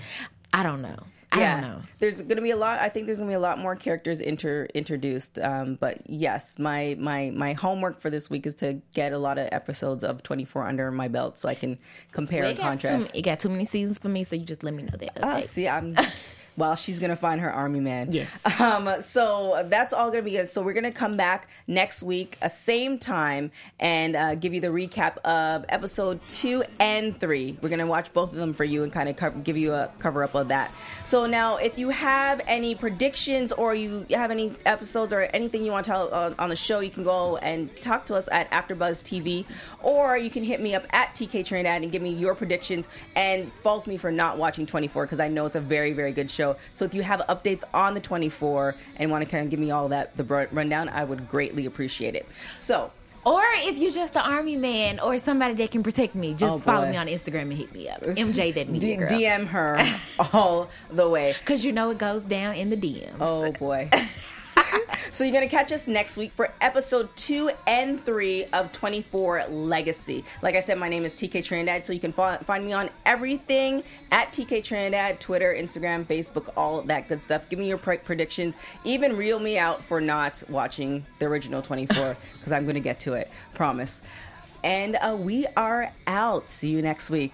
I 0.58 0.64
don't 0.64 0.82
know. 0.82 0.98
I 1.32 1.40
don't 1.40 1.62
know. 1.62 1.82
There's 2.00 2.18
going 2.22 2.38
to 2.38 2.42
be 2.42 2.50
a 2.52 2.58
lot. 2.58 2.80
I 2.80 2.90
think 2.90 3.06
there's 3.06 3.20
going 3.20 3.28
to 3.30 3.32
be 3.32 3.36
a 3.36 3.40
lot 3.40 3.60
more 3.60 3.76
characters 3.76 4.22
inter, 4.22 4.66
introduced. 4.74 5.38
Um, 5.38 5.76
but 5.76 6.02
yes, 6.10 6.58
my 6.58 6.96
my 7.00 7.30
my 7.30 7.54
homework 7.54 8.02
for 8.02 8.10
this 8.10 8.30
week 8.30 8.48
is 8.48 8.56
to 8.56 8.82
get 8.96 9.12
a 9.14 9.20
lot 9.20 9.38
of 9.38 9.48
episodes 9.52 10.04
of 10.04 10.24
24 10.24 10.66
under 10.68 10.90
my 10.90 11.10
belt 11.10 11.38
so 11.38 11.48
I 11.48 11.54
can 11.54 11.78
compare 12.12 12.42
Well, 12.42 12.50
and 12.52 12.58
got 12.58 12.80
too, 12.82 12.88
contrast. 12.88 13.16
it 13.16 13.22
got 13.22 13.40
too 13.40 13.50
many 13.50 13.66
seasons 13.66 14.00
for 14.00 14.10
me, 14.10 14.24
so 14.24 14.36
you 14.36 14.46
just 14.46 14.64
let 14.64 14.74
me 14.74 14.82
know 14.84 14.98
that. 14.98 15.12
Ah, 15.22 15.38
Okay. 15.38 15.46
see, 15.46 15.68
I'm. 15.68 15.96
Well, 16.58 16.76
she's 16.76 16.98
gonna 16.98 17.16
find 17.16 17.40
her 17.40 17.52
army 17.52 17.80
man. 17.80 18.12
Yes. 18.12 18.28
Um. 18.60 18.90
So 19.04 19.66
that's 19.70 19.94
all 19.94 20.10
gonna 20.10 20.24
be 20.24 20.32
good. 20.32 20.50
So 20.50 20.64
we're 20.64 20.74
gonna 20.74 20.92
come 20.92 21.16
back 21.16 21.48
next 21.68 22.02
week, 22.02 22.38
uh, 22.42 22.50
same 22.50 22.98
time, 22.98 23.52
and 23.80 24.16
uh, 24.16 24.34
give 24.36 24.54
you 24.54 24.60
the 24.60 24.70
recap 24.70 25.18
of 25.20 25.64
episode 25.70 26.20
two 26.28 26.64
and 26.80 27.18
three. 27.20 27.58
We're 27.62 27.70
gonna 27.70 27.86
watch 27.86 28.12
both 28.14 28.32
of 28.32 28.38
them 28.38 28.56
for 28.56 28.64
you 28.64 28.82
and 28.84 28.92
kind 28.92 29.08
of 29.10 29.16
cover, 29.16 29.38
give 29.40 29.58
you 29.58 29.74
a 29.74 29.92
cover 30.00 30.24
up 30.24 30.34
of 30.34 30.48
that. 30.48 30.72
So 31.04 31.28
now, 31.28 31.58
if 31.58 31.78
you 31.78 31.90
have 31.90 32.42
any 32.48 32.74
predictions 32.74 33.52
or 33.52 33.76
you 33.76 34.08
have 34.10 34.32
any 34.32 34.54
episodes 34.66 35.14
or 35.14 35.22
anything 35.22 35.64
you 35.64 35.72
want 35.72 35.86
to 35.86 35.92
tell 35.92 36.14
on, 36.14 36.36
on 36.40 36.50
the 36.50 36.56
show, 36.56 36.80
you 36.80 36.90
can 36.90 37.04
go 37.04 37.38
and 37.38 37.74
talk 37.82 38.06
to 38.08 38.16
us 38.16 38.28
at 38.32 38.50
AfterBuzz 38.50 39.04
TV, 39.04 39.46
or 39.84 40.18
you 40.18 40.32
can 40.32 40.44
hit 40.44 40.62
me 40.62 40.74
up 40.74 40.86
at 40.92 41.14
TK 41.14 41.46
Trinidad 41.46 41.84
and 41.84 41.92
give 41.92 42.02
me 42.02 42.10
your 42.12 42.34
predictions 42.34 42.88
and 43.16 43.54
fault 43.62 43.86
me 43.86 43.98
for 43.98 44.12
not 44.12 44.40
watching 44.40 44.66
24 44.66 45.06
because 45.06 45.20
I 45.20 45.28
know 45.28 45.46
it's 45.46 45.56
a 45.56 45.62
very 45.62 45.94
very 45.94 46.12
good 46.12 46.32
show. 46.32 46.47
So 46.74 46.86
if 46.86 46.94
you 46.94 47.02
have 47.04 47.20
updates 47.28 47.64
on 47.74 47.94
the 47.94 48.00
24 48.00 48.76
and 48.98 49.12
want 49.12 49.24
to 49.26 49.30
kind 49.30 49.44
of 49.44 49.50
give 49.50 49.60
me 49.60 49.72
all 49.72 49.88
that 49.90 50.16
the 50.18 50.24
rundown, 50.52 50.90
I 50.90 51.04
would 51.04 51.28
greatly 51.30 51.66
appreciate 51.66 52.16
it. 52.16 52.26
So. 52.56 52.92
Or 53.26 53.42
if 53.58 53.78
you're 53.78 53.92
just 53.92 54.16
an 54.16 54.22
army 54.22 54.56
man 54.56 55.02
or 55.02 55.18
somebody 55.18 55.54
that 55.56 55.72
can 55.72 55.84
protect 55.84 56.16
me, 56.16 56.34
just 56.34 56.54
Oh, 56.54 56.60
follow 56.60 56.90
me 56.90 56.96
on 56.96 57.08
Instagram 57.08 57.42
and 57.42 57.54
hit 57.54 57.74
me 57.74 57.90
up. 57.90 58.02
MJ 58.02 58.54
that 58.56 58.70
media 58.74 58.96
D- 58.96 58.96
girl. 58.96 59.10
DM 59.10 59.48
her 59.48 59.78
all 60.34 60.70
the 60.90 61.10
way. 61.10 61.34
Cause 61.44 61.66
you 61.66 61.74
know 61.74 61.90
it 61.90 61.98
goes 61.98 62.24
down 62.24 62.56
in 62.56 62.70
the 62.70 62.78
DMs. 62.78 63.18
Oh 63.20 63.52
boy. 63.52 63.90
so 65.12 65.24
you're 65.24 65.34
gonna 65.34 65.48
catch 65.48 65.72
us 65.72 65.88
next 65.88 66.18
week 66.18 66.32
for 66.36 66.52
episode 66.62 67.10
two 67.16 67.50
and 67.66 68.04
three 68.04 68.46
of 68.46 68.72
24 68.72 69.46
Legacy. 69.50 70.24
Like 70.42 70.56
I 70.56 70.60
said, 70.60 70.78
my 70.78 70.90
name 70.90 71.06
is 71.06 71.14
TK 71.14 71.44
Trinidad, 71.44 71.86
so 71.86 71.94
you 71.94 72.00
can 72.00 72.12
fi- 72.12 72.38
find 72.38 72.66
me 72.66 72.74
on 72.74 72.90
everything 73.06 73.84
at 74.12 74.32
TK 74.32 74.64
Trinidad, 74.64 75.20
Twitter, 75.20 75.54
Instagram, 75.54 76.06
Facebook, 76.06 76.52
all 76.56 76.82
that 76.84 77.08
good 77.08 77.22
stuff. 77.22 77.50
Give 77.50 77.60
me 77.60 77.68
your 77.68 77.78
pre- 77.78 77.98
predictions. 77.98 78.58
Even 78.84 79.16
reel 79.16 79.40
me 79.40 79.58
out 79.58 79.84
for 79.84 80.02
not 80.02 80.42
watching 80.50 81.06
the 81.20 81.26
original 81.26 81.62
24 81.62 82.18
because 82.38 82.52
I'm 82.52 82.66
gonna 82.66 82.80
get 82.80 83.00
to 83.02 83.14
it. 83.14 83.30
Promise. 83.54 84.02
And 84.64 84.98
uh, 84.98 85.16
we 85.18 85.46
are 85.56 85.94
out. 86.08 86.50
See 86.50 86.70
you 86.70 86.82
next 86.82 87.10
week. 87.10 87.34